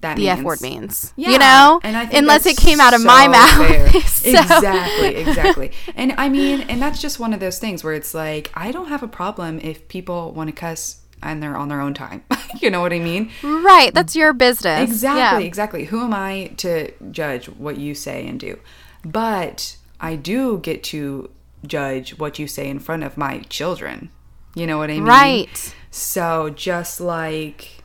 that 0.00 0.16
the 0.16 0.28
F 0.30 0.40
word 0.42 0.60
means. 0.62 1.12
Yeah, 1.16 1.30
You 1.30 1.38
know, 1.38 1.80
and 1.84 1.96
I 1.96 2.06
think 2.06 2.18
unless 2.18 2.46
it 2.46 2.56
came 2.56 2.80
out 2.80 2.94
of 2.94 3.04
my 3.04 3.28
mouth. 3.28 4.04
So- 4.06 4.30
Exactly, 4.30 5.16
exactly. 5.16 5.72
And 5.96 6.12
I 6.18 6.28
mean, 6.28 6.62
and 6.62 6.80
that's 6.80 7.00
just 7.00 7.18
one 7.18 7.32
of 7.32 7.40
those 7.40 7.58
things 7.58 7.82
where 7.84 7.94
it's 7.94 8.12
like 8.14 8.50
I 8.54 8.70
don't 8.72 8.88
have 8.88 9.02
a 9.02 9.08
problem 9.08 9.60
if 9.62 9.88
people 9.88 10.32
want 10.32 10.48
to 10.48 10.52
cuss 10.54 10.99
and 11.22 11.42
they're 11.42 11.56
on 11.56 11.68
their 11.68 11.80
own 11.80 11.94
time. 11.94 12.22
you 12.60 12.70
know 12.70 12.80
what 12.80 12.92
I 12.92 12.98
mean? 12.98 13.30
Right, 13.42 13.92
that's 13.94 14.14
your 14.16 14.32
business. 14.32 14.80
Exactly, 14.82 15.42
Yeah. 15.42 15.46
exactly. 15.46 15.84
Who 15.84 16.00
am 16.04 16.14
I 16.14 16.52
to 16.58 16.92
judge 17.10 17.46
what 17.46 17.78
you 17.78 17.94
say 17.94 18.26
and 18.26 18.38
do? 18.38 18.58
But 19.04 19.76
I 20.00 20.16
do 20.16 20.58
get 20.58 20.82
to 20.84 21.30
judge 21.66 22.18
what 22.18 22.38
you 22.38 22.46
say 22.46 22.68
in 22.68 22.78
front 22.78 23.04
of 23.04 23.16
my 23.16 23.40
children. 23.48 24.10
You 24.54 24.66
know 24.66 24.78
what 24.78 24.90
I 24.90 24.94
mean? 24.94 25.04
Right. 25.04 25.74
So 25.90 26.50
just 26.50 27.00
like 27.00 27.82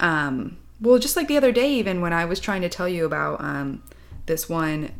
um 0.00 0.56
well 0.80 0.98
just 0.98 1.16
like 1.16 1.28
the 1.28 1.36
other 1.36 1.52
day 1.52 1.72
even 1.74 2.00
when 2.00 2.12
I 2.12 2.24
was 2.24 2.40
trying 2.40 2.62
to 2.62 2.68
tell 2.68 2.88
you 2.88 3.04
about 3.04 3.40
um 3.40 3.82
this 4.26 4.48
one 4.48 4.90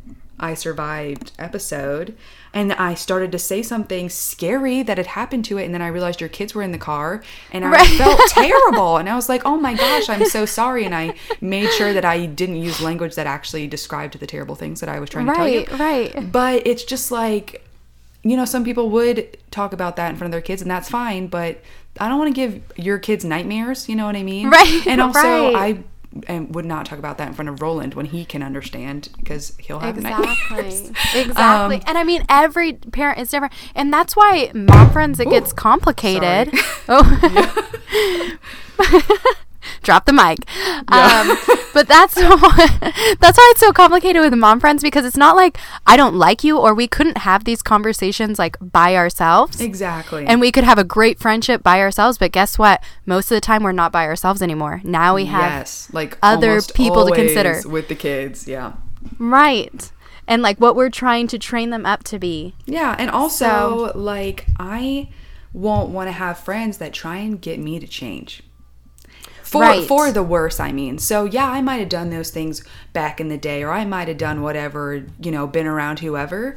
I 0.45 0.55
survived 0.55 1.33
episode 1.39 2.17
and 2.53 2.73
I 2.75 2.95
started 2.95 3.33
to 3.33 3.39
say 3.39 3.63
something 3.63 4.09
scary 4.11 4.83
that 4.83 4.99
had 4.99 5.07
happened 5.07 5.45
to 5.47 5.59
it 5.59 5.65
and 5.65 5.73
then 5.73 5.81
I 5.83 5.89
realized 5.89 6.21
your 6.21 6.29
kids 6.29 6.55
were 6.55 6.63
in 6.63 6.71
the 6.71 6.79
car 6.79 7.23
and 7.51 7.65
I 7.65 7.71
right. 7.71 7.99
felt 7.99 8.21
terrible 8.29 8.99
and 8.99 9.09
I 9.09 9.17
was 9.17 9.29
like, 9.29 9.43
"Oh 9.45 9.57
my 9.57 9.75
gosh, 9.75 10.09
I'm 10.09 10.27
so 10.27 10.45
sorry." 10.45 10.85
And 10.85 10.95
I 10.95 11.15
made 11.41 11.71
sure 11.73 11.93
that 11.93 12.05
I 12.05 12.27
didn't 12.27 12.57
use 12.57 12.81
language 12.81 13.15
that 13.15 13.27
actually 13.27 13.67
described 13.67 14.19
the 14.19 14.27
terrible 14.27 14.55
things 14.55 14.81
that 14.81 14.89
I 14.89 15.01
was 15.01 15.11
trying 15.11 15.27
to 15.27 15.35
tell 15.35 15.49
you. 15.49 15.65
Right, 15.73 16.15
right. 16.15 16.33
But 16.33 16.67
it's 16.67 16.85
just 16.85 17.11
like 17.11 17.65
you 18.25 18.37
know, 18.39 18.47
some 18.47 18.65
people 18.65 18.89
would 18.91 19.37
talk 19.51 19.73
about 19.73 19.97
that 19.97 20.11
in 20.11 20.17
front 20.17 20.29
of 20.29 20.33
their 20.33 20.41
kids, 20.41 20.63
and 20.63 20.71
that's 20.71 20.89
fine. 20.89 21.27
But 21.27 21.61
I 22.01 22.09
don't 22.09 22.19
want 22.19 22.35
to 22.35 22.41
give 22.41 22.63
your 22.77 22.99
kids 22.99 23.25
nightmares. 23.25 23.89
You 23.89 23.97
know 23.97 24.07
what 24.07 24.17
I 24.17 24.23
mean? 24.23 24.49
Right. 24.49 24.87
And 24.87 25.01
also, 25.01 25.53
right. 25.53 25.55
I 25.55 25.85
and 26.27 26.55
would 26.55 26.65
not 26.65 26.87
talk 26.87 26.99
about 26.99 27.19
that 27.19 27.29
in 27.29 27.35
front 27.35 27.49
of 27.49 27.61
Roland 27.61 27.95
when 27.95 28.07
he 28.07 28.25
can 28.25 28.43
understand 28.43 29.09
because 29.17 29.57
he'll 29.59 29.81
have 29.81 29.97
exactly. 29.97 30.27
nightmares. 30.27 30.91
Exactly. 31.15 31.77
Um, 31.77 31.83
and 31.87 31.99
I 31.99 32.05
mean, 32.05 32.25
every 32.29 32.73
parent 32.75 33.19
is 33.21 33.31
different, 33.31 33.53
and 33.75 33.93
that's 33.93 34.17
why 34.17 34.51
mom 34.55 34.91
friends 34.91 35.21
it 35.21 35.27
ooh, 35.27 35.31
gets 35.31 35.53
complicated. 35.53 36.53
Oh. 36.89 38.39
drop 39.83 40.07
the 40.07 40.12
mic. 40.12 40.39
Yeah. 40.91 41.25
Um, 41.29 41.59
but 41.75 41.89
that's 41.89 42.17
why, 42.17 42.79
that's 43.21 43.39
why 43.39 43.49
it's 43.53 43.61
so 43.61 43.73
complicated 43.73 44.23
with 44.23 44.33
mom 44.35 44.61
friends 44.61 44.83
because 44.83 45.05
it's 45.05 45.17
not 45.17 45.37
like 45.37 45.59
I 45.87 45.97
don't 45.97 46.15
like 46.15 46.45
you 46.45 46.59
or 46.59 46.75
we 46.75 46.87
couldn't 46.87 47.19
have 47.19 47.45
these 47.45 47.62
conversations 47.62 48.39
like 48.39 48.57
by 48.61 48.97
ourselves. 48.97 49.61
Exactly. 49.61 50.27
And 50.27 50.41
we 50.41 50.53
could 50.53 50.65
have 50.65 50.79
a 50.79 50.85
great 50.85 51.19
friendship 51.19 51.62
by 51.62 51.81
ourselves, 51.81 52.19
but 52.19 52.33
guess 52.33 52.59
what? 52.59 52.83
Most 53.07 53.31
of 53.31 53.37
the 53.37 53.41
time 53.41 53.62
we're 53.62 53.73
not 53.73 53.93
by 53.93 54.07
ourselves 54.07 54.43
anymore. 54.43 54.81
Now 54.85 55.15
we 55.15 55.27
have 55.27 55.61
yes, 55.61 55.89
like 55.93 56.17
other 56.23 56.61
people 56.62 57.07
to 57.07 57.15
consider 57.15 57.61
with 57.69 57.89
the 57.89 57.95
kids. 57.95 58.47
Yeah. 58.47 58.75
Right. 59.19 59.91
And 60.27 60.43
like 60.43 60.59
what 60.59 60.77
we're 60.77 60.91
trying 60.91 61.27
to 61.29 61.39
train 61.39 61.71
them 61.71 61.85
up 61.85 62.05
to 62.05 62.19
be. 62.19 62.55
Yeah, 62.65 62.97
and 62.99 63.11
also 63.11 63.93
so, 63.93 63.93
like 63.95 64.47
I 64.59 65.09
won't 65.53 65.91
want 65.91 66.09
to 66.09 66.12
have 66.12 66.39
friends 66.39 66.79
that 66.79 66.93
try 66.93 67.19
and 67.19 67.41
get 67.41 67.59
me 67.59 67.79
to 67.79 67.87
change 67.87 68.43
for 69.45 69.61
right. 69.61 69.87
for 69.87 70.11
the 70.11 70.23
worse 70.23 70.59
i 70.59 70.73
mean. 70.73 70.99
So 70.99 71.25
yeah 71.27 71.51
i 71.51 71.61
might 71.61 71.77
have 71.77 71.91
done 71.91 72.11
those 72.11 72.31
things 72.31 72.65
back 72.93 73.21
in 73.21 73.29
the 73.29 73.37
day 73.37 73.63
or 73.63 73.71
i 73.71 73.85
might 73.85 74.09
have 74.09 74.19
done 74.19 74.41
whatever 74.43 75.05
you 75.21 75.31
know 75.31 75.47
been 75.47 75.67
around 75.67 76.01
whoever 76.01 76.57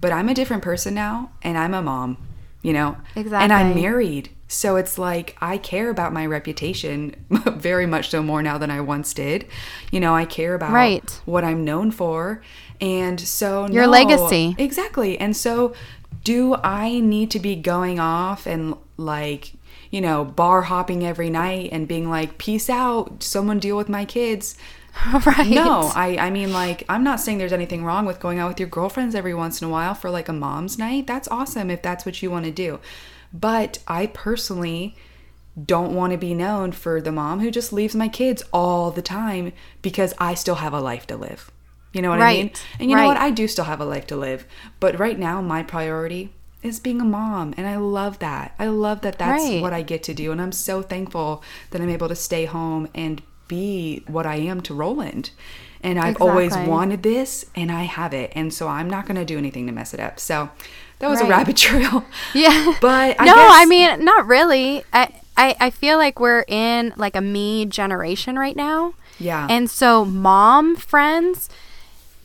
but 0.00 0.10
i'm 0.10 0.28
a 0.28 0.34
different 0.34 0.62
person 0.62 0.94
now 0.94 1.30
and 1.42 1.58
i'm 1.58 1.74
a 1.74 1.82
mom 1.82 2.16
you 2.62 2.72
know? 2.72 2.96
Exactly 3.14 3.44
and 3.44 3.52
i'm 3.52 3.74
married 3.74 4.30
so 4.48 4.76
it's 4.76 4.96
like 4.96 5.36
i 5.40 5.58
care 5.58 5.90
about 5.90 6.12
my 6.12 6.24
reputation 6.24 7.14
very 7.28 7.86
much 7.86 8.08
so 8.08 8.22
more 8.22 8.42
now 8.42 8.56
than 8.56 8.70
i 8.70 8.80
once 8.80 9.12
did. 9.12 9.46
You 9.92 10.00
know 10.00 10.14
i 10.14 10.24
care 10.24 10.54
about 10.54 10.72
right. 10.72 11.20
what 11.26 11.44
i'm 11.44 11.64
known 11.64 11.90
for 11.90 12.42
and 12.80 13.20
so 13.20 13.68
your 13.68 13.84
no, 13.84 13.90
legacy. 13.90 14.56
Exactly 14.58 15.18
and 15.18 15.36
so 15.36 15.74
do 16.24 16.54
i 16.54 17.00
need 17.00 17.30
to 17.32 17.38
be 17.38 17.54
going 17.54 18.00
off 18.00 18.46
and 18.46 18.74
like 18.96 19.52
you 19.94 20.00
know, 20.00 20.24
bar 20.24 20.62
hopping 20.62 21.06
every 21.06 21.30
night 21.30 21.68
and 21.70 21.86
being 21.86 22.10
like, 22.10 22.36
peace 22.36 22.68
out, 22.68 23.22
someone 23.22 23.60
deal 23.60 23.76
with 23.76 23.88
my 23.88 24.04
kids. 24.04 24.56
right. 25.24 25.46
No, 25.46 25.92
I, 25.94 26.16
I 26.18 26.30
mean, 26.30 26.52
like, 26.52 26.82
I'm 26.88 27.04
not 27.04 27.20
saying 27.20 27.38
there's 27.38 27.52
anything 27.52 27.84
wrong 27.84 28.04
with 28.04 28.18
going 28.18 28.40
out 28.40 28.48
with 28.48 28.58
your 28.58 28.68
girlfriends 28.68 29.14
every 29.14 29.34
once 29.34 29.62
in 29.62 29.68
a 29.68 29.70
while 29.70 29.94
for 29.94 30.10
like 30.10 30.28
a 30.28 30.32
mom's 30.32 30.80
night. 30.80 31.06
That's 31.06 31.28
awesome 31.28 31.70
if 31.70 31.80
that's 31.80 32.04
what 32.04 32.20
you 32.20 32.28
want 32.28 32.44
to 32.44 32.50
do. 32.50 32.80
But 33.32 33.78
I 33.86 34.08
personally 34.08 34.96
don't 35.64 35.94
want 35.94 36.10
to 36.10 36.18
be 36.18 36.34
known 36.34 36.72
for 36.72 37.00
the 37.00 37.12
mom 37.12 37.38
who 37.38 37.52
just 37.52 37.72
leaves 37.72 37.94
my 37.94 38.08
kids 38.08 38.42
all 38.52 38.90
the 38.90 39.00
time 39.00 39.52
because 39.80 40.12
I 40.18 40.34
still 40.34 40.56
have 40.56 40.72
a 40.72 40.80
life 40.80 41.06
to 41.06 41.16
live. 41.16 41.52
You 41.92 42.02
know 42.02 42.10
what 42.10 42.18
right. 42.18 42.36
I 42.36 42.42
mean? 42.42 42.52
And 42.80 42.90
you 42.90 42.96
right. 42.96 43.02
know 43.02 43.08
what? 43.10 43.16
I 43.16 43.30
do 43.30 43.46
still 43.46 43.66
have 43.66 43.80
a 43.80 43.84
life 43.84 44.08
to 44.08 44.16
live. 44.16 44.44
But 44.80 44.98
right 44.98 45.20
now, 45.20 45.40
my 45.40 45.62
priority 45.62 46.32
is 46.64 46.80
being 46.80 47.00
a 47.00 47.04
mom 47.04 47.54
and 47.56 47.66
i 47.66 47.76
love 47.76 48.18
that. 48.18 48.54
I 48.58 48.66
love 48.66 49.02
that 49.02 49.18
that's 49.18 49.44
right. 49.44 49.62
what 49.62 49.72
i 49.72 49.82
get 49.82 50.02
to 50.04 50.14
do 50.14 50.32
and 50.32 50.40
i'm 50.40 50.50
so 50.50 50.82
thankful 50.82 51.44
that 51.70 51.80
i'm 51.80 51.90
able 51.90 52.08
to 52.08 52.16
stay 52.16 52.46
home 52.46 52.88
and 52.94 53.22
be 53.46 54.02
what 54.06 54.26
i 54.26 54.36
am 54.36 54.60
to 54.62 54.74
roland. 54.74 55.30
And 55.82 55.98
i've 55.98 56.16
exactly. 56.16 56.30
always 56.30 56.56
wanted 56.56 57.02
this 57.02 57.44
and 57.54 57.70
i 57.70 57.82
have 57.82 58.14
it 58.14 58.32
and 58.34 58.52
so 58.52 58.66
i'm 58.66 58.88
not 58.88 59.04
going 59.06 59.16
to 59.16 59.24
do 59.24 59.38
anything 59.38 59.66
to 59.66 59.72
mess 59.72 59.94
it 59.94 60.00
up. 60.00 60.18
So 60.18 60.50
that 60.98 61.08
was 61.08 61.20
right. 61.20 61.28
a 61.28 61.30
rabbit 61.30 61.56
trail. 61.66 62.04
Yeah. 62.34 62.74
But 62.80 63.20
I 63.20 63.26
no 63.26 63.34
guess, 63.34 63.52
i 63.54 63.66
mean 63.66 64.04
not 64.04 64.26
really. 64.26 64.82
I, 64.92 65.14
I 65.36 65.56
i 65.60 65.70
feel 65.70 65.98
like 65.98 66.18
we're 66.18 66.44
in 66.48 66.94
like 66.96 67.14
a 67.14 67.20
me 67.20 67.66
generation 67.66 68.36
right 68.38 68.56
now. 68.56 68.94
Yeah. 69.20 69.46
And 69.50 69.70
so 69.70 70.04
mom 70.04 70.76
friends 70.76 71.48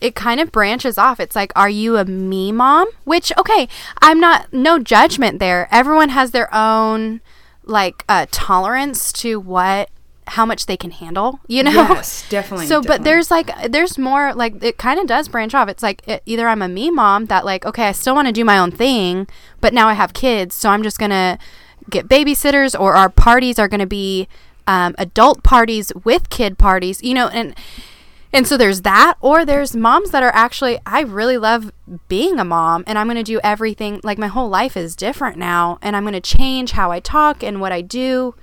it 0.02 0.16
kind 0.16 0.40
of 0.40 0.52
branches 0.52 0.98
off. 0.98 1.20
It's 1.20 1.36
like, 1.36 1.52
are 1.56 1.70
you 1.70 1.98
a 1.98 2.06
me 2.06 2.52
mom? 2.52 2.90
Which, 3.04 3.32
okay, 3.38 3.68
I'm 4.02 4.20
not, 4.20 4.52
no 4.54 4.80
judgment 4.80 5.40
there. 5.40 5.68
Everyone 5.72 6.10
has 6.10 6.32
their 6.32 6.54
own, 6.54 7.22
like, 7.64 8.04
uh, 8.08 8.26
tolerance 8.32 9.12
to 9.14 9.40
what, 9.40 9.90
how 10.28 10.46
much 10.46 10.68
they 10.68 10.78
can 10.78 10.92
handle, 10.92 11.40
you 11.48 11.64
know? 11.64 11.72
Yes, 11.72 12.28
definitely. 12.30 12.68
So, 12.68 12.82
definitely. 12.82 12.98
but 12.98 13.04
there's 13.04 13.32
like, 13.32 13.72
there's 13.72 13.98
more, 13.98 14.34
like, 14.34 14.64
it 14.64 14.78
kind 14.78 15.00
of 15.00 15.08
does 15.08 15.28
branch 15.28 15.54
off. 15.54 15.68
It's 15.70 15.84
like, 15.84 16.08
it, 16.08 16.24
either 16.26 16.48
I'm 16.48 16.62
a 16.62 16.68
me 16.68 16.92
mom 16.92 17.26
that, 17.26 17.46
like, 17.46 17.66
okay, 17.66 17.88
I 17.88 17.92
still 17.92 18.16
want 18.16 18.28
to 18.28 18.34
do 18.34 18.46
my 18.46 18.58
own 18.58 18.72
thing, 18.72 19.28
but 19.60 19.74
now 19.74 19.88
I 19.88 19.94
have 19.94 20.14
kids, 20.14 20.56
so 20.56 20.70
I'm 20.70 20.84
just 20.84 21.00
going 21.00 21.12
to 21.12 21.38
get 21.90 22.08
babysitters 22.08 22.80
or 22.80 22.94
our 22.94 23.10
parties 23.10 23.60
are 23.60 23.68
going 23.68 23.80
to 23.80 23.88
be, 23.88 24.28
um, 24.68 24.94
adult 25.00 25.44
parties 25.44 25.92
with 26.04 26.30
kid 26.30 26.58
parties, 26.58 27.02
you 27.02 27.16
know, 27.16 27.28
and, 27.30 27.56
and 28.32 28.48
so 28.48 28.58
there's 28.58 28.82
that, 28.82 29.16
or 29.22 29.46
there's 29.46 29.76
moms 29.76 30.12
that 30.12 30.24
are 30.24 30.32
actually, 30.34 30.80
I 30.86 31.02
really 31.02 31.38
love 31.38 31.72
being 32.08 32.40
a 32.40 32.46
mom 32.46 32.84
and 32.86 32.98
I'm 32.98 33.08
going 33.08 33.18
to 33.18 33.24
do 33.24 33.40
everything. 33.44 34.00
Like 34.04 34.18
my 34.18 34.28
whole 34.28 34.50
life 34.50 34.78
is 34.78 34.96
different 34.96 35.38
now, 35.38 35.80
and 35.82 35.96
I'm 35.96 36.04
going 36.04 36.14
to 36.14 36.22
change 36.22 36.72
how 36.72 36.92
I 36.92 37.00
talk 37.00 37.44
and 37.44 37.60
what 37.60 37.72
I 37.72 37.82
do 37.82 38.36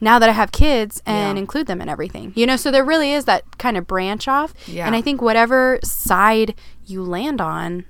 now 0.00 0.18
that 0.18 0.28
I 0.28 0.32
have 0.32 0.52
kids 0.52 1.02
and 1.04 1.36
yeah. 1.36 1.40
include 1.40 1.66
them 1.66 1.80
in 1.80 1.88
everything. 1.88 2.32
You 2.34 2.46
know, 2.46 2.56
so 2.56 2.70
there 2.70 2.84
really 2.84 3.12
is 3.12 3.24
that 3.26 3.58
kind 3.58 3.76
of 3.76 3.86
branch 3.86 4.28
off. 4.28 4.54
Yeah. 4.66 4.86
And 4.86 4.96
I 4.96 5.00
think 5.02 5.20
whatever 5.20 5.78
side 5.82 6.54
you 6.86 7.02
land 7.02 7.40
on, 7.40 7.84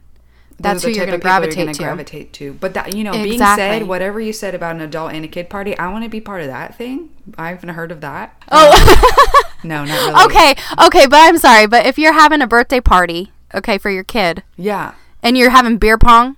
that's 0.61 0.83
who 0.83 0.91
you're 0.91 1.07
going 1.07 1.19
to 1.19 1.23
gravitate 1.23 1.75
to. 1.75 1.83
gravitate 1.83 2.33
to. 2.35 2.53
But 2.55 2.75
that, 2.75 2.95
you 2.95 3.03
know, 3.03 3.13
exactly. 3.13 3.31
being 3.31 3.39
said, 3.39 3.89
whatever 3.89 4.21
you 4.21 4.33
said 4.33 4.55
about 4.55 4.77
an 4.77 4.83
adult 4.83 5.13
and 5.13 5.25
a 5.25 5.29
kid 5.29 5.49
party, 5.49 5.77
I 5.79 5.91
want 5.91 6.05
to 6.05 6.11
be 6.11 6.21
part 6.21 6.43
of 6.43 6.49
that 6.49 6.77
thing. 6.77 7.11
I 7.39 7.49
haven't 7.49 7.71
heard 7.71 7.91
of 7.91 8.01
that. 8.03 8.41
Oh. 8.51 9.43
Um, 9.43 9.53
no, 9.69 9.85
not 9.85 10.09
really. 10.09 10.25
Okay, 10.27 10.63
okay, 10.87 11.07
but 11.07 11.17
I'm 11.17 11.39
sorry, 11.39 11.67
but 11.67 11.87
if 11.87 11.99
you're 11.99 12.13
having 12.13 12.43
a 12.43 12.47
birthday 12.47 12.81
party, 12.81 13.33
okay, 13.55 13.79
for 13.79 13.91
your 13.91 14.05
kid, 14.05 14.43
yeah, 14.57 14.95
and 15.23 15.37
you're 15.37 15.51
having 15.51 15.79
beer 15.79 15.99
pong, 15.99 16.37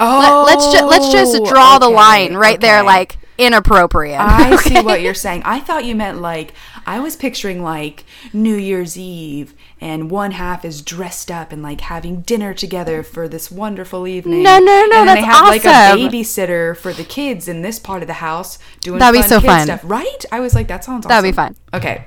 oh, 0.00 0.44
let, 0.46 0.58
us 0.58 0.72
ju- 0.72 0.86
let's 0.86 1.10
just 1.10 1.44
draw 1.44 1.76
okay, 1.76 1.86
the 1.86 1.90
line 1.90 2.34
right 2.34 2.58
okay. 2.58 2.66
there, 2.66 2.82
like 2.82 3.18
inappropriate. 3.38 4.20
I 4.20 4.54
okay. 4.54 4.76
see 4.76 4.80
what 4.80 5.02
you're 5.02 5.14
saying. 5.14 5.42
I 5.44 5.60
thought 5.60 5.84
you 5.84 5.94
meant 5.94 6.20
like 6.20 6.52
I 6.86 7.00
was 7.00 7.16
picturing 7.16 7.62
like 7.62 8.04
New 8.32 8.56
Year's 8.56 8.96
Eve 8.96 9.54
and 9.80 10.10
one 10.10 10.32
half 10.32 10.64
is 10.64 10.80
dressed 10.80 11.30
up 11.30 11.52
and 11.52 11.62
like 11.62 11.82
having 11.82 12.22
dinner 12.22 12.54
together 12.54 13.02
for 13.02 13.28
this 13.28 13.50
wonderful 13.50 14.06
evening. 14.06 14.42
No, 14.42 14.58
no, 14.58 14.64
no, 14.64 14.82
and 14.82 14.92
then 14.92 15.06
that's 15.06 15.20
they 15.20 15.26
have 15.26 15.42
awesome. 15.42 15.48
like 15.50 15.64
a 15.64 16.16
babysitter 16.16 16.76
for 16.76 16.92
the 16.92 17.04
kids 17.04 17.46
in 17.46 17.62
this 17.62 17.78
part 17.78 18.02
of 18.02 18.06
the 18.06 18.14
house 18.14 18.58
doing 18.80 18.98
That'd 18.98 19.20
fun 19.20 19.24
be 19.24 19.28
so 19.28 19.40
kid 19.40 19.46
fun. 19.46 19.66
stuff. 19.66 19.80
Right? 19.84 20.24
I 20.32 20.40
was 20.40 20.54
like, 20.54 20.68
that 20.68 20.84
sounds 20.84 21.04
awesome. 21.04 21.08
That'd 21.10 21.30
be 21.30 21.34
fun. 21.34 21.56
Okay. 21.74 22.06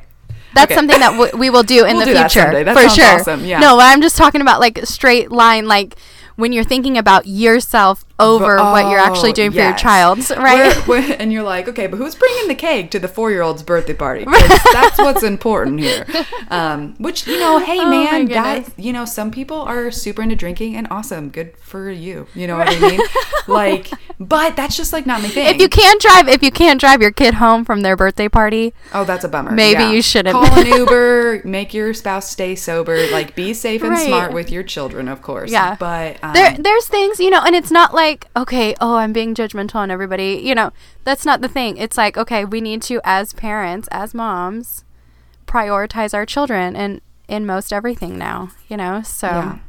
That's 0.56 0.72
okay. 0.72 0.76
something 0.76 1.00
that 1.00 1.12
w- 1.12 1.38
we 1.38 1.52
will 1.52 1.64
do 1.64 1.86
in 1.86 1.98
we'll 1.98 2.08
the 2.08 2.14
do 2.14 2.20
future 2.20 2.64
that 2.64 2.76
for 2.76 2.90
sure. 2.90 3.20
Awesome. 3.20 3.46
Yeah. 3.46 3.60
No, 3.60 3.78
I'm 3.80 4.02
just 4.02 4.18
talking 4.18 4.42
about 4.42 4.60
like 4.60 4.80
straight 4.86 5.32
line, 5.32 5.68
like 5.68 5.96
when 6.38 6.52
you're 6.52 6.64
thinking 6.64 6.98
about 6.98 7.28
yourself 7.28 8.04
over 8.20 8.60
oh, 8.60 8.72
what 8.72 8.90
you're 8.90 9.00
actually 9.00 9.34
doing 9.34 9.52
yes. 9.52 9.62
for 9.62 9.70
your 9.70 9.78
child, 9.78 10.30
right? 10.38 10.88
We're, 10.88 11.02
we're, 11.02 11.16
and 11.20 11.32
you're 11.32 11.44
like, 11.44 11.68
okay, 11.70 11.88
but 11.88 11.98
who's 11.98 12.16
bringing 12.16 12.48
the 12.48 12.56
cake 12.56 12.92
to 12.92 13.00
the 13.00 13.08
four 13.08 13.32
year 13.32 13.42
old's 13.42 13.64
birthday 13.64 13.94
party? 13.94 14.26
that's 14.74 14.98
what's 14.98 15.24
important 15.24 15.80
here. 15.80 16.06
Um, 16.50 16.96
which 16.98 17.28
you 17.28 17.40
know, 17.40 17.60
hey 17.60 17.80
oh 17.80 17.90
man, 17.90 18.26
that 18.30 18.68
you 18.78 18.92
know, 18.92 19.06
some 19.06 19.30
people 19.30 19.62
are 19.62 19.92
super 19.92 20.24
into 20.24 20.36
drinking 20.36 20.76
and 20.76 20.88
awesome, 20.90 21.30
good 21.30 21.56
for 21.58 21.92
you. 21.92 22.26
You 22.34 22.48
know 22.48 22.58
what 22.58 22.68
I 22.70 22.80
mean? 22.80 23.00
like, 23.48 23.92
but 24.20 24.56
that's 24.56 24.76
just 24.76 24.92
like 24.92 25.06
not 25.06 25.22
my 25.22 25.28
thing. 25.28 25.48
If 25.48 25.62
you 25.62 25.70
can't 25.70 26.02
drive, 26.02 26.28
if 26.28 26.42
you 26.42 26.50
can't 26.50 26.80
drive 26.80 27.02
your 27.02 27.12
kid 27.12 27.36
home 27.36 27.66
from 27.66 27.82
their 27.82 27.96
birthday 27.96 28.28
party, 28.28 28.74
oh, 28.94 29.06
that's 29.06 29.24
a 29.24 29.30
bummer. 29.30 29.52
Maybe 29.52 29.82
yeah. 29.82 29.92
you 29.92 30.02
shouldn't 30.02 30.34
call 30.34 30.60
an 30.60 30.68
Uber. 30.68 31.42
Make 31.46 31.74
your 31.74 31.94
spouse 31.94 32.30
stay 32.30 32.56
sober. 32.56 33.08
Like, 33.12 33.36
be 33.36 33.54
safe 33.54 33.84
and 33.84 33.92
right. 33.92 34.08
smart 34.08 34.34
with 34.34 34.52
your 34.52 34.64
children, 34.64 35.08
of 35.08 35.22
course. 35.22 35.52
Yeah, 35.52 35.76
but 35.80 36.18
um, 36.24 36.34
there, 36.34 36.58
there's 36.58 36.88
things 36.88 37.20
you 37.20 37.30
know, 37.30 37.44
and 37.46 37.56
it's 37.56 37.72
not 37.72 37.94
like 37.94 38.09
okay, 38.36 38.76
oh, 38.80 38.96
I'm 38.96 39.14
being 39.14 39.36
judgmental 39.36 39.76
on 39.76 39.92
everybody. 39.92 40.42
You 40.44 40.56
know, 40.56 40.72
that's 41.04 41.26
not 41.26 41.42
the 41.42 41.48
thing. 41.48 41.78
It's 41.78 41.98
like, 41.98 42.18
okay, 42.18 42.46
we 42.46 42.62
need 42.62 42.82
to, 42.84 43.02
as 43.04 43.34
parents, 43.34 43.88
as 43.92 44.14
moms, 44.14 44.84
prioritize 45.48 46.14
our 46.14 46.26
children 46.26 46.76
and 46.76 47.02
in 47.28 47.46
most 47.46 47.72
everything 47.72 48.18
now, 48.18 48.52
you 48.68 48.78
know? 48.78 49.02
So. 49.02 49.28
Yeah. 49.28 49.60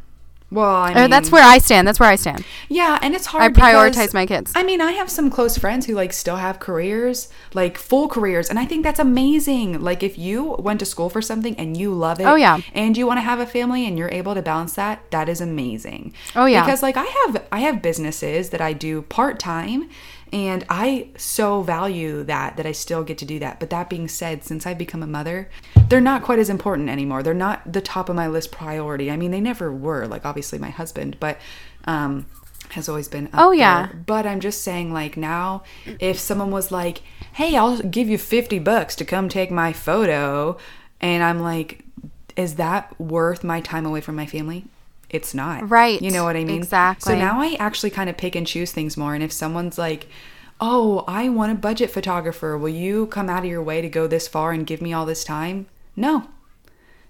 Well, 0.52 0.68
I 0.68 0.94
mean, 0.94 1.10
that's 1.10 1.30
where 1.30 1.44
I 1.44 1.58
stand. 1.58 1.86
That's 1.86 2.00
where 2.00 2.08
I 2.08 2.16
stand. 2.16 2.44
Yeah, 2.68 2.98
and 3.02 3.14
it's 3.14 3.26
hard. 3.26 3.44
I 3.44 3.48
prioritize 3.60 4.12
my 4.12 4.26
kids. 4.26 4.52
I 4.56 4.64
mean, 4.64 4.80
I 4.80 4.92
have 4.92 5.08
some 5.08 5.30
close 5.30 5.56
friends 5.56 5.86
who 5.86 5.94
like 5.94 6.12
still 6.12 6.36
have 6.36 6.58
careers, 6.58 7.28
like 7.54 7.78
full 7.78 8.08
careers, 8.08 8.50
and 8.50 8.58
I 8.58 8.64
think 8.64 8.82
that's 8.82 8.98
amazing. 8.98 9.80
Like 9.80 10.02
if 10.02 10.18
you 10.18 10.56
went 10.58 10.80
to 10.80 10.86
school 10.86 11.08
for 11.08 11.22
something 11.22 11.54
and 11.56 11.76
you 11.76 11.94
love 11.94 12.20
it, 12.20 12.24
oh 12.24 12.34
yeah, 12.34 12.60
and 12.74 12.96
you 12.96 13.06
want 13.06 13.18
to 13.18 13.22
have 13.22 13.38
a 13.38 13.46
family 13.46 13.86
and 13.86 13.96
you're 13.96 14.10
able 14.10 14.34
to 14.34 14.42
balance 14.42 14.74
that, 14.74 15.08
that 15.12 15.28
is 15.28 15.40
amazing. 15.40 16.14
Oh 16.34 16.46
yeah, 16.46 16.64
because 16.64 16.82
like 16.82 16.96
I 16.96 17.04
have 17.04 17.46
I 17.52 17.60
have 17.60 17.80
businesses 17.80 18.50
that 18.50 18.60
I 18.60 18.72
do 18.72 19.02
part 19.02 19.38
time, 19.38 19.88
and 20.32 20.64
I 20.68 21.08
so 21.16 21.62
value 21.62 22.22
that 22.24 22.56
that 22.56 22.66
I 22.66 22.72
still 22.72 23.02
get 23.02 23.18
to 23.18 23.24
do 23.24 23.38
that. 23.40 23.58
But 23.58 23.70
that 23.70 23.90
being 23.90 24.08
said, 24.08 24.44
since 24.44 24.66
I've 24.66 24.78
become 24.78 25.02
a 25.02 25.06
mother, 25.06 25.50
they're 25.88 26.00
not 26.00 26.22
quite 26.22 26.38
as 26.38 26.50
important 26.50 26.88
anymore. 26.88 27.22
They're 27.22 27.34
not 27.34 27.72
the 27.72 27.80
top 27.80 28.08
of 28.08 28.16
my 28.16 28.28
list 28.28 28.52
priority. 28.52 29.10
I 29.10 29.16
mean, 29.16 29.30
they 29.30 29.40
never 29.40 29.72
were. 29.72 30.06
Like 30.06 30.24
obviously 30.24 30.58
my 30.58 30.70
husband, 30.70 31.16
but 31.18 31.38
um 31.84 32.26
has 32.70 32.88
always 32.88 33.08
been 33.08 33.28
Oh 33.34 33.50
yeah. 33.50 33.86
There. 33.86 33.96
But 34.06 34.26
I'm 34.26 34.40
just 34.40 34.62
saying 34.62 34.92
like 34.92 35.16
now 35.16 35.64
if 35.98 36.18
someone 36.18 36.52
was 36.52 36.70
like, 36.70 37.02
"Hey, 37.32 37.56
I'll 37.56 37.78
give 37.78 38.08
you 38.08 38.18
50 38.18 38.58
bucks 38.60 38.94
to 38.96 39.04
come 39.04 39.28
take 39.28 39.50
my 39.50 39.72
photo." 39.72 40.56
And 41.00 41.24
I'm 41.24 41.40
like, 41.40 41.84
"Is 42.36 42.54
that 42.56 42.98
worth 43.00 43.42
my 43.42 43.60
time 43.60 43.86
away 43.86 44.00
from 44.00 44.14
my 44.14 44.26
family?" 44.26 44.66
It's 45.10 45.34
not. 45.34 45.68
Right. 45.68 46.00
You 46.00 46.10
know 46.10 46.24
what 46.24 46.36
I 46.36 46.44
mean? 46.44 46.58
Exactly. 46.58 47.12
So 47.12 47.18
now 47.18 47.40
I 47.40 47.56
actually 47.58 47.90
kind 47.90 48.08
of 48.08 48.16
pick 48.16 48.34
and 48.34 48.46
choose 48.46 48.72
things 48.72 48.96
more. 48.96 49.14
And 49.14 49.22
if 49.22 49.32
someone's 49.32 49.78
like, 49.78 50.06
oh, 50.60 51.04
I 51.06 51.28
want 51.28 51.52
a 51.52 51.56
budget 51.56 51.90
photographer, 51.90 52.56
will 52.56 52.68
you 52.68 53.06
come 53.06 53.28
out 53.28 53.44
of 53.44 53.50
your 53.50 53.62
way 53.62 53.80
to 53.80 53.88
go 53.88 54.06
this 54.06 54.28
far 54.28 54.52
and 54.52 54.66
give 54.66 54.80
me 54.80 54.92
all 54.92 55.06
this 55.06 55.24
time? 55.24 55.66
No. 55.96 56.28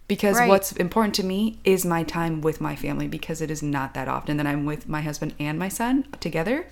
Because 0.08 0.36
right. 0.36 0.48
what's 0.48 0.72
important 0.72 1.14
to 1.16 1.24
me 1.24 1.58
is 1.64 1.84
my 1.84 2.02
time 2.02 2.40
with 2.40 2.60
my 2.60 2.74
family 2.74 3.06
because 3.06 3.40
it 3.40 3.50
is 3.50 3.62
not 3.62 3.94
that 3.94 4.08
often 4.08 4.38
that 4.38 4.46
I'm 4.46 4.64
with 4.64 4.88
my 4.88 5.02
husband 5.02 5.34
and 5.38 5.58
my 5.58 5.68
son 5.68 6.06
together. 6.18 6.66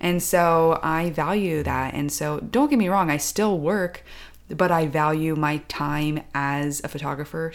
And 0.00 0.22
so 0.22 0.80
I 0.82 1.10
value 1.10 1.62
that. 1.62 1.94
And 1.94 2.10
so 2.10 2.40
don't 2.40 2.70
get 2.70 2.78
me 2.78 2.88
wrong, 2.88 3.10
I 3.10 3.18
still 3.18 3.58
work, 3.58 4.02
but 4.48 4.70
I 4.70 4.86
value 4.86 5.36
my 5.36 5.58
time 5.68 6.22
as 6.34 6.80
a 6.82 6.88
photographer 6.88 7.52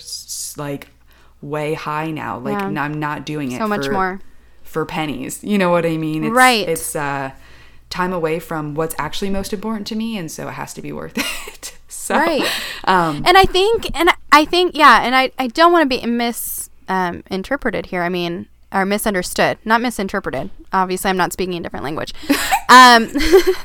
like 0.56 0.90
way 1.42 1.74
high 1.74 2.12
now. 2.12 2.40
Like 2.40 2.60
yeah. 2.60 2.82
I'm 2.82 3.00
not 3.00 3.26
doing 3.26 3.52
it 3.52 3.58
so 3.58 3.68
much 3.68 3.86
for, 3.86 3.92
more 3.92 4.22
for 4.64 4.86
pennies. 4.86 5.44
You 5.44 5.58
know 5.58 5.70
what 5.70 5.86
I 5.86 5.98
mean? 5.98 6.26
It's, 6.26 6.34
right. 6.34 6.68
It's 6.68 6.96
uh, 6.96 7.32
time 7.90 8.14
away 8.14 8.40
from 8.40 8.76
what's 8.76 8.96
actually 8.98 9.30
most 9.30 9.54
important 9.54 9.88
to 9.88 9.96
me, 9.96 10.18
and 10.18 10.32
so 10.32 10.48
it 10.48 10.54
has 10.54 10.74
to 10.76 10.82
be 10.82 10.92
worth 10.92 11.18
it. 11.48 11.78
so, 11.88 12.16
right. 12.16 12.44
Um, 12.84 13.24
and 13.26 13.38
I 13.38 13.46
think, 13.46 13.90
and 13.98 14.10
I 14.32 14.46
think, 14.46 14.76
yeah, 14.76 15.02
and 15.04 15.16
I, 15.16 15.32
I 15.38 15.48
don't 15.48 15.72
want 15.72 15.90
to 15.90 15.98
be 15.98 16.06
misinterpreted 16.06 17.86
um, 17.86 17.90
here. 17.90 18.04
I 18.04 18.10
mean, 18.10 18.48
or 18.72 18.86
misunderstood, 18.86 19.58
not 19.64 19.82
misinterpreted. 19.82 20.50
Obviously, 20.74 21.10
I'm 21.10 21.18
not 21.18 21.34
speaking 21.34 21.56
a 21.56 21.62
different 21.62 21.84
language. 21.86 22.14
um, 22.70 23.10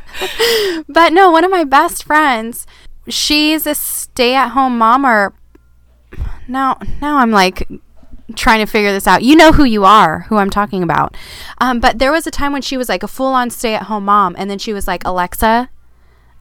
but 0.89 1.13
no, 1.13 1.31
one 1.31 1.45
of 1.45 1.51
my 1.51 1.65
best 1.65 2.05
friends, 2.05 2.67
she's 3.09 3.67
a 3.67 3.75
stay-at-home 3.75 4.79
mom 4.79 5.05
or 5.05 5.35
now 6.49 6.79
now 7.01 7.19
I'm 7.19 7.31
like 7.31 7.69
trying 8.35 8.61
to 8.61 8.67
figure 8.67 8.93
this 8.93 9.07
out. 9.07 9.23
You 9.23 9.37
know 9.37 9.53
who 9.53 9.65
you 9.65 9.85
are, 9.85 10.21
who 10.29 10.37
I'm 10.37 10.51
talking 10.51 10.83
about. 10.83 11.17
Um, 11.59 11.81
but 11.81 11.99
there 11.99 12.13
was 12.13 12.27
a 12.27 12.31
time 12.31 12.53
when 12.53 12.63
she 12.63 12.77
was 12.77 12.89
like 12.89 13.03
a 13.03 13.09
full 13.09 13.35
on 13.35 13.51
stay 13.51 13.75
at 13.75 13.85
home 13.85 14.05
mom, 14.05 14.35
and 14.39 14.51
then 14.51 14.59
she 14.59 14.73
was 14.73 14.87
like, 14.87 15.05
Alexa, 15.05 15.71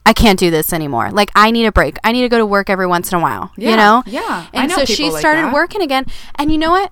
I 0.04 0.12
can't 0.12 0.38
do 0.38 0.50
this 0.50 0.72
anymore. 0.72 1.10
Like, 1.10 1.30
I 1.34 1.50
need 1.50 1.66
a 1.66 1.72
break. 1.72 1.98
I 2.02 2.12
need 2.12 2.22
to 2.22 2.28
go 2.28 2.38
to 2.38 2.46
work 2.46 2.68
every 2.70 2.86
once 2.86 3.12
in 3.12 3.18
a 3.18 3.22
while, 3.22 3.52
yeah, 3.56 3.70
you 3.70 3.76
know? 3.76 4.02
Yeah. 4.06 4.46
And 4.52 4.70
so 4.70 4.84
she 4.84 5.10
started 5.10 5.44
like 5.44 5.54
working 5.54 5.82
again. 5.82 6.06
And 6.36 6.50
you 6.50 6.58
know 6.58 6.70
what? 6.70 6.90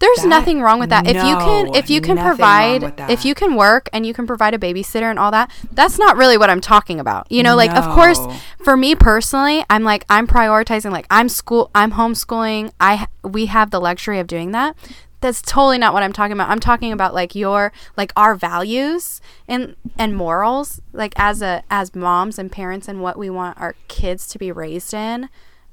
There's 0.00 0.18
that, 0.18 0.28
nothing 0.28 0.60
wrong 0.60 0.78
with 0.78 0.90
that. 0.90 1.04
No, 1.04 1.10
if 1.10 1.16
you 1.16 1.36
can 1.36 1.74
if 1.74 1.90
you 1.90 2.00
can 2.00 2.16
provide 2.16 3.00
if 3.10 3.24
you 3.24 3.34
can 3.34 3.56
work 3.56 3.88
and 3.92 4.06
you 4.06 4.14
can 4.14 4.26
provide 4.26 4.54
a 4.54 4.58
babysitter 4.58 5.10
and 5.10 5.18
all 5.18 5.30
that, 5.32 5.50
that's 5.72 5.98
not 5.98 6.16
really 6.16 6.38
what 6.38 6.50
I'm 6.50 6.60
talking 6.60 7.00
about. 7.00 7.30
You 7.30 7.42
know, 7.42 7.56
like 7.56 7.72
of 7.72 7.84
course 7.94 8.20
for 8.62 8.76
me 8.76 8.94
personally, 8.94 9.64
I'm 9.68 9.82
like 9.82 10.04
I'm 10.08 10.26
prioritizing 10.26 10.92
like 10.92 11.06
I'm 11.10 11.28
school 11.28 11.70
I'm 11.74 11.92
homeschooling. 11.92 12.72
I 12.78 13.08
we 13.24 13.46
have 13.46 13.70
the 13.70 13.80
luxury 13.80 14.20
of 14.20 14.26
doing 14.26 14.52
that. 14.52 14.76
That's 15.20 15.42
totally 15.42 15.78
not 15.78 15.94
what 15.94 16.04
I'm 16.04 16.12
talking 16.12 16.32
about. 16.32 16.48
I'm 16.48 16.60
talking 16.60 16.92
about 16.92 17.12
like 17.12 17.34
your 17.34 17.72
like 17.96 18.12
our 18.14 18.36
values 18.36 19.20
and 19.48 19.74
and 19.98 20.16
morals 20.16 20.80
like 20.92 21.12
as 21.16 21.42
a 21.42 21.64
as 21.70 21.92
moms 21.96 22.38
and 22.38 22.52
parents 22.52 22.86
and 22.86 23.02
what 23.02 23.18
we 23.18 23.30
want 23.30 23.60
our 23.60 23.74
kids 23.88 24.28
to 24.28 24.38
be 24.38 24.52
raised 24.52 24.94
in. 24.94 25.28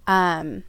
Um 0.08 0.64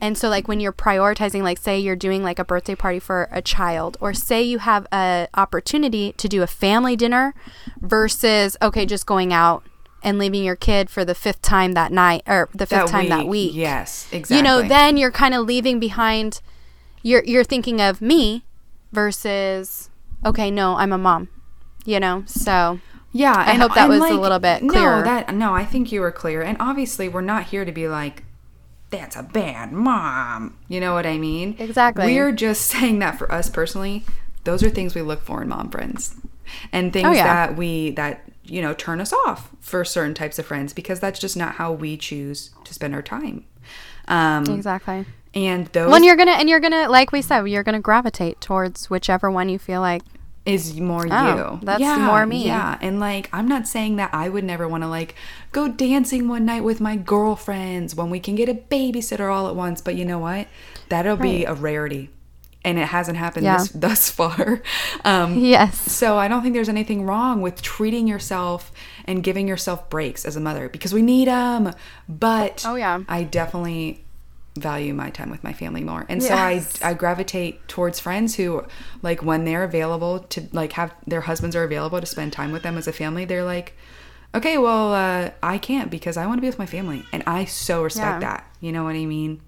and 0.00 0.16
so 0.16 0.28
like 0.28 0.48
when 0.48 0.60
you're 0.60 0.72
prioritizing 0.72 1.42
like 1.42 1.58
say 1.58 1.78
you're 1.78 1.96
doing 1.96 2.22
like 2.22 2.38
a 2.38 2.44
birthday 2.44 2.74
party 2.74 2.98
for 2.98 3.28
a 3.30 3.42
child 3.42 3.96
or 4.00 4.14
say 4.14 4.42
you 4.42 4.58
have 4.58 4.86
a 4.92 5.28
opportunity 5.34 6.12
to 6.12 6.28
do 6.28 6.42
a 6.42 6.46
family 6.46 6.96
dinner 6.96 7.34
versus 7.80 8.56
okay 8.62 8.86
just 8.86 9.06
going 9.06 9.32
out 9.32 9.64
and 10.02 10.18
leaving 10.18 10.42
your 10.44 10.56
kid 10.56 10.88
for 10.88 11.04
the 11.04 11.14
fifth 11.14 11.42
time 11.42 11.72
that 11.72 11.92
night 11.92 12.22
or 12.26 12.48
the 12.54 12.66
fifth 12.66 12.86
that 12.86 12.88
time 12.88 13.02
week. 13.02 13.10
that 13.10 13.26
week. 13.26 13.54
Yes, 13.54 14.08
exactly. 14.12 14.36
You 14.36 14.42
know, 14.42 14.66
then 14.66 14.96
you're 14.96 15.10
kind 15.10 15.34
of 15.34 15.46
leaving 15.46 15.78
behind 15.78 16.40
you're 17.02 17.24
you're 17.24 17.44
thinking 17.44 17.80
of 17.80 18.00
me 18.00 18.44
versus 18.92 19.90
okay, 20.24 20.50
no, 20.50 20.76
I'm 20.76 20.92
a 20.92 20.98
mom. 20.98 21.28
You 21.84 22.00
know. 22.00 22.24
So 22.26 22.80
yeah, 23.12 23.34
I 23.36 23.54
hope 23.54 23.74
that 23.74 23.88
was 23.88 24.00
like, 24.00 24.12
a 24.12 24.16
little 24.16 24.38
bit 24.38 24.60
clearer. 24.68 24.98
No, 24.98 25.04
that 25.04 25.34
no, 25.34 25.54
I 25.54 25.64
think 25.64 25.92
you 25.92 26.00
were 26.00 26.12
clear. 26.12 26.42
And 26.42 26.56
obviously, 26.60 27.08
we're 27.08 27.20
not 27.20 27.44
here 27.44 27.64
to 27.64 27.72
be 27.72 27.88
like 27.88 28.24
that's 28.90 29.16
a 29.16 29.22
bad 29.22 29.72
mom. 29.72 30.56
You 30.68 30.80
know 30.80 30.94
what 30.94 31.06
I 31.06 31.18
mean? 31.18 31.56
Exactly. 31.58 32.06
We're 32.06 32.32
just 32.32 32.66
saying 32.66 32.98
that 33.00 33.18
for 33.18 33.30
us 33.32 33.48
personally, 33.48 34.04
those 34.44 34.62
are 34.62 34.70
things 34.70 34.94
we 34.94 35.02
look 35.02 35.22
for 35.22 35.42
in 35.42 35.48
mom 35.48 35.70
friends. 35.70 36.14
And 36.72 36.92
things 36.92 37.06
oh, 37.06 37.12
yeah. 37.12 37.46
that 37.46 37.56
we 37.56 37.90
that 37.92 38.28
you 38.44 38.60
know 38.60 38.74
turn 38.74 39.00
us 39.00 39.12
off 39.12 39.50
for 39.60 39.84
certain 39.84 40.14
types 40.14 40.38
of 40.38 40.46
friends 40.46 40.72
because 40.72 40.98
that's 40.98 41.20
just 41.20 41.36
not 41.36 41.54
how 41.54 41.72
we 41.72 41.96
choose 41.96 42.50
to 42.64 42.74
spend 42.74 42.94
our 42.94 43.02
time. 43.02 43.44
Um, 44.08 44.44
exactly. 44.46 45.06
And 45.32 45.66
those 45.68 45.92
when 45.92 46.02
you're 46.02 46.16
gonna 46.16 46.32
and 46.32 46.48
you're 46.48 46.58
gonna 46.58 46.88
like 46.88 47.12
we 47.12 47.22
said 47.22 47.44
you're 47.44 47.62
gonna 47.62 47.80
gravitate 47.80 48.40
towards 48.40 48.90
whichever 48.90 49.30
one 49.30 49.48
you 49.48 49.60
feel 49.60 49.80
like 49.80 50.02
is 50.50 50.78
more 50.80 51.06
oh, 51.10 51.36
you. 51.36 51.60
That's 51.62 51.80
yeah, 51.80 51.98
more 51.98 52.26
me. 52.26 52.46
Yeah. 52.46 52.78
And 52.80 53.00
like 53.00 53.28
I'm 53.32 53.48
not 53.48 53.66
saying 53.66 53.96
that 53.96 54.12
I 54.12 54.28
would 54.28 54.44
never 54.44 54.68
want 54.68 54.82
to 54.82 54.88
like 54.88 55.14
go 55.52 55.68
dancing 55.68 56.28
one 56.28 56.44
night 56.44 56.64
with 56.64 56.80
my 56.80 56.96
girlfriends 56.96 57.94
when 57.94 58.10
we 58.10 58.20
can 58.20 58.34
get 58.34 58.48
a 58.48 58.54
babysitter 58.54 59.32
all 59.32 59.48
at 59.48 59.56
once, 59.56 59.80
but 59.80 59.94
you 59.94 60.04
know 60.04 60.18
what? 60.18 60.48
That'll 60.88 61.16
right. 61.16 61.22
be 61.22 61.44
a 61.44 61.54
rarity. 61.54 62.10
And 62.62 62.78
it 62.78 62.88
hasn't 62.88 63.16
happened 63.16 63.44
yeah. 63.44 63.56
this, 63.58 63.68
thus 63.70 64.10
far. 64.10 64.62
Um, 65.02 65.38
yes. 65.38 65.90
So 65.90 66.18
I 66.18 66.28
don't 66.28 66.42
think 66.42 66.52
there's 66.52 66.68
anything 66.68 67.06
wrong 67.06 67.40
with 67.40 67.62
treating 67.62 68.06
yourself 68.06 68.70
and 69.06 69.22
giving 69.22 69.48
yourself 69.48 69.88
breaks 69.88 70.26
as 70.26 70.36
a 70.36 70.40
mother 70.40 70.68
because 70.68 70.92
we 70.92 71.00
need 71.00 71.26
them. 71.26 71.72
But 72.06 72.62
oh 72.66 72.74
yeah, 72.74 73.02
I 73.08 73.22
definitely 73.22 74.04
value 74.56 74.92
my 74.92 75.10
time 75.10 75.30
with 75.30 75.44
my 75.44 75.52
family 75.52 75.82
more. 75.82 76.06
And 76.08 76.20
yes. 76.22 76.28
so 76.28 76.86
I 76.86 76.90
I 76.90 76.94
gravitate 76.94 77.66
towards 77.68 78.00
friends 78.00 78.36
who 78.36 78.64
like 79.02 79.22
when 79.22 79.44
they're 79.44 79.64
available 79.64 80.20
to 80.20 80.48
like 80.52 80.72
have 80.72 80.94
their 81.06 81.22
husbands 81.22 81.54
are 81.54 81.64
available 81.64 82.00
to 82.00 82.06
spend 82.06 82.32
time 82.32 82.52
with 82.52 82.62
them 82.62 82.76
as 82.76 82.88
a 82.88 82.92
family, 82.92 83.24
they're 83.24 83.44
like, 83.44 83.76
"Okay, 84.34 84.58
well, 84.58 84.92
uh, 84.92 85.30
I 85.42 85.58
can't 85.58 85.90
because 85.90 86.16
I 86.16 86.26
want 86.26 86.38
to 86.38 86.42
be 86.42 86.48
with 86.48 86.58
my 86.58 86.66
family." 86.66 87.04
And 87.12 87.22
I 87.26 87.44
so 87.44 87.82
respect 87.82 88.22
yeah. 88.22 88.28
that. 88.28 88.50
You 88.60 88.72
know 88.72 88.84
what 88.84 88.96
I 88.96 89.04
mean? 89.04 89.40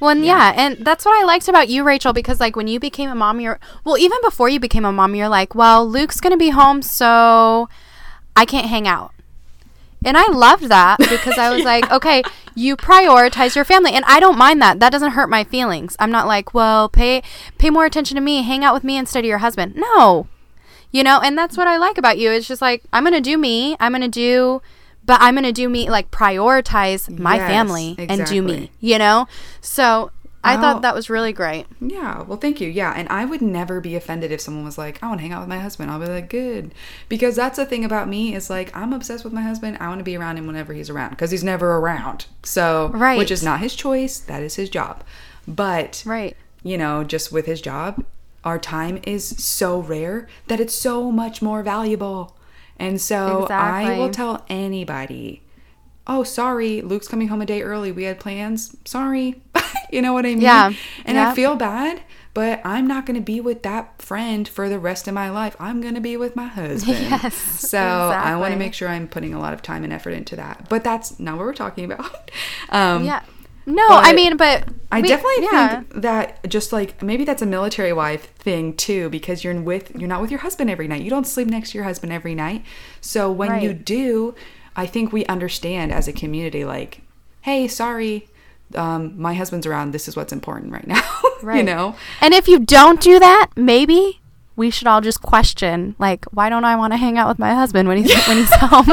Well, 0.00 0.10
and 0.10 0.24
yeah. 0.24 0.52
yeah. 0.52 0.66
and 0.66 0.84
that's 0.84 1.04
what 1.04 1.18
I 1.20 1.24
liked 1.24 1.48
about 1.48 1.68
you, 1.68 1.82
Rachel, 1.82 2.12
because 2.12 2.40
like 2.40 2.56
when 2.56 2.68
you 2.68 2.78
became 2.78 3.08
a 3.08 3.14
mom, 3.14 3.40
you're 3.40 3.58
well, 3.84 3.96
even 3.96 4.18
before 4.22 4.48
you 4.48 4.60
became 4.60 4.84
a 4.84 4.92
mom, 4.92 5.14
you're 5.14 5.28
like, 5.28 5.54
well, 5.54 5.88
Luke's 5.88 6.20
gonna 6.20 6.36
be 6.36 6.50
home, 6.50 6.82
so 6.82 7.68
I 8.34 8.44
can't 8.44 8.66
hang 8.66 8.86
out. 8.86 9.12
And 10.04 10.16
I 10.16 10.30
loved 10.30 10.64
that 10.64 10.98
because 10.98 11.38
I 11.38 11.50
was 11.50 11.58
yeah. 11.60 11.64
like, 11.64 11.90
okay, 11.90 12.22
you 12.56 12.76
prioritize 12.76 13.54
your 13.54 13.64
family 13.64 13.92
and 13.92 14.04
I 14.06 14.18
don't 14.18 14.38
mind 14.38 14.60
that. 14.62 14.80
That 14.80 14.90
doesn't 14.90 15.12
hurt 15.12 15.28
my 15.28 15.44
feelings. 15.44 15.94
I'm 16.00 16.10
not 16.10 16.26
like, 16.26 16.54
well, 16.54 16.88
pay 16.88 17.22
pay 17.58 17.70
more 17.70 17.84
attention 17.84 18.16
to 18.16 18.20
me, 18.20 18.42
hang 18.42 18.64
out 18.64 18.74
with 18.74 18.82
me 18.82 18.96
instead 18.96 19.20
of 19.20 19.28
your 19.28 19.38
husband. 19.38 19.76
No. 19.76 20.26
You 20.90 21.04
know, 21.04 21.20
and 21.20 21.36
that's 21.36 21.56
what 21.56 21.68
I 21.68 21.76
like 21.76 21.98
about 21.98 22.18
you. 22.18 22.30
It's 22.32 22.48
just 22.48 22.62
like 22.62 22.82
I'm 22.92 23.04
going 23.04 23.14
to 23.14 23.20
do 23.20 23.36
me. 23.36 23.76
I'm 23.78 23.92
going 23.92 24.02
to 24.02 24.08
do 24.08 24.62
but 25.04 25.20
I'm 25.20 25.34
going 25.34 25.44
to 25.44 25.52
do 25.52 25.68
me 25.68 25.88
like 25.88 26.10
prioritize 26.10 27.08
my 27.16 27.36
yes, 27.36 27.48
family 27.48 27.90
exactly. 27.92 28.18
and 28.18 28.26
do 28.26 28.42
me, 28.42 28.70
you 28.80 28.98
know? 28.98 29.28
So 29.60 30.10
I 30.46 30.56
thought 30.60 30.82
that 30.82 30.94
was 30.94 31.10
really 31.10 31.32
great. 31.32 31.66
Yeah, 31.80 32.22
well, 32.22 32.38
thank 32.38 32.60
you. 32.60 32.68
Yeah, 32.68 32.92
and 32.96 33.08
I 33.08 33.24
would 33.24 33.42
never 33.42 33.80
be 33.80 33.96
offended 33.96 34.32
if 34.32 34.40
someone 34.40 34.64
was 34.64 34.78
like, 34.78 35.02
"I 35.02 35.08
want 35.08 35.18
to 35.18 35.22
hang 35.22 35.32
out 35.32 35.40
with 35.40 35.48
my 35.48 35.58
husband." 35.58 35.90
I'll 35.90 36.00
be 36.00 36.06
like, 36.06 36.28
"Good," 36.30 36.72
because 37.08 37.36
that's 37.36 37.56
the 37.56 37.66
thing 37.66 37.84
about 37.84 38.08
me 38.08 38.34
is 38.34 38.48
like 38.50 38.74
I'm 38.76 38.92
obsessed 38.92 39.24
with 39.24 39.32
my 39.32 39.42
husband. 39.42 39.78
I 39.80 39.88
want 39.88 40.00
to 40.00 40.04
be 40.04 40.16
around 40.16 40.38
him 40.38 40.46
whenever 40.46 40.72
he's 40.72 40.90
around 40.90 41.10
because 41.10 41.30
he's 41.30 41.44
never 41.44 41.76
around. 41.76 42.26
So, 42.42 42.90
right, 42.94 43.18
which 43.18 43.30
is 43.30 43.42
not 43.42 43.60
his 43.60 43.74
choice. 43.74 44.18
That 44.18 44.42
is 44.42 44.56
his 44.56 44.70
job. 44.70 45.02
But 45.46 46.02
right, 46.06 46.36
you 46.62 46.78
know, 46.78 47.04
just 47.04 47.32
with 47.32 47.46
his 47.46 47.60
job, 47.60 48.04
our 48.44 48.58
time 48.58 49.00
is 49.04 49.26
so 49.26 49.80
rare 49.80 50.28
that 50.46 50.60
it's 50.60 50.74
so 50.74 51.10
much 51.10 51.42
more 51.42 51.62
valuable. 51.62 52.36
And 52.78 53.00
so 53.00 53.44
exactly. 53.44 53.94
I 53.94 53.98
will 53.98 54.10
tell 54.10 54.44
anybody 54.50 55.42
oh, 56.06 56.22
sorry, 56.22 56.80
Luke's 56.82 57.08
coming 57.08 57.28
home 57.28 57.42
a 57.42 57.46
day 57.46 57.62
early. 57.62 57.92
We 57.92 58.04
had 58.04 58.20
plans. 58.20 58.76
Sorry. 58.84 59.42
you 59.90 60.02
know 60.02 60.12
what 60.12 60.24
I 60.26 60.30
mean? 60.30 60.40
Yeah. 60.40 60.72
And. 61.04 61.18
I 61.18 61.34
feel 61.34 61.56
bad, 61.56 62.02
but 62.34 62.60
I'm 62.64 62.86
not 62.86 63.06
going 63.06 63.16
to 63.16 63.22
be 63.24 63.40
with 63.40 63.62
that 63.62 64.00
friend 64.00 64.46
for 64.46 64.68
the 64.68 64.78
rest 64.78 65.08
of 65.08 65.14
my 65.14 65.30
life. 65.30 65.56
I'm 65.58 65.80
going 65.80 65.94
to 65.94 66.00
be 66.00 66.16
with 66.16 66.36
my 66.36 66.46
husband. 66.60 66.98
Yes, 66.98 67.34
So 67.34 67.78
I 67.78 68.36
want 68.36 68.52
to 68.52 68.58
make 68.58 68.74
sure 68.74 68.88
I'm 68.88 69.08
putting 69.08 69.34
a 69.34 69.40
lot 69.40 69.54
of 69.54 69.62
time 69.62 69.84
and 69.84 69.92
effort 69.92 70.10
into 70.10 70.36
that. 70.36 70.68
But 70.68 70.84
that's 70.84 71.18
not 71.18 71.36
what 71.38 71.46
we're 71.46 71.54
talking 71.54 71.84
about. 71.84 72.30
Um, 72.70 73.04
Yeah. 73.04 73.22
No, 73.68 73.84
I 73.88 74.12
mean, 74.12 74.36
but 74.36 74.68
I 74.92 75.00
we- 75.00 75.08
definitely 75.08 75.42
yeah. 75.42 75.68
think 75.80 76.02
that 76.02 76.48
just 76.48 76.72
like 76.72 77.02
maybe 77.02 77.24
that's 77.24 77.42
a 77.42 77.46
military 77.46 77.92
wife 77.92 78.32
thing 78.36 78.76
too, 78.76 79.08
because 79.08 79.42
you're 79.42 79.60
with 79.60 79.90
you're 79.96 80.08
not 80.08 80.20
with 80.20 80.30
your 80.30 80.38
husband 80.38 80.70
every 80.70 80.86
night. 80.86 81.02
You 81.02 81.10
don't 81.10 81.26
sleep 81.26 81.48
next 81.48 81.72
to 81.72 81.78
your 81.78 81.84
husband 81.84 82.12
every 82.12 82.36
night. 82.36 82.64
So 83.00 83.28
when 83.30 83.60
you 83.60 83.72
do, 83.72 84.36
I 84.76 84.86
think 84.86 85.12
we 85.12 85.24
understand 85.26 85.92
as 85.92 86.06
a 86.06 86.12
community, 86.12 86.64
like, 86.64 87.00
hey, 87.42 87.66
sorry, 87.68 88.28
um, 88.74 89.18
my 89.20 89.34
husband's 89.34 89.66
around. 89.66 89.92
This 89.92 90.06
is 90.08 90.16
what's 90.16 90.32
important 90.32 90.72
right 90.72 90.86
now. 90.96 91.02
right. 91.42 91.56
you 91.58 91.62
know? 91.62 91.96
And 92.20 92.34
if 92.34 92.46
you 92.48 92.58
don't 92.58 93.00
do 93.00 93.18
that, 93.18 93.48
maybe 93.56 94.20
we 94.54 94.70
should 94.70 94.86
all 94.86 95.00
just 95.00 95.22
question, 95.22 95.94
like, 95.98 96.24
why 96.26 96.48
don't 96.48 96.64
I 96.64 96.76
want 96.76 96.92
to 96.92 96.96
hang 96.96 97.18
out 97.18 97.28
with 97.28 97.38
my 97.38 97.54
husband 97.54 97.88
when 97.88 97.98
he's 97.98 98.14
when 98.26 98.36
he's 98.38 98.52
home? 98.54 98.86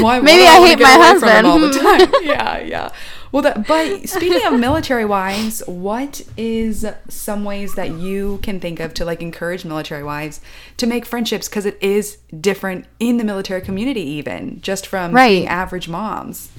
Why, 0.00 0.18
why 0.18 0.20
Maybe 0.20 0.42
do 0.42 0.48
I 0.48 0.58
wanna 0.58 0.68
hate 0.68 0.80
my 0.80 0.94
away 0.94 1.18
from 1.18 1.28
him 1.28 1.44
husband. 1.44 1.46
all 1.46 1.58
the 1.60 1.72
time. 1.72 2.12
yeah, 2.22 2.58
yeah. 2.58 2.92
Well, 3.34 3.42
that, 3.42 3.66
but 3.66 4.08
speaking 4.08 4.46
of 4.46 4.60
military 4.60 5.04
wives, 5.04 5.60
what 5.66 6.22
is 6.36 6.86
some 7.08 7.44
ways 7.44 7.74
that 7.74 7.90
you 7.90 8.38
can 8.44 8.60
think 8.60 8.78
of 8.78 8.94
to 8.94 9.04
like 9.04 9.20
encourage 9.20 9.64
military 9.64 10.04
wives 10.04 10.40
to 10.76 10.86
make 10.86 11.04
friendships? 11.04 11.48
Because 11.48 11.66
it 11.66 11.76
is 11.80 12.18
different 12.40 12.84
in 13.00 13.16
the 13.16 13.24
military 13.24 13.60
community, 13.60 14.02
even 14.02 14.60
just 14.60 14.86
from 14.86 15.10
Right. 15.10 15.30
being 15.30 15.48
average 15.48 15.88
moms. 15.88 16.52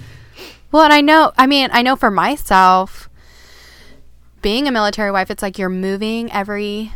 well, 0.74 0.84
and 0.84 0.92
I 0.92 1.00
know, 1.00 1.32
I 1.38 1.48
mean, 1.48 1.70
I 1.72 1.82
know 1.82 1.96
for 1.96 2.12
myself, 2.12 3.10
being 4.42 4.68
a 4.68 4.72
military 4.72 5.12
wife, 5.12 5.32
it's 5.32 5.42
like 5.42 5.58
you're 5.58 5.70
moving 5.70 6.30
every 6.34 6.92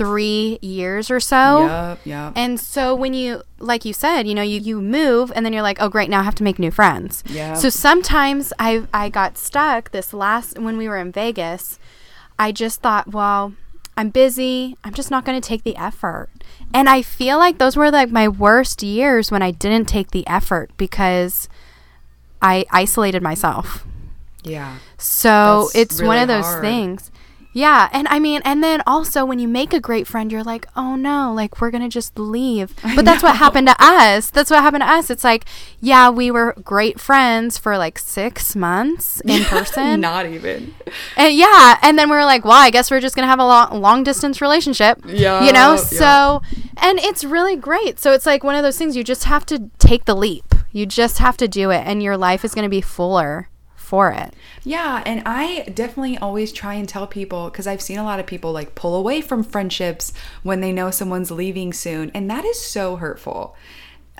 three 0.00 0.58
years 0.62 1.10
or 1.10 1.20
so. 1.20 1.66
Yep, 1.66 1.98
yep. 2.04 2.32
And 2.34 2.58
so 2.58 2.94
when 2.94 3.12
you, 3.12 3.42
like 3.58 3.84
you 3.84 3.92
said, 3.92 4.26
you 4.26 4.34
know, 4.34 4.40
you, 4.40 4.58
you 4.58 4.80
move 4.80 5.30
and 5.34 5.44
then 5.44 5.52
you're 5.52 5.60
like, 5.60 5.76
oh, 5.78 5.90
great, 5.90 6.08
now 6.08 6.20
I 6.20 6.22
have 6.22 6.34
to 6.36 6.42
make 6.42 6.58
new 6.58 6.70
friends. 6.70 7.22
Yeah. 7.26 7.52
So 7.52 7.68
sometimes 7.68 8.50
I, 8.58 8.86
I 8.94 9.10
got 9.10 9.36
stuck 9.36 9.90
this 9.90 10.14
last, 10.14 10.58
when 10.58 10.78
we 10.78 10.88
were 10.88 10.96
in 10.96 11.12
Vegas, 11.12 11.78
I 12.38 12.50
just 12.50 12.80
thought, 12.80 13.08
well, 13.12 13.52
I'm 13.94 14.08
busy. 14.08 14.74
I'm 14.84 14.94
just 14.94 15.10
not 15.10 15.26
going 15.26 15.38
to 15.38 15.46
take 15.46 15.64
the 15.64 15.76
effort. 15.76 16.30
And 16.72 16.88
I 16.88 17.02
feel 17.02 17.36
like 17.36 17.58
those 17.58 17.76
were 17.76 17.90
like 17.90 18.10
my 18.10 18.26
worst 18.26 18.82
years 18.82 19.30
when 19.30 19.42
I 19.42 19.50
didn't 19.50 19.86
take 19.86 20.12
the 20.12 20.26
effort 20.26 20.70
because 20.78 21.46
I 22.40 22.64
isolated 22.70 23.22
myself. 23.22 23.86
yeah. 24.44 24.78
So 24.96 25.68
That's 25.74 25.98
it's 25.98 26.02
one 26.02 26.16
of 26.16 26.28
those 26.28 26.46
hard. 26.46 26.62
things. 26.62 27.10
Yeah, 27.52 27.88
and 27.92 28.06
I 28.08 28.20
mean, 28.20 28.42
and 28.44 28.62
then 28.62 28.80
also 28.86 29.24
when 29.24 29.40
you 29.40 29.48
make 29.48 29.72
a 29.72 29.80
great 29.80 30.06
friend, 30.06 30.30
you're 30.30 30.44
like, 30.44 30.66
oh 30.76 30.94
no, 30.94 31.32
like 31.34 31.60
we're 31.60 31.72
gonna 31.72 31.88
just 31.88 32.18
leave. 32.18 32.74
But 32.94 33.04
that's 33.04 33.22
what 33.22 33.36
happened 33.36 33.66
to 33.66 33.76
us. 33.78 34.30
That's 34.30 34.50
what 34.50 34.62
happened 34.62 34.82
to 34.82 34.88
us. 34.88 35.10
It's 35.10 35.24
like, 35.24 35.44
yeah, 35.80 36.10
we 36.10 36.30
were 36.30 36.54
great 36.62 37.00
friends 37.00 37.58
for 37.58 37.76
like 37.76 37.98
six 37.98 38.54
months 38.54 39.20
in 39.22 39.42
person, 39.44 40.00
Not 40.00 40.26
even. 40.26 40.74
and 41.16 41.34
yeah, 41.34 41.78
and 41.82 41.98
then 41.98 42.08
we 42.08 42.16
were 42.16 42.24
like, 42.24 42.44
well, 42.44 42.60
I 42.60 42.70
guess 42.70 42.90
we're 42.90 43.00
just 43.00 43.16
gonna 43.16 43.26
have 43.26 43.40
a 43.40 43.46
long, 43.46 43.80
long 43.80 44.04
distance 44.04 44.40
relationship. 44.40 45.00
Yeah, 45.06 45.44
you 45.44 45.52
know. 45.52 45.72
yeah. 45.72 45.76
So, 45.76 46.42
and 46.76 46.98
it's 47.00 47.24
really 47.24 47.56
great. 47.56 47.98
So 47.98 48.12
it's 48.12 48.26
like 48.26 48.44
one 48.44 48.54
of 48.54 48.62
those 48.62 48.78
things. 48.78 48.96
You 48.96 49.02
just 49.04 49.24
have 49.24 49.44
to 49.46 49.70
take 49.78 50.04
the 50.04 50.14
leap. 50.14 50.54
You 50.72 50.86
just 50.86 51.18
have 51.18 51.36
to 51.38 51.48
do 51.48 51.70
it, 51.70 51.82
and 51.84 52.00
your 52.00 52.16
life 52.16 52.44
is 52.44 52.54
gonna 52.54 52.68
be 52.68 52.80
fuller 52.80 53.49
for 53.90 54.12
it. 54.12 54.32
Yeah, 54.62 55.02
and 55.04 55.20
I 55.26 55.64
definitely 55.74 56.16
always 56.16 56.52
try 56.52 56.74
and 56.74 56.88
tell 56.88 57.08
people 57.08 57.50
because 57.50 57.66
I've 57.66 57.82
seen 57.82 57.98
a 57.98 58.04
lot 58.04 58.20
of 58.20 58.26
people 58.26 58.52
like 58.52 58.76
pull 58.76 58.94
away 58.94 59.20
from 59.20 59.42
friendships 59.42 60.12
when 60.44 60.60
they 60.60 60.72
know 60.72 60.92
someone's 60.92 61.32
leaving 61.32 61.72
soon, 61.72 62.12
and 62.14 62.30
that 62.30 62.44
is 62.44 62.60
so 62.64 62.94
hurtful. 62.96 63.56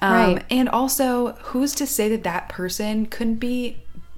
Um, 0.03 0.35
Right. 0.35 0.45
And 0.51 0.69
also, 0.69 1.35
who's 1.53 1.73
to 1.77 1.87
say 1.87 2.09
that 2.09 2.25
that 2.25 2.49
person 2.49 3.07
couldn't 3.07 3.37
be 3.37 3.77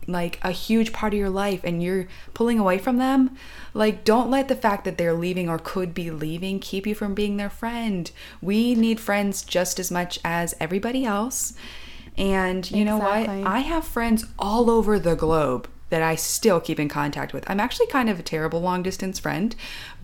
like 0.08 0.38
a 0.42 0.50
huge 0.52 0.92
part 0.92 1.12
of 1.12 1.18
your 1.18 1.30
life 1.30 1.60
and 1.64 1.82
you're 1.82 2.08
pulling 2.32 2.58
away 2.58 2.78
from 2.78 2.96
them? 2.96 3.36
Like, 3.74 4.04
don't 4.04 4.30
let 4.30 4.48
the 4.48 4.56
fact 4.56 4.84
that 4.84 4.96
they're 4.96 5.12
leaving 5.12 5.50
or 5.50 5.58
could 5.58 5.92
be 5.92 6.10
leaving 6.10 6.60
keep 6.60 6.86
you 6.86 6.94
from 6.94 7.12
being 7.14 7.36
their 7.36 7.50
friend. 7.50 8.10
We 8.40 8.74
need 8.74 9.00
friends 9.00 9.42
just 9.42 9.78
as 9.78 9.90
much 9.90 10.18
as 10.24 10.54
everybody 10.58 11.04
else. 11.04 11.52
And 12.16 12.70
you 12.70 12.84
know 12.84 12.98
what? 12.98 13.28
I 13.28 13.60
have 13.60 13.84
friends 13.84 14.26
all 14.38 14.70
over 14.70 14.98
the 14.98 15.14
globe 15.16 15.68
that 15.90 16.02
I 16.02 16.14
still 16.14 16.60
keep 16.60 16.78
in 16.80 16.88
contact 16.88 17.32
with. 17.32 17.48
I'm 17.48 17.60
actually 17.60 17.86
kind 17.86 18.08
of 18.08 18.18
a 18.18 18.22
terrible 18.22 18.60
long 18.60 18.82
distance 18.82 19.18
friend, 19.18 19.54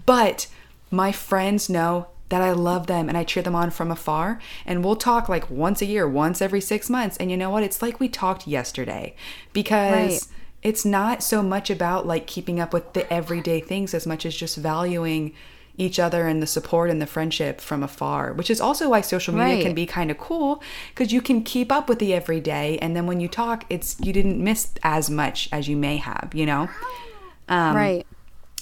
but 0.06 0.46
my 0.90 1.12
friends 1.12 1.68
know 1.68 2.08
that 2.30 2.42
I 2.42 2.52
love 2.52 2.86
them 2.86 3.08
and 3.08 3.16
I 3.16 3.24
cheer 3.24 3.42
them 3.42 3.54
on 3.54 3.70
from 3.70 3.90
afar. 3.90 4.38
And 4.66 4.84
we'll 4.84 4.96
talk 4.96 5.28
like 5.28 5.50
once 5.50 5.80
a 5.80 5.86
year, 5.86 6.06
once 6.06 6.42
every 6.42 6.60
six 6.60 6.90
months. 6.90 7.16
And 7.16 7.30
you 7.30 7.36
know 7.36 7.48
what? 7.50 7.62
It's 7.62 7.80
like 7.80 8.00
we 8.00 8.08
talked 8.08 8.46
yesterday 8.46 9.14
because 9.54 9.92
Right. 9.92 10.26
it's 10.62 10.84
not 10.84 11.22
so 11.22 11.42
much 11.42 11.70
about 11.70 12.06
like 12.06 12.26
keeping 12.26 12.60
up 12.60 12.72
with 12.74 12.92
the 12.92 13.10
everyday 13.10 13.60
things 13.60 13.94
as 13.94 14.06
much 14.06 14.26
as 14.26 14.36
just 14.36 14.56
valuing 14.58 15.32
each 15.78 15.98
other 15.98 16.26
and 16.26 16.42
the 16.42 16.46
support 16.46 16.90
and 16.90 17.00
the 17.00 17.06
friendship 17.06 17.60
from 17.60 17.82
afar, 17.82 18.32
which 18.34 18.50
is 18.50 18.60
also 18.60 18.90
why 18.90 19.00
social 19.00 19.32
media 19.34 19.54
Right. 19.54 19.62
can 19.62 19.74
be 19.74 19.86
kind 19.86 20.10
of 20.10 20.18
cool 20.18 20.60
because 20.90 21.12
you 21.12 21.22
can 21.22 21.42
keep 21.42 21.70
up 21.72 21.88
with 21.88 21.98
the 22.00 22.12
everyday 22.12 22.76
and 22.78 22.94
then 22.94 23.06
when 23.06 23.20
you 23.20 23.28
talk, 23.28 23.64
it's 23.70 23.96
you 24.00 24.12
didn't 24.12 24.42
miss 24.42 24.72
as 24.82 25.08
much 25.08 25.48
as 25.52 25.68
you 25.68 25.76
may 25.76 25.96
have, 25.96 26.30
you 26.34 26.44
know? 26.44 26.68
Um, 27.48 27.74
right. 27.76 28.06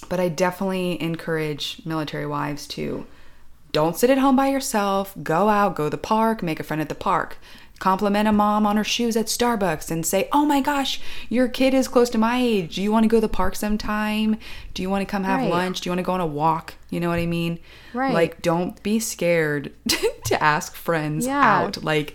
but 0.09 0.21
I 0.21 0.29
definitely 0.29 1.01
encourage 1.03 1.81
military 1.85 2.27
wives 2.27 2.67
to 2.69 3.07
don't 3.73 3.97
sit 3.97 4.11
at 4.11 4.19
home 4.19 4.37
by 4.37 4.49
yourself. 4.49 5.15
Go 5.23 5.49
out, 5.49 5.75
go 5.75 5.85
to 5.85 5.91
the 5.91 5.99
park, 5.99 6.43
make 6.43 6.61
a 6.61 6.63
friend 6.63 6.81
at 6.81 6.89
the 6.89 6.95
park. 6.95 7.39
Compliment 7.79 8.27
a 8.27 8.33
mom 8.33 8.67
on 8.67 8.77
her 8.79 8.85
shoes 8.85 9.17
at 9.17 9.27
Starbucks 9.27 9.91
and 9.91 10.07
say, 10.07 10.29
Oh 10.33 10.47
my 10.47 10.61
gosh, 10.63 10.99
your 11.29 11.47
kid 11.47 11.75
is 11.75 11.89
close 11.89 12.09
to 12.11 12.19
my 12.19 12.39
age. 12.39 12.77
Do 12.77 12.83
you 12.83 12.91
want 12.91 13.05
to 13.05 13.09
go 13.09 13.19
to 13.19 13.21
the 13.21 13.29
park 13.29 13.55
sometime? 13.55 14.39
Do 14.73 14.81
you 14.83 14.89
want 14.89 15.03
to 15.07 15.11
come 15.11 15.25
have 15.25 15.41
Right. 15.41 15.51
lunch? 15.51 15.81
Do 15.83 15.89
you 15.89 15.91
want 15.93 15.99
to 15.99 16.05
go 16.05 16.13
on 16.13 16.21
a 16.21 16.27
walk? 16.27 16.75
You 16.89 17.01
know 17.01 17.09
what 17.11 17.19
I 17.19 17.27
mean? 17.27 17.59
Right. 17.93 18.15
Like, 18.15 18.41
don't 18.41 18.83
be 18.83 18.99
scared 18.99 19.73
to 20.25 20.43
ask 20.43 20.75
friends 20.75 21.27
Yeah. 21.27 21.65
out. 21.65 21.85
Like, 21.85 22.15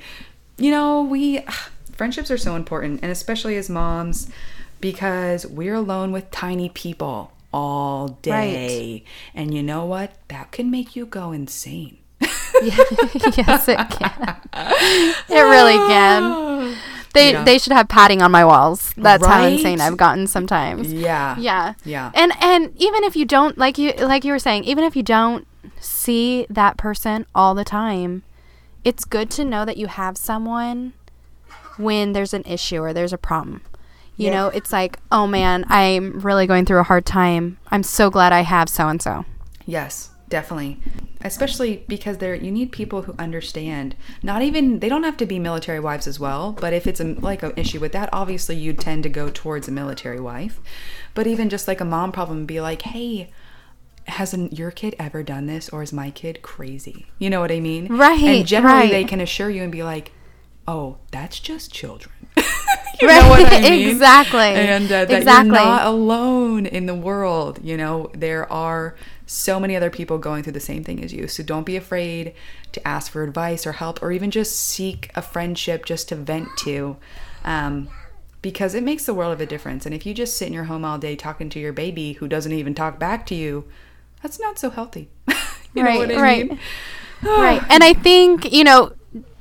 you 0.57 0.71
know, 0.71 1.03
we 1.03 1.45
friendships 1.93 2.31
are 2.31 2.37
so 2.39 2.55
important, 2.55 3.01
and 3.03 3.11
especially 3.11 3.55
as 3.55 3.69
moms, 3.69 4.29
because 4.79 5.45
we're 5.45 5.75
alone 5.75 6.11
with 6.11 6.31
tiny 6.31 6.69
people 6.69 7.33
all 7.53 8.07
day. 8.23 9.03
And 9.35 9.53
you 9.53 9.61
know 9.61 9.85
what? 9.85 10.13
That 10.29 10.51
can 10.51 10.71
make 10.71 10.95
you 10.95 11.05
go 11.05 11.31
insane. 11.31 11.97
yes, 13.37 13.67
it 13.67 13.77
can. 13.89 14.37
It 15.29 15.41
really 15.41 15.75
can. 15.75 16.75
They 17.13 17.33
Yeah. 17.33 17.43
they 17.43 17.57
should 17.57 17.73
have 17.73 17.89
padding 17.89 18.21
on 18.21 18.31
my 18.31 18.45
walls. 18.45 18.93
That's 18.95 19.25
how 19.27 19.43
insane 19.43 19.81
I've 19.81 19.97
gotten 19.97 20.27
sometimes. 20.27 20.93
Yeah. 20.93 21.35
Yeah. 21.37 21.73
Yeah. 21.83 22.09
And 22.13 22.31
and 22.41 22.71
even 22.77 23.03
if 23.03 23.17
you 23.17 23.25
don't 23.25 23.57
like 23.57 23.77
you 23.77 23.91
like 23.99 24.23
you 24.23 24.31
were 24.31 24.39
saying, 24.39 24.63
even 24.63 24.85
if 24.85 24.95
you 24.95 25.03
don't 25.03 25.45
see 25.81 26.47
that 26.49 26.77
person 26.77 27.25
all 27.35 27.53
the 27.53 27.65
time, 27.65 28.23
it's 28.85 29.03
good 29.03 29.29
to 29.31 29.43
know 29.43 29.65
that 29.65 29.75
you 29.75 29.87
have 29.87 30.15
someone 30.17 30.93
when 31.77 32.13
there's 32.13 32.33
an 32.33 32.43
issue 32.45 32.79
or 32.81 32.93
there's 32.93 33.11
a 33.11 33.17
problem. 33.17 33.59
You 34.15 34.27
Yeah. 34.27 34.33
know, 34.33 34.47
it's 34.47 34.71
like, 34.71 34.97
"Oh 35.11 35.27
man, 35.27 35.65
I'm 35.67 36.21
really 36.21 36.47
going 36.47 36.65
through 36.65 36.79
a 36.79 36.83
hard 36.83 37.05
time. 37.05 37.57
I'm 37.71 37.83
so 37.83 38.09
glad 38.09 38.31
I 38.31 38.43
have 38.43 38.69
so 38.69 38.87
and 38.87 39.01
so." 39.01 39.25
Yes, 39.65 40.11
definitely. 40.31 40.79
Especially 41.23 41.83
because 41.87 42.17
there 42.17 42.33
you 42.33 42.49
need 42.49 42.71
people 42.71 43.03
who 43.03 43.13
understand. 43.19 43.95
Not 44.23 44.41
even 44.41 44.79
they 44.79 44.89
don't 44.89 45.03
have 45.03 45.17
to 45.17 45.27
be 45.27 45.37
military 45.37 45.79
wives 45.79 46.07
as 46.07 46.19
well, 46.19 46.53
but 46.53 46.73
if 46.73 46.87
it's 46.87 46.99
a, 46.99 47.03
like 47.03 47.43
an 47.43 47.53
issue 47.55 47.79
with 47.79 47.91
that, 47.91 48.09
obviously 48.11 48.55
you 48.55 48.73
tend 48.73 49.03
to 49.03 49.09
go 49.09 49.29
towards 49.31 49.67
a 49.67 49.71
military 49.71 50.19
wife. 50.19 50.59
But 51.13 51.27
even 51.27 51.49
just 51.49 51.67
like 51.67 51.79
a 51.79 51.85
mom 51.85 52.11
problem 52.11 52.47
be 52.47 52.59
like, 52.59 52.81
"Hey, 52.81 53.29
hasn't 54.07 54.57
your 54.57 54.71
kid 54.71 54.95
ever 54.97 55.21
done 55.21 55.45
this 55.45 55.69
or 55.69 55.83
is 55.83 55.93
my 55.93 56.09
kid 56.09 56.41
crazy?" 56.41 57.05
You 57.19 57.29
know 57.29 57.39
what 57.39 57.51
I 57.51 57.59
mean? 57.59 57.85
Right, 57.95 58.19
And 58.19 58.47
generally 58.47 58.79
right. 58.79 58.91
they 58.91 59.03
can 59.03 59.21
assure 59.21 59.51
you 59.51 59.61
and 59.61 59.71
be 59.71 59.83
like, 59.83 60.11
"Oh, 60.67 60.97
that's 61.11 61.39
just 61.39 61.71
children." 61.71 62.15
you 63.01 63.07
know 63.07 63.29
what 63.29 63.51
I 63.53 63.61
mean? 63.69 63.89
exactly. 63.89 64.39
And 64.39 64.85
uh, 64.85 65.05
that 65.05 65.11
Exactly. 65.11 65.49
you're 65.51 65.65
not 65.65 65.85
alone 65.85 66.65
in 66.65 66.87
the 66.87 66.95
world. 66.95 67.59
You 67.63 67.77
know, 67.77 68.09
there 68.15 68.51
are 68.51 68.95
so 69.31 69.61
many 69.61 69.77
other 69.77 69.89
people 69.89 70.17
going 70.17 70.43
through 70.43 70.51
the 70.51 70.59
same 70.59 70.83
thing 70.83 71.01
as 71.01 71.13
you. 71.13 71.25
So 71.27 71.41
don't 71.41 71.65
be 71.65 71.77
afraid 71.77 72.33
to 72.73 72.85
ask 72.85 73.09
for 73.09 73.23
advice 73.23 73.65
or 73.65 73.71
help 73.71 74.03
or 74.03 74.11
even 74.11 74.29
just 74.29 74.59
seek 74.59 75.09
a 75.15 75.21
friendship 75.21 75.85
just 75.85 76.09
to 76.09 76.15
vent 76.15 76.49
to. 76.59 76.97
Um, 77.45 77.87
because 78.41 78.75
it 78.75 78.83
makes 78.83 79.05
the 79.05 79.13
world 79.13 79.31
of 79.31 79.39
a 79.39 79.45
difference. 79.45 79.85
And 79.85 79.95
if 79.95 80.05
you 80.05 80.13
just 80.13 80.35
sit 80.35 80.47
in 80.47 80.53
your 80.53 80.65
home 80.65 80.83
all 80.83 80.97
day 80.97 81.15
talking 81.15 81.49
to 81.51 81.59
your 81.59 81.71
baby 81.71 82.13
who 82.13 82.27
doesn't 82.27 82.51
even 82.51 82.75
talk 82.75 82.99
back 82.99 83.25
to 83.27 83.35
you, 83.35 83.65
that's 84.21 84.37
not 84.39 84.59
so 84.59 84.69
healthy. 84.69 85.09
you 85.73 85.83
Right, 85.83 85.93
know 85.93 85.99
what 85.99 86.11
I 86.11 86.21
right. 86.21 86.49
mean? 86.49 86.59
right. 87.23 87.63
And 87.69 87.83
I 87.85 87.93
think, 87.93 88.51
you 88.51 88.65
know, 88.65 88.91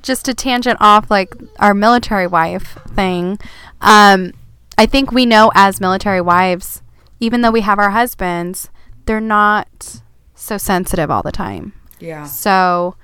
just 0.02 0.24
to 0.26 0.34
tangent 0.34 0.78
off 0.80 1.10
like 1.10 1.34
our 1.58 1.74
military 1.74 2.28
wife 2.28 2.78
thing, 2.94 3.38
um, 3.80 4.32
I 4.78 4.86
think 4.86 5.10
we 5.10 5.26
know 5.26 5.50
as 5.56 5.80
military 5.80 6.20
wives, 6.20 6.80
even 7.18 7.40
though 7.40 7.50
we 7.50 7.62
have 7.62 7.78
our 7.80 7.90
husbands, 7.90 8.70
they're 9.06 9.20
not 9.20 10.00
so 10.34 10.58
sensitive 10.58 11.10
all 11.10 11.22
the 11.22 11.32
time. 11.32 11.72
Yeah. 11.98 12.24
So, 12.24 12.96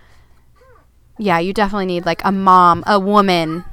yeah, 1.19 1.39
you 1.39 1.53
definitely 1.53 1.87
need 1.87 2.07
like 2.07 2.23
a 2.25 2.33
mom, 2.33 2.83
a 2.87 2.99
woman 2.99 3.65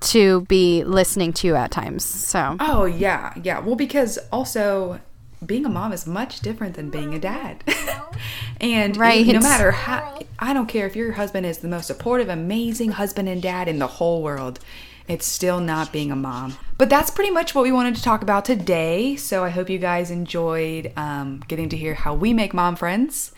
to 0.00 0.42
be 0.42 0.84
listening 0.84 1.32
to 1.32 1.46
you 1.46 1.54
at 1.54 1.70
times. 1.70 2.04
So, 2.04 2.56
oh, 2.60 2.84
yeah. 2.84 3.32
Yeah. 3.42 3.60
Well, 3.60 3.76
because 3.76 4.18
also 4.30 5.00
being 5.44 5.64
a 5.64 5.68
mom 5.68 5.92
is 5.92 6.06
much 6.06 6.40
different 6.40 6.74
than 6.74 6.90
being 6.90 7.14
a 7.14 7.18
dad. 7.18 7.64
and 8.60 8.96
right. 8.96 9.26
no 9.26 9.40
matter 9.40 9.70
how, 9.70 10.20
I 10.38 10.52
don't 10.52 10.66
care 10.66 10.86
if 10.86 10.94
your 10.94 11.12
husband 11.12 11.46
is 11.46 11.58
the 11.58 11.68
most 11.68 11.86
supportive, 11.86 12.28
amazing 12.28 12.92
husband 12.92 13.28
and 13.28 13.42
dad 13.42 13.68
in 13.68 13.78
the 13.78 13.86
whole 13.86 14.22
world, 14.22 14.60
it's 15.08 15.26
still 15.26 15.60
not 15.60 15.92
being 15.92 16.10
a 16.10 16.16
mom. 16.16 16.56
But 16.78 16.90
that's 16.90 17.10
pretty 17.10 17.30
much 17.30 17.54
what 17.54 17.62
we 17.62 17.72
wanted 17.72 17.96
to 17.96 18.02
talk 18.02 18.22
about 18.22 18.44
today. 18.44 19.16
So 19.16 19.44
I 19.44 19.50
hope 19.50 19.70
you 19.70 19.78
guys 19.78 20.10
enjoyed 20.10 20.92
um, 20.96 21.42
getting 21.48 21.68
to 21.70 21.76
hear 21.76 21.94
how 21.94 22.14
we 22.14 22.32
make 22.32 22.54
mom 22.54 22.76
friends 22.76 23.32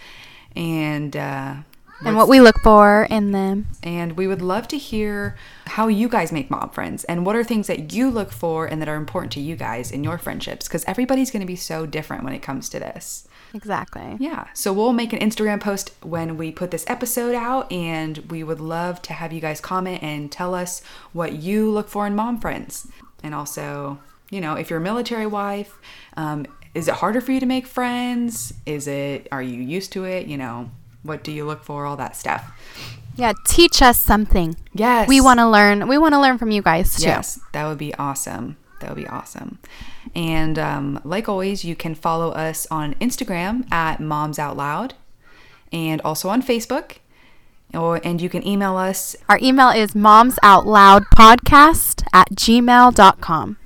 and 0.56 1.16
uh, 1.16 1.56
and 2.05 2.16
what 2.16 2.28
we 2.28 2.40
look 2.40 2.61
for 2.62 3.07
in 3.11 3.32
them. 3.32 3.66
And 3.82 4.16
we 4.16 4.26
would 4.26 4.42
love 4.42 4.68
to 4.68 4.78
hear 4.78 5.36
how 5.66 5.88
you 5.88 6.09
guys 6.09 6.32
make 6.32 6.50
mom 6.50 6.70
friends 6.70 7.05
and 7.05 7.24
what 7.24 7.36
are 7.36 7.44
things 7.44 7.66
that 7.66 7.92
you 7.92 8.11
look 8.11 8.32
for 8.32 8.66
and 8.66 8.80
that 8.80 8.88
are 8.88 8.96
important 8.96 9.32
to 9.32 9.40
you 9.40 9.57
guys 9.57 9.90
in 9.90 10.05
your 10.05 10.18
friendships 10.18 10.68
because 10.68 10.84
everybody's 10.84 11.30
going 11.30 11.40
to 11.40 11.46
be 11.46 11.57
so 11.57 11.86
different 11.86 12.24
when 12.24 12.32
it 12.32 12.42
comes 12.42 12.68
to 12.70 12.78
this. 12.78 13.26
Exactly. 13.55 14.16
Yeah. 14.18 14.48
So 14.52 14.72
we'll 14.72 14.92
make 14.92 15.12
an 15.12 15.20
Instagram 15.20 15.61
post 15.61 15.92
when 16.02 16.36
we 16.36 16.50
put 16.50 16.70
this 16.70 16.84
episode 16.88 17.34
out 17.34 17.70
and 17.70 18.18
we 18.30 18.42
would 18.42 18.61
love 18.61 19.00
to 19.02 19.12
have 19.12 19.32
you 19.32 19.40
guys 19.40 19.61
comment 19.61 20.02
and 20.02 20.30
tell 20.30 20.55
us 20.55 20.82
what 21.12 21.34
you 21.34 21.70
look 21.70 21.88
for 21.88 22.07
in 22.07 22.16
mom 22.16 22.40
friends. 22.40 22.88
And 23.22 23.34
also, 23.34 23.98
you 24.30 24.40
know, 24.40 24.55
if 24.55 24.70
you're 24.70 24.80
a 24.80 24.82
military 24.82 25.26
wife, 25.26 25.78
um, 26.16 26.46
is 26.74 26.88
it 26.88 26.94
harder 26.94 27.20
for 27.20 27.30
you 27.30 27.40
to 27.40 27.46
make 27.46 27.66
friends? 27.66 28.52
Is 28.66 28.88
it, 28.88 29.28
are 29.30 29.42
you 29.42 29.62
used 29.62 29.92
to 29.92 30.05
it? 30.05 30.26
You 30.26 30.36
know, 30.36 30.70
what 31.05 31.22
do 31.22 31.30
you 31.30 31.44
look 31.44 31.62
for? 31.62 31.86
All 31.86 31.96
that 31.96 32.16
stuff. 32.16 32.50
Yeah, 33.16 33.32
teach 33.46 33.80
us 33.80 34.00
something. 34.00 34.57
Yes. 34.72 35.09
We 35.09 35.20
want 35.20 35.38
to 35.38 35.48
learn. 35.48 35.86
We 35.86 35.98
want 35.98 36.14
to 36.14 36.20
learn 36.20 36.38
from 36.38 36.50
you 36.50 36.62
guys 36.62 36.96
too. 36.96 37.05
Yes, 37.05 37.38
that 37.52 37.64
would 37.66 37.78
be 37.78 37.94
awesome. 37.94 38.57
That 38.80 38.90
would 38.90 38.96
be 38.96 39.07
awesome. 39.07 39.61
And 40.14 40.59
um, 40.59 41.00
like 41.05 41.28
always, 41.28 41.64
you 41.64 41.76
can 41.76 41.94
follow 41.94 42.32
us 42.32 42.66
on 42.70 42.94
Instagram 42.94 43.70
at 43.72 44.00
Moms 44.00 44.38
Out 44.38 44.57
Loud 44.57 44.94
and 45.72 46.00
also 46.02 46.28
on 46.28 46.42
Facebook. 46.42 46.96
Or, 47.72 47.98
and 48.05 48.20
you 48.20 48.28
can 48.28 48.46
email 48.46 48.76
us. 48.76 49.16
Our 49.28 49.38
email 49.42 49.70
is 49.70 49.94
momsoutloudpodcast 49.94 52.05
at 52.12 52.30
gmail.com. 52.30 53.57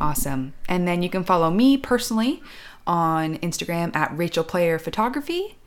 Awesome. 0.00 0.54
And 0.68 0.88
then 0.88 1.04
you 1.04 1.08
can 1.08 1.22
follow 1.22 1.48
me 1.50 1.76
personally 1.76 2.42
on 2.86 3.36
Instagram 3.38 3.94
at 3.94 4.16
Rachel 4.16 4.42
Player 4.42 4.80
Photography. 4.80 5.58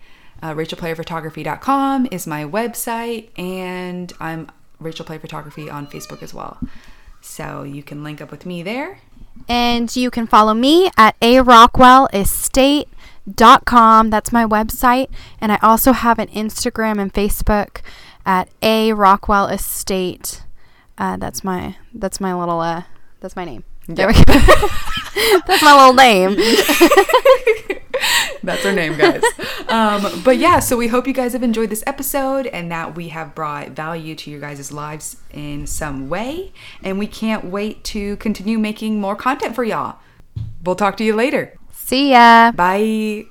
Uh, 0.41 0.53
RachelPlayerPhotography.com 0.53 2.07
is 2.11 2.27
my 2.27 2.43
website, 2.43 3.29
and 3.38 4.11
I'm 4.19 4.51
Rachel 4.79 5.05
Player 5.05 5.19
Photography 5.19 5.69
on 5.69 5.88
Facebook 5.88 6.21
as 6.21 6.33
well. 6.33 6.59
So 7.21 7.63
you 7.63 7.81
can 7.83 8.03
link 8.03 8.21
up 8.21 8.31
with 8.31 8.45
me 8.45 8.61
there. 8.61 8.99
And 9.47 9.93
you 9.95 10.11
can 10.11 10.27
follow 10.27 10.53
me 10.53 10.91
at 10.97 11.15
a 11.21 11.41
Rockwell 11.41 12.07
Estate.com. 12.13 14.09
That's 14.09 14.31
my 14.31 14.45
website. 14.45 15.09
And 15.41 15.51
I 15.51 15.59
also 15.61 15.91
have 15.91 16.19
an 16.19 16.27
Instagram 16.27 16.99
and 16.99 17.13
Facebook 17.13 17.81
at 18.25 18.49
a 18.61 18.93
Rockwell 18.93 19.47
Estate. 19.47 20.43
Uh, 20.97 21.17
that's 21.17 21.43
my 21.43 21.75
that's 21.93 22.21
my 22.21 22.33
little 22.33 22.61
uh 22.61 22.83
that's 23.19 23.36
my 23.36 23.43
name. 23.43 23.65
There 23.88 24.07
we 24.07 24.13
go. 24.13 24.21
that's 25.47 25.61
my 25.61 25.75
little 25.75 25.93
name. 25.93 26.36
That's 28.43 28.63
her 28.63 28.71
name, 28.73 28.97
guys. 28.97 29.23
um, 29.69 30.21
but 30.23 30.38
yeah, 30.38 30.59
so 30.59 30.77
we 30.77 30.88
hope 30.88 31.07
you 31.07 31.13
guys 31.13 31.33
have 31.33 31.41
enjoyed 31.41 31.69
this 31.69 31.83
episode 31.88 32.45
and 32.47 32.71
that 32.71 32.95
we 32.95 33.09
have 33.09 33.33
brought 33.33 33.69
value 33.69 34.13
to 34.15 34.29
your 34.29 34.39
guys' 34.39 34.71
lives 34.71 35.17
in 35.31 35.65
some 35.65 36.09
way. 36.09 36.53
And 36.83 36.99
we 36.99 37.07
can't 37.07 37.45
wait 37.45 37.83
to 37.86 38.17
continue 38.17 38.59
making 38.59 38.99
more 39.01 39.15
content 39.15 39.55
for 39.55 39.63
y'all. 39.63 39.97
We'll 40.63 40.75
talk 40.75 40.97
to 40.97 41.03
you 41.03 41.15
later. 41.15 41.57
See 41.71 42.11
ya. 42.11 42.51
Bye. 42.51 43.23